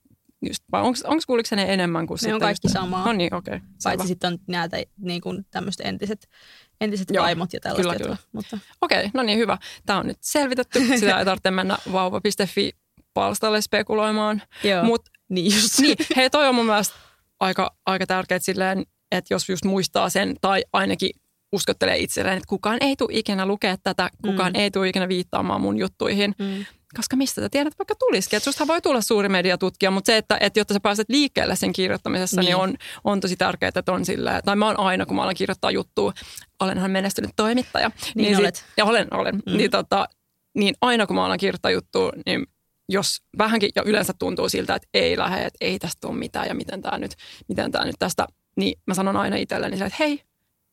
just, 0.46 0.64
vai 0.72 0.83
onko 0.83 0.98
Gulliksene 1.27 1.72
enemmän 1.74 2.07
kuin 2.07 2.16
Ne 2.16 2.18
sitten 2.18 2.35
on 2.35 2.40
kaikki 2.40 2.68
just- 2.68 2.72
samaa. 2.72 3.07
No 3.07 3.12
niin, 3.12 3.35
okei. 3.35 3.57
Okay, 3.57 3.68
Paitsi 3.85 4.07
sitten 4.07 4.33
on 4.33 4.38
näitä 4.48 4.77
niin 4.98 5.20
kuin 5.20 5.46
tämmöiset 5.50 5.87
entiset, 5.87 6.29
entiset 6.81 7.09
Joo, 7.12 7.24
vaimot 7.24 7.53
ja 7.53 7.61
tällaiset. 7.61 8.03
kyllä, 8.03 8.11
jotka- 8.11 8.27
Mutta, 8.33 8.59
Okei, 8.81 9.11
no 9.14 9.22
niin 9.22 9.38
hyvä. 9.38 9.59
Tämä 9.87 9.98
on 9.98 10.07
nyt 10.07 10.18
selvitetty. 10.20 10.81
Sitä 10.98 11.18
ei 11.18 11.24
tarvitse 11.24 11.50
mennä 11.50 11.79
vauva.fi 11.92 12.72
palstalle 13.14 13.61
spekuloimaan. 13.61 14.42
joo, 14.64 14.85
Mut 14.85 15.03
niin 15.28 15.54
just. 15.54 15.78
Niin, 15.78 15.96
hei 16.16 16.30
toi 16.30 16.48
on 16.48 16.54
mun 16.54 16.66
mielestä 16.66 16.94
aika, 17.40 17.74
aika 17.87 18.06
tärkeää 18.06 18.38
silleen, 18.38 18.84
että 19.12 19.34
jos 19.34 19.48
just 19.48 19.64
muistaa 19.64 20.08
sen 20.08 20.34
tai 20.40 20.64
ainakin 20.72 21.10
uskottelee 21.52 21.96
itselleen, 21.98 22.37
että 22.37 22.46
kukaan 22.48 22.78
ei 22.80 22.96
tule 22.96 23.10
ikinä 23.12 23.46
lukea 23.46 23.76
tätä, 23.82 24.10
kukaan 24.22 24.52
Mm. 24.52 24.60
ei 24.60 24.70
tule 24.70 24.88
ikinä 24.88 25.08
viittaamaan 25.08 25.60
mun 25.60 25.78
juttuihin. 25.78 26.34
Mm. 26.38 26.64
Koska 26.96 27.16
mistä 27.16 27.40
sä 27.40 27.48
tiedät, 27.48 27.74
vaikka 27.78 27.94
tulisikin. 27.98 28.37
Että 28.37 28.44
sustahan 28.44 28.68
voi 28.68 28.80
tulla 28.82 29.00
suuri 29.00 29.28
mediatutkija, 29.28 29.90
mutta 29.90 30.06
se, 30.06 30.16
että, 30.16 30.38
että 30.40 30.60
jotta 30.60 30.74
sä 30.74 30.80
pääset 30.80 31.08
liikkeelle 31.08 31.56
sen 31.56 31.72
kirjoittamisessa, 31.72 32.40
niin, 32.40 32.44
Niin. 32.44 32.56
niin 32.56 32.62
on, 32.62 32.76
on 33.04 33.20
tosi 33.20 33.37
tärkeää, 33.37 33.72
että 33.76 33.92
on 33.92 34.04
silleen, 34.04 34.42
tai 34.44 34.56
mä 34.56 34.66
oon 34.66 34.78
aina, 34.80 35.06
kun 35.06 35.16
mä 35.16 35.22
alan 35.22 35.34
kirjoittaa 35.34 35.70
juttua, 35.70 36.12
olenhan 36.60 36.90
menestynyt 36.90 37.30
toimittaja. 37.37 37.90
Niin 38.14 38.37
olet. 38.38 38.64
ja 38.76 38.84
olen, 38.84 39.08
olen. 39.10 39.34
Mm. 39.46 39.56
Niin, 39.56 39.70
tota, 39.70 40.06
niin 40.54 40.74
aina 40.80 41.06
kun 41.06 41.16
mä 41.16 41.24
alan 41.24 41.38
kirjoittaa 41.38 41.70
juttua, 41.70 42.12
niin 42.26 42.46
jos 42.88 43.22
vähänkin, 43.38 43.70
ja 43.76 43.82
yleensä 43.86 44.12
tuntuu 44.18 44.48
siltä, 44.48 44.74
että 44.74 44.88
ei 44.94 45.18
lähde, 45.18 45.44
että 45.44 45.58
ei 45.60 45.78
tästä 45.78 46.08
ole 46.08 46.16
mitään 46.16 46.46
ja 46.48 46.54
miten 46.54 46.82
tämä 46.82 46.98
nyt, 46.98 47.12
miten 47.48 47.72
tää 47.72 47.84
nyt 47.84 47.96
tästä, 47.98 48.26
niin 48.56 48.78
mä 48.86 48.94
sanon 48.94 49.16
aina 49.16 49.36
itselleni 49.36 49.76
se, 49.76 49.84
että 49.84 49.96
hei, 49.98 50.22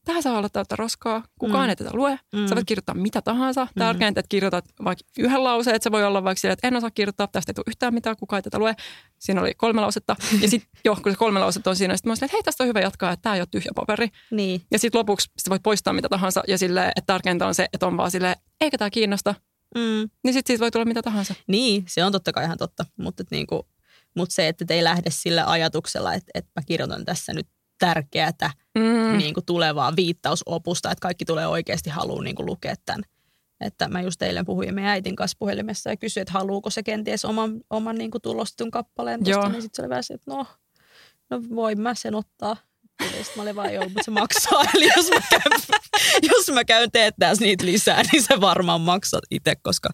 tähän 0.05 0.23
saa 0.23 0.37
olla 0.37 0.49
täyttä 0.49 0.75
roskaa, 0.75 1.23
kukaan 1.39 1.59
Mm. 1.63 1.65
mm. 1.65 1.69
ei 1.69 1.75
tätä 1.75 1.89
lue, 1.93 2.19
Mm. 2.33 2.39
mm. 2.39 2.47
sä 2.47 2.55
voit 2.55 2.65
kirjoittaa 2.67 2.95
mitä 2.95 3.21
tahansa, 3.21 3.67
tärkeintä, 3.75 4.19
että 4.19 4.29
kirjoitat 4.29 4.65
vaikka 4.83 5.03
yhden 5.19 5.43
lauseen, 5.43 5.75
että 5.75 5.83
se 5.83 5.91
voi 5.91 6.05
olla 6.05 6.23
vaikka 6.23 6.39
sillä, 6.39 6.53
että 6.53 6.67
en 6.67 6.75
osaa 6.75 6.91
kirjoittaa, 6.91 7.27
tästä 7.27 7.49
ei 7.49 7.53
tule 7.53 7.63
yhtään 7.67 7.93
mitään, 7.93 8.15
kukaan 8.17 8.37
ei 8.37 8.43
tätä 8.43 8.59
lue, 8.59 8.75
siinä 9.19 9.41
oli 9.41 9.53
kolme 9.57 9.81
lausetta, 9.81 10.15
ja 10.41 10.47
sitten 10.49 10.69
jo, 10.85 10.95
kun 11.03 11.11
se 11.11 11.17
kolme 11.17 11.39
lausetta 11.39 11.69
on 11.69 11.75
siinä, 11.75 11.95
sitten 11.97 12.09
mä 12.09 12.11
olin 12.11 12.23
että 12.23 12.35
hei, 12.37 12.43
tästä 12.43 12.63
on 12.63 12.67
hyvä 12.67 12.79
jatkaa, 12.79 13.11
että 13.11 13.21
tämä 13.21 13.35
ei 13.35 13.41
ole 13.41 13.47
tyhjä 13.51 13.71
paperi, 13.75 14.07
Niin. 14.31 14.61
ja 14.71 14.79
sitten 14.79 14.99
lopuksi 14.99 15.29
sit 15.37 15.49
voit 15.49 15.63
poistaa 15.63 15.93
mitä 15.93 16.09
tahansa, 16.09 16.43
ja 16.47 16.57
silleen, 16.57 16.91
että 16.95 17.13
tärkeintä 17.13 17.47
on 17.47 17.55
se, 17.55 17.67
että 17.73 17.87
on 17.87 17.97
vaan 17.97 18.11
silleen, 18.11 18.35
eikä 18.61 18.77
tämä 18.77 18.89
kiinnosta, 18.89 19.35
Mm. 19.75 20.09
niin 20.23 20.33
sitten 20.33 20.53
siitä 20.53 20.61
voi 20.61 20.71
tulla 20.71 20.85
mitä 20.85 21.01
tahansa. 21.01 21.35
Niin, 21.47 21.83
se 21.87 22.03
on 22.05 22.11
totta 22.11 22.31
kai 22.31 22.45
ihan 22.45 22.57
totta, 22.57 22.85
mutta, 22.97 23.21
et 23.21 23.31
niinku, 23.31 23.67
mutta 24.15 24.35
se, 24.35 24.47
että 24.47 24.65
te 24.65 24.73
ei 24.73 24.83
lähde 24.83 25.09
sillä 25.11 25.45
ajatuksella, 25.45 26.13
että, 26.13 26.31
että 26.33 26.51
mä 26.55 26.63
kirjoitan 26.65 27.05
tässä 27.05 27.33
nyt 27.33 27.47
tärkeätä 27.79 28.51
Mm. 28.77 29.17
niin 29.17 29.33
kuin 29.33 29.45
tulevaa 29.45 29.95
viittausopusta, 29.95 30.91
että 30.91 31.01
kaikki 31.01 31.25
tulee 31.25 31.47
oikeasti 31.47 31.89
haluaa 31.89 32.23
niin 32.23 32.35
kuin 32.35 32.45
lukea 32.45 32.75
tämän. 32.85 33.03
Että 33.61 33.87
mä 33.87 34.01
just 34.01 34.21
eilen 34.21 34.45
puhuin 34.45 34.73
meidän 34.75 34.91
äitin 34.91 35.15
kanssa 35.15 35.37
puhelimessa 35.39 35.89
ja 35.89 35.97
kysyin, 35.97 36.21
että 36.21 36.33
haluuko 36.33 36.69
se 36.69 36.83
kenties 36.83 37.25
oman, 37.25 37.61
oman 37.69 37.95
niin 37.95 38.11
kuin 38.11 38.21
tulostetun 38.21 38.71
kappaleen 38.71 39.19
tosta, 39.23 39.31
Joo. 39.39 39.49
niin 39.49 39.61
sitten 39.61 39.75
se 39.75 39.81
oli 39.81 39.89
vähän 39.89 40.03
se, 40.03 40.13
että 40.13 40.31
no, 40.31 40.45
no 41.29 41.41
voin 41.55 41.81
mä 41.81 41.95
sen 41.95 42.15
ottaa. 42.15 42.57
Ja 43.05 43.07
sitten 43.23 43.33
mä 43.35 43.41
olin 43.41 43.55
vaan, 43.55 43.73
joo, 43.73 43.83
mutta 43.83 44.03
se 44.03 44.11
maksaa. 44.11 44.63
Eli 44.75 44.89
jos 44.97 45.09
mä 45.09 45.19
käyn, 45.29 45.61
jos 46.23 46.51
mä 46.53 46.65
käyn 46.65 46.91
teettää 46.91 47.33
niitä 47.39 47.65
lisää, 47.65 48.01
niin 48.11 48.23
se 48.23 48.41
varmaan 48.41 48.81
maksat 48.81 49.23
itse, 49.31 49.53
koska 49.63 49.89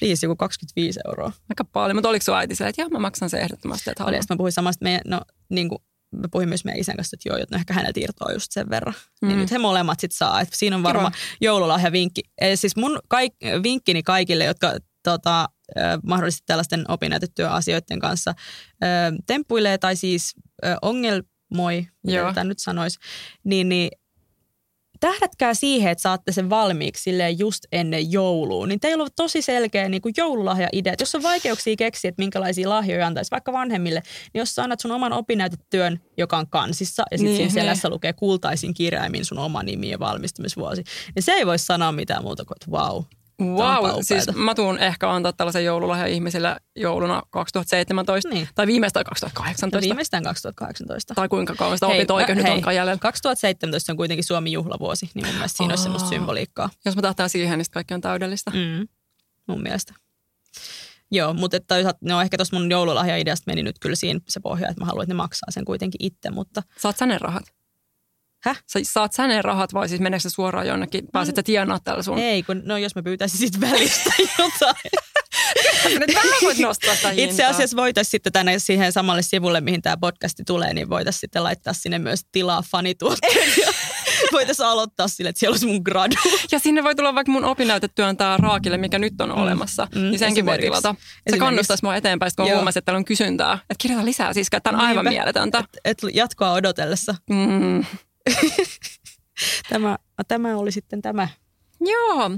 please 0.00 0.26
joku 0.26 0.36
25 0.36 1.00
euroa. 1.06 1.32
Aika 1.50 1.64
paljon, 1.64 1.96
mutta 1.96 2.08
oliko 2.08 2.22
sun 2.24 2.36
äiti 2.36 2.54
silleen, 2.54 2.70
että 2.70 2.82
joo, 2.82 2.88
mä 2.88 2.98
maksan 2.98 3.30
se 3.30 3.38
ehdottomasti, 3.40 3.90
että 3.90 4.04
Oli, 4.04 4.12
haluan. 4.12 4.24
mä 4.30 4.36
puhuin 4.36 4.52
samasta, 4.52 4.82
meidän, 4.84 5.00
no 5.06 5.20
niin 5.50 5.68
kuin, 5.68 5.78
mä 6.16 6.28
puhuin 6.30 6.48
myös 6.48 6.64
meidän 6.64 6.80
isän 6.80 6.96
kanssa, 6.96 7.16
että 7.16 7.28
joo, 7.28 7.38
että 7.38 7.56
ehkä 7.56 7.74
häneltä 7.74 8.00
irtoaa 8.00 8.32
just 8.32 8.52
sen 8.52 8.70
verran. 8.70 8.94
Mm. 9.22 9.28
Niin 9.28 9.36
Mm. 9.36 9.40
nyt 9.42 9.50
he 9.50 9.58
molemmat 9.58 10.00
sit 10.00 10.12
saa. 10.12 10.40
Et 10.40 10.48
siinä 10.52 10.76
on 10.76 10.82
varmaan 10.82 11.12
joululahja 11.40 11.92
vinkki. 11.92 12.22
Eli 12.40 12.56
siis 12.56 12.76
mun 12.76 12.98
kaik, 13.08 13.32
vinkkini 13.62 14.02
kaikille, 14.02 14.44
jotka 14.44 14.72
tota, 15.02 15.48
mahdollisesti 16.06 16.42
tällaisten 16.46 16.84
opinnäytetyöasioiden 16.88 17.98
kanssa 18.00 18.34
ö, 18.82 18.86
temppuilee 19.26 19.78
tai 19.78 19.96
siis 19.96 20.34
ö, 20.64 20.76
ongelmoi, 21.54 21.86
mitä 22.02 22.22
tätä 22.22 22.44
nyt 22.44 22.58
sanoisi, 22.58 22.98
niin, 23.44 23.68
niin 23.68 23.90
tähdätkää 25.00 25.54
siihen, 25.54 25.92
että 25.92 26.02
saatte 26.02 26.32
sen 26.32 26.50
valmiiksi 26.50 27.02
silleen 27.02 27.38
just 27.38 27.64
ennen 27.72 28.12
joulua. 28.12 28.66
Niin 28.66 28.80
teillä 28.80 29.02
on 29.02 29.10
tosi 29.16 29.42
selkeä 29.42 29.88
niin 29.88 30.02
kuin 30.02 30.14
joululahja-idea. 30.16 30.92
Että 30.92 31.02
jos 31.02 31.14
on 31.14 31.22
vaikeuksia 31.22 31.76
keksiä, 31.76 32.08
että 32.08 32.22
minkälaisia 32.22 32.68
lahjoja 32.68 33.06
antaisi 33.06 33.30
vaikka 33.30 33.52
vanhemmille, 33.52 34.02
niin 34.34 34.38
jos 34.38 34.54
sä 34.54 34.62
annat 34.62 34.80
sun 34.80 34.92
oman 34.92 35.12
opinnäytetyön, 35.12 36.00
joka 36.16 36.38
on 36.38 36.48
kansissa, 36.48 37.02
ja 37.10 37.18
sitten 37.18 37.34
Niin, 37.34 37.50
siinä 37.50 37.62
selässä 37.62 37.88
lukee 37.88 38.12
kultaisin 38.12 38.74
kirjaimin 38.74 39.24
sun 39.24 39.38
oma 39.38 39.62
nimi 39.62 39.90
ja 39.90 39.98
valmistumisvuosi, 39.98 40.84
niin 41.14 41.22
se 41.22 41.32
ei 41.32 41.46
voi 41.46 41.58
sanoa 41.58 41.92
mitään 41.92 42.22
muuta 42.22 42.44
kuin, 42.44 42.56
että 42.56 42.70
vau. 42.70 42.94
Wow, 42.94 43.04
Onpa 43.38 44.02
siis 44.02 44.26
mä 44.34 44.54
tuun 44.54 44.78
ehkä 44.78 45.10
antaa 45.10 45.32
tällaisen 45.32 45.64
joululahjan 45.64 46.08
ihmisille 46.08 46.56
jouluna 46.76 47.22
2017 47.30 48.28
Niin. 48.28 48.48
tai 48.54 48.66
viimeistään 48.66 49.00
No 49.04 49.08
2018 49.08 49.80
viimeistään 49.88 50.22
2018. 50.22 51.14
tai 51.14 51.28
kuinka 51.28 51.54
kauan 51.54 51.76
sitä 51.76 51.86
opintoja 51.86 52.26
mä- 52.28 52.34
nyt 52.34 52.48
onkaan 52.48 52.76
jäljellä. 52.76 52.98
2017 52.98 53.92
on 53.92 53.96
kuitenkin 53.96 54.24
Suomen 54.24 54.52
juhlavuosi, 54.52 55.10
niin 55.14 55.26
mun 55.26 55.34
mielestä 55.34 55.56
siinä 55.56 55.72
olisi 55.72 55.82
semmoista 55.82 56.06
Aa. 56.06 56.10
symboliikkaa. 56.12 56.70
Jos 56.84 56.96
mä 56.96 57.02
tähtään 57.02 57.30
siihen, 57.30 57.58
niin 57.58 57.66
kaikki 57.70 57.94
on 57.94 58.00
täydellistä. 58.00 58.50
Mm, 58.50 58.88
mun 59.48 59.62
mielestä. 59.62 59.94
Joo, 61.10 61.34
mutta 61.34 61.56
että 61.56 61.74
no 62.00 62.20
ehkä 62.20 62.36
tuossa 62.36 62.56
mun 62.56 62.70
joululahja-ideasta 62.70 63.44
meni 63.46 63.62
nyt 63.62 63.78
kyllä 63.78 63.96
siinä 63.96 64.20
se 64.28 64.40
pohja, 64.40 64.68
että 64.68 64.80
mä 64.80 64.86
haluan, 64.86 65.02
että 65.02 65.14
ne 65.14 65.16
maksaa 65.16 65.50
sen 65.50 65.64
kuitenkin 65.64 66.06
itse, 66.06 66.30
mutta 66.30 66.62
Saat 66.78 66.96
sä 66.96 67.06
ne 67.06 67.18
rahat? 67.18 67.44
Häh? 68.44 68.62
Sä, 68.72 68.78
saat 68.82 69.12
sä 69.12 69.26
ne 69.26 69.42
rahat 69.42 69.74
vai 69.74 69.88
siis 69.88 70.00
meneekö 70.00 70.22
se 70.22 70.30
suoraan 70.30 70.66
jonnekin? 70.66 71.04
Pääset 71.12 71.36
sä 71.36 71.42
tienaa 71.42 71.78
tällä 71.84 72.02
sun? 72.02 72.18
ei, 72.18 72.42
kun 72.42 72.62
no 72.64 72.76
jos 72.76 72.94
mä 72.94 73.02
pyytäisin 73.02 73.38
siitä 73.38 73.60
välistä 73.60 74.10
jotain. 74.38 74.74
Nyt 76.00 76.14
vähän 76.14 76.38
voit 76.42 76.58
nostaa 76.58 76.94
sitä 76.96 77.08
hintaa. 77.08 77.24
Itse 77.30 77.44
asiassa 77.44 77.76
voitaisiin 77.76 78.10
sitten 78.10 78.32
tänne 78.32 78.58
siihen 78.58 78.92
samalle 78.92 79.22
sivulle, 79.22 79.60
mihin 79.60 79.82
tämä 79.82 79.96
podcasti 79.96 80.42
tulee, 80.46 80.74
niin 80.74 80.90
voitaisiin 80.90 81.20
sitten 81.20 81.44
laittaa 81.44 81.72
sinne 81.72 81.98
myös 81.98 82.20
tilaa 82.32 82.62
fanituotteet. 82.70 83.56
ja 83.56 83.72
voitaisiin 84.32 84.66
aloittaa 84.66 85.08
sille, 85.08 85.28
että 85.30 85.40
siellä 85.40 85.54
olisi 85.54 85.66
mun 85.66 85.80
gradu. 85.84 86.14
Ja 86.52 86.58
sinne 86.58 86.84
voi 86.84 86.94
tulla 86.94 87.14
vaikka 87.14 87.32
mun 87.32 87.44
opinnäytetyön 87.44 88.16
tää 88.16 88.36
raakille, 88.36 88.76
mikä 88.76 88.98
nyt 88.98 89.20
on 89.20 89.32
olemassa. 89.32 89.88
Mm, 89.94 90.00
niin 90.00 90.18
senkin 90.18 90.46
voi 90.46 90.58
tilata. 90.58 90.94
Se 91.30 91.38
kannustaisi 91.38 91.84
mua 91.84 91.96
eteenpäin, 91.96 92.30
sit 92.30 92.36
kun 92.36 92.46
huomasin, 92.46 92.78
että 92.78 92.86
täällä 92.86 92.98
on 92.98 93.04
kysyntää. 93.04 93.54
Että 93.54 93.74
kirjoita 93.78 94.04
lisää, 94.06 94.32
siis 94.32 94.46
että 94.46 94.60
tämä 94.60 94.78
on 94.78 94.84
aivan 94.84 95.04
Niinpä. 95.04 95.10
mieletöntä. 95.18 95.58
Et, 95.58 95.68
et 95.84 95.98
jatkoa 96.14 96.52
odotellessa. 96.52 97.14
Mm. 97.30 97.84
Tämä, 99.68 99.98
tämä 100.28 100.56
oli 100.56 100.72
sitten 100.72 101.02
tämä. 101.02 101.28
Joo. 101.80 102.30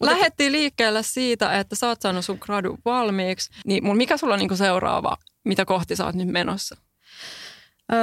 Lähettiin 0.00 0.52
liikkeelle 0.52 1.02
siitä, 1.02 1.58
että 1.58 1.76
sä 1.76 1.88
oot 1.88 2.00
saanut 2.00 2.24
sun 2.24 2.38
gradu 2.40 2.78
valmiiksi. 2.84 3.50
Niin 3.66 3.84
mun, 3.84 3.96
mikä 3.96 4.16
sulla 4.16 4.34
on 4.34 4.38
niinku 4.40 4.56
seuraava, 4.56 5.16
mitä 5.44 5.64
kohti 5.64 5.96
sä 5.96 6.04
oot 6.06 6.14
nyt 6.14 6.28
menossa? 6.28 6.76
Öö, 7.92 7.98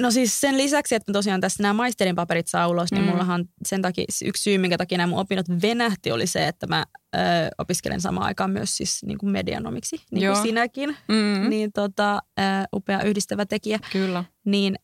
no 0.00 0.10
siis 0.10 0.40
sen 0.40 0.56
lisäksi, 0.58 0.94
että 0.94 1.12
tosiaan 1.12 1.40
tässä 1.40 1.62
nämä 1.62 1.72
maisterin 1.74 2.14
paperit 2.16 2.46
saa 2.48 2.68
ulos, 2.68 2.92
niin 2.92 3.04
Mm. 3.04 3.10
mullahan 3.10 3.44
sen 3.66 3.82
takia, 3.82 4.04
yksi 4.24 4.42
syy, 4.42 4.58
minkä 4.58 4.78
takia 4.78 4.98
nämä 4.98 5.06
mun 5.10 5.18
opinnot 5.18 5.46
venähti, 5.62 6.12
oli 6.12 6.26
se, 6.26 6.48
että 6.48 6.66
mä 6.66 6.84
öö, 7.16 7.22
opiskelen 7.58 8.00
samaan 8.00 8.26
aikaan 8.26 8.50
myös 8.50 8.76
siis 8.76 9.02
niin 9.06 9.18
kuin 9.18 9.30
medianomiksi, 9.30 9.96
niin 10.10 10.22
Joo. 10.24 10.34
kuin 10.34 10.42
sinäkin. 10.42 10.96
Mm. 11.08 11.50
Niin 11.50 11.72
tota, 11.72 12.18
öö, 12.40 12.44
upea 12.74 13.02
yhdistävä 13.02 13.46
tekijä. 13.46 13.78
Kyllä. 13.92 14.24
Niin 14.44 14.76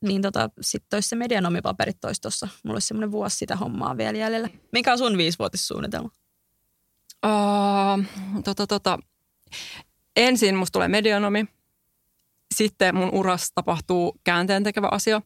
niin 0.00 0.22
tota, 0.22 0.50
sitten 0.60 0.96
olisi 0.96 1.08
se 1.08 1.16
medianomipaperit 1.16 2.00
tois 2.00 2.20
tuossa. 2.20 2.48
Mulla 2.64 2.74
olisi 2.74 2.86
semmoinen 2.86 3.12
vuosi 3.12 3.36
sitä 3.36 3.56
hommaa 3.56 3.96
vielä 3.96 4.18
jäljellä. 4.18 4.48
Mikä 4.72 4.92
on 4.92 4.98
sun 4.98 5.18
viisivuotissuunnitelma? 5.18 6.10
Uh, 7.26 8.04
tota, 8.44 8.66
tota. 8.66 8.98
Ensin 10.16 10.56
musta 10.56 10.72
tulee 10.72 10.88
medianomi. 10.88 11.44
Sitten 12.54 12.96
mun 12.96 13.10
uras 13.12 13.52
tapahtuu 13.54 14.20
käänteen 14.24 14.64
tekevä 14.64 14.88
asia. 14.90 15.22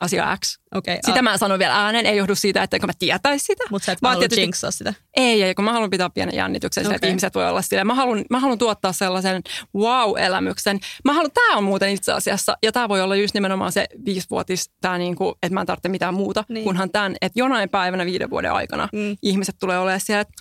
Asia 0.00 0.36
X. 0.44 0.58
Okay, 0.74 0.98
Sitä 1.06 1.22
mä 1.22 1.38
sanon 1.38 1.58
vielä 1.58 1.76
ääneen, 1.84 2.06
ei 2.06 2.16
johdu 2.16 2.34
siitä, 2.34 2.62
että 2.62 2.86
mä 2.86 2.92
tietäisin 2.98 3.46
sitä. 3.46 3.64
Mutta 3.70 3.86
sä 3.86 3.92
et 3.92 4.02
Vaan 4.02 4.18
tietysti- 4.18 4.40
jinxaa 4.40 4.70
sitä. 4.70 4.94
Ei, 5.16 5.42
ei, 5.42 5.54
kun 5.54 5.64
mä 5.64 5.72
haluan 5.72 5.90
pitää 5.90 6.10
pienen 6.10 6.34
jännityksen, 6.34 6.86
okay. 6.86 6.94
että 6.94 7.06
ihmiset 7.06 7.34
voi 7.34 7.48
olla 7.48 7.62
silleen. 7.62 7.86
Mä 7.86 7.94
haluan, 7.94 8.24
mä 8.30 8.40
haluan 8.40 8.58
tuottaa 8.58 8.92
sellaisen 8.92 9.42
wow-elämyksen. 9.76 10.80
Mä 11.04 11.12
haluan, 11.12 11.30
tää 11.32 11.56
on 11.56 11.64
muuten 11.64 11.90
itse 11.90 12.12
asiassa, 12.12 12.56
ja 12.62 12.72
tää 12.72 12.88
voi 12.88 13.00
olla 13.02 13.16
just 13.16 13.34
nimenomaan 13.34 13.72
se 13.72 13.86
viisivuotis, 14.04 14.70
tää 14.80 14.98
niinku, 14.98 15.38
että 15.42 15.54
mä 15.54 15.60
en 15.60 15.66
tarvitse 15.66 15.88
mitään 15.88 16.14
muuta, 16.14 16.44
Niin. 16.48 16.64
kunhan 16.64 16.90
tämän, 16.90 17.16
että 17.20 17.38
jonain 17.40 17.68
päivänä 17.68 18.06
viiden 18.06 18.30
vuoden 18.30 18.52
aikana 18.52 18.88
Mm. 18.92 19.16
ihmiset 19.22 19.56
tulee 19.60 19.78
olemaan 19.78 20.00
siellä, 20.00 20.20
että 20.20 20.34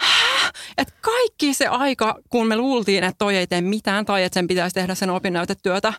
"Häh? 0.00 0.52
että 0.78 0.94
kaikki 1.00 1.54
se 1.54 1.66
aika, 1.66 2.18
kun 2.30 2.46
me 2.48 2.56
luultiin, 2.56 3.04
että 3.04 3.18
toi 3.18 3.36
ei 3.36 3.46
tee 3.46 3.60
mitään 3.60 4.04
tai 4.04 4.22
että 4.24 4.34
sen 4.34 4.46
pitäisi 4.48 4.74
tehdä 4.74 4.94
sen 4.94 5.10
opinnäytetyötä, 5.10 5.92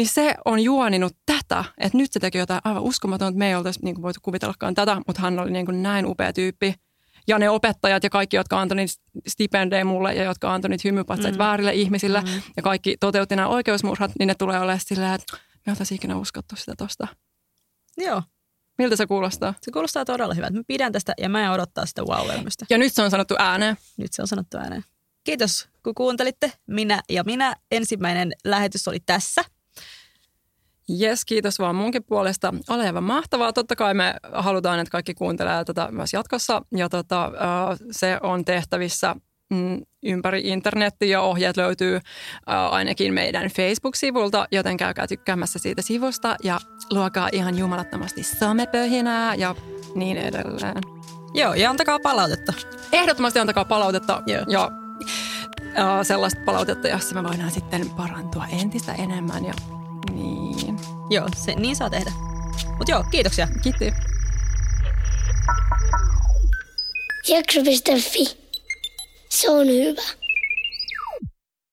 niin 0.00 0.08
se 0.08 0.34
on 0.44 0.60
juoninut 0.60 1.16
tätä, 1.26 1.64
että 1.78 1.98
nyt 1.98 2.12
se 2.12 2.20
teki 2.20 2.38
jotain 2.38 2.60
aivan 2.64 2.82
uskomatonta, 2.82 3.28
että 3.28 3.38
me 3.38 3.48
ei 3.48 3.54
oltaisi 3.54 3.80
niin 3.82 4.02
voitu 4.02 4.20
kuvitellakaan 4.22 4.74
tätä, 4.74 5.00
mutta 5.06 5.22
hän 5.22 5.38
oli 5.38 5.50
niin 5.50 5.66
kuin 5.66 5.82
näin 5.82 6.06
upea 6.06 6.32
tyyppi. 6.32 6.74
Ja 7.28 7.38
ne 7.38 7.50
opettajat 7.50 8.04
ja 8.04 8.10
kaikki, 8.10 8.36
jotka 8.36 8.60
antoi 8.60 8.76
niitä 8.76 8.92
stipendejä 9.28 9.84
mulle 9.84 10.14
ja 10.14 10.24
jotka 10.24 10.54
antoi 10.54 10.68
niitä 10.68 10.88
hymypatseita 10.88 11.36
mm. 11.36 11.38
väärille 11.38 11.74
ihmisille 11.74 12.20
mm. 12.20 12.42
ja 12.56 12.62
kaikki 12.62 12.96
toteutti 13.00 13.36
nämä 13.36 13.48
oikeusmurhat, 13.48 14.10
niin 14.18 14.26
ne 14.26 14.34
tulee 14.34 14.58
olemaan 14.58 14.80
silleen, 14.82 15.14
että 15.14 15.36
me 15.66 15.72
oltaisiin 15.72 15.96
ikinä 15.96 16.16
uskottu 16.16 16.56
sitä 16.56 16.74
tosta. 16.78 17.08
Joo, 17.96 18.22
Miltä 18.78 18.96
se 18.96 19.06
kuulostaa? 19.06 19.54
se 19.62 19.70
kuulostaa 19.70 20.04
todella 20.04 20.34
hyvältä. 20.34 20.56
Mä 20.56 20.62
pidän 20.66 20.92
tästä 20.92 21.14
ja 21.18 21.28
mä 21.28 21.44
en 21.44 21.50
odottaa 21.50 21.86
sitä 21.86 22.02
wow-elämystä. 22.02 22.66
Ja 22.70 22.78
nyt 22.78 22.92
se 22.92 23.02
on 23.02 23.10
sanottu 23.10 23.34
ääneen. 23.38 23.76
Nyt 23.96 24.12
se 24.12 24.22
on 24.22 24.28
sanottu 24.28 24.56
ääneen. 24.56 24.84
Kiitos, 25.24 25.68
kun 25.82 25.94
kuuntelitte. 25.94 26.52
Minä 26.66 27.02
ja 27.08 27.24
minä. 27.24 27.56
Ensimmäinen 27.70 28.32
lähetys 28.44 28.88
oli 28.88 29.00
tässä. 29.06 29.44
Jes, 30.98 31.24
kiitos 31.24 31.58
vaan 31.58 31.74
munkin 31.74 32.04
puolesta. 32.04 32.54
Ole 32.68 32.86
aivan 32.86 33.04
mahtavaa. 33.04 33.52
Totta 33.52 33.76
kai 33.76 33.94
me 33.94 34.14
halutaan, 34.32 34.80
että 34.80 34.90
kaikki 34.90 35.14
kuuntelee 35.14 35.64
tätä 35.64 35.88
myös 35.90 36.12
jatkossa. 36.12 36.62
Ja 36.76 36.88
tota, 36.88 37.24
äh, 37.24 37.78
se 37.90 38.18
on 38.22 38.44
tehtävissä 38.44 39.16
mm, 39.50 39.82
ympäri 40.02 40.40
internettiä 40.44 41.08
ja 41.08 41.20
ohjeet 41.20 41.56
löytyy 41.56 41.96
äh, 41.96 42.02
ainakin 42.72 43.14
meidän 43.14 43.50
Facebook-sivulta, 43.50 44.46
joten 44.52 44.76
käykää 44.76 45.06
tykkäämässä 45.06 45.58
siitä 45.58 45.82
sivusta 45.82 46.36
ja 46.42 46.60
luokaa 46.90 47.28
ihan 47.32 47.58
jumalattomasti 47.58 48.22
somepöhinää 48.22 49.34
ja 49.34 49.54
niin 49.94 50.16
edelleen. 50.16 50.82
Joo, 51.34 51.54
ja 51.54 51.70
antakaa 51.70 51.98
palautetta. 51.98 52.52
Ehdottomasti 52.92 53.38
antakaa 53.38 53.64
palautetta 53.64 54.22
Joo. 54.26 54.44
ja 54.48 54.70
äh, 55.78 55.84
sellaista 56.02 56.40
palautetta, 56.44 56.88
jossa 56.88 57.14
me 57.14 57.28
voidaan 57.28 57.50
sitten 57.50 57.90
parantua 57.90 58.46
entistä 58.60 58.94
enemmän 58.94 59.44
ja 59.44 59.54
niin. 60.14 60.79
Joo, 61.10 61.28
se, 61.36 61.54
niin 61.54 61.76
saa 61.76 61.90
tehdä. 61.90 62.12
Mutta 62.78 62.90
joo, 62.90 63.04
kiitoksia. 63.10 63.48
Kiitos. 63.62 63.88
Jakso.fi. 67.28 68.38
Se 69.28 69.50
on 69.50 69.66
hyvä. 69.66 70.02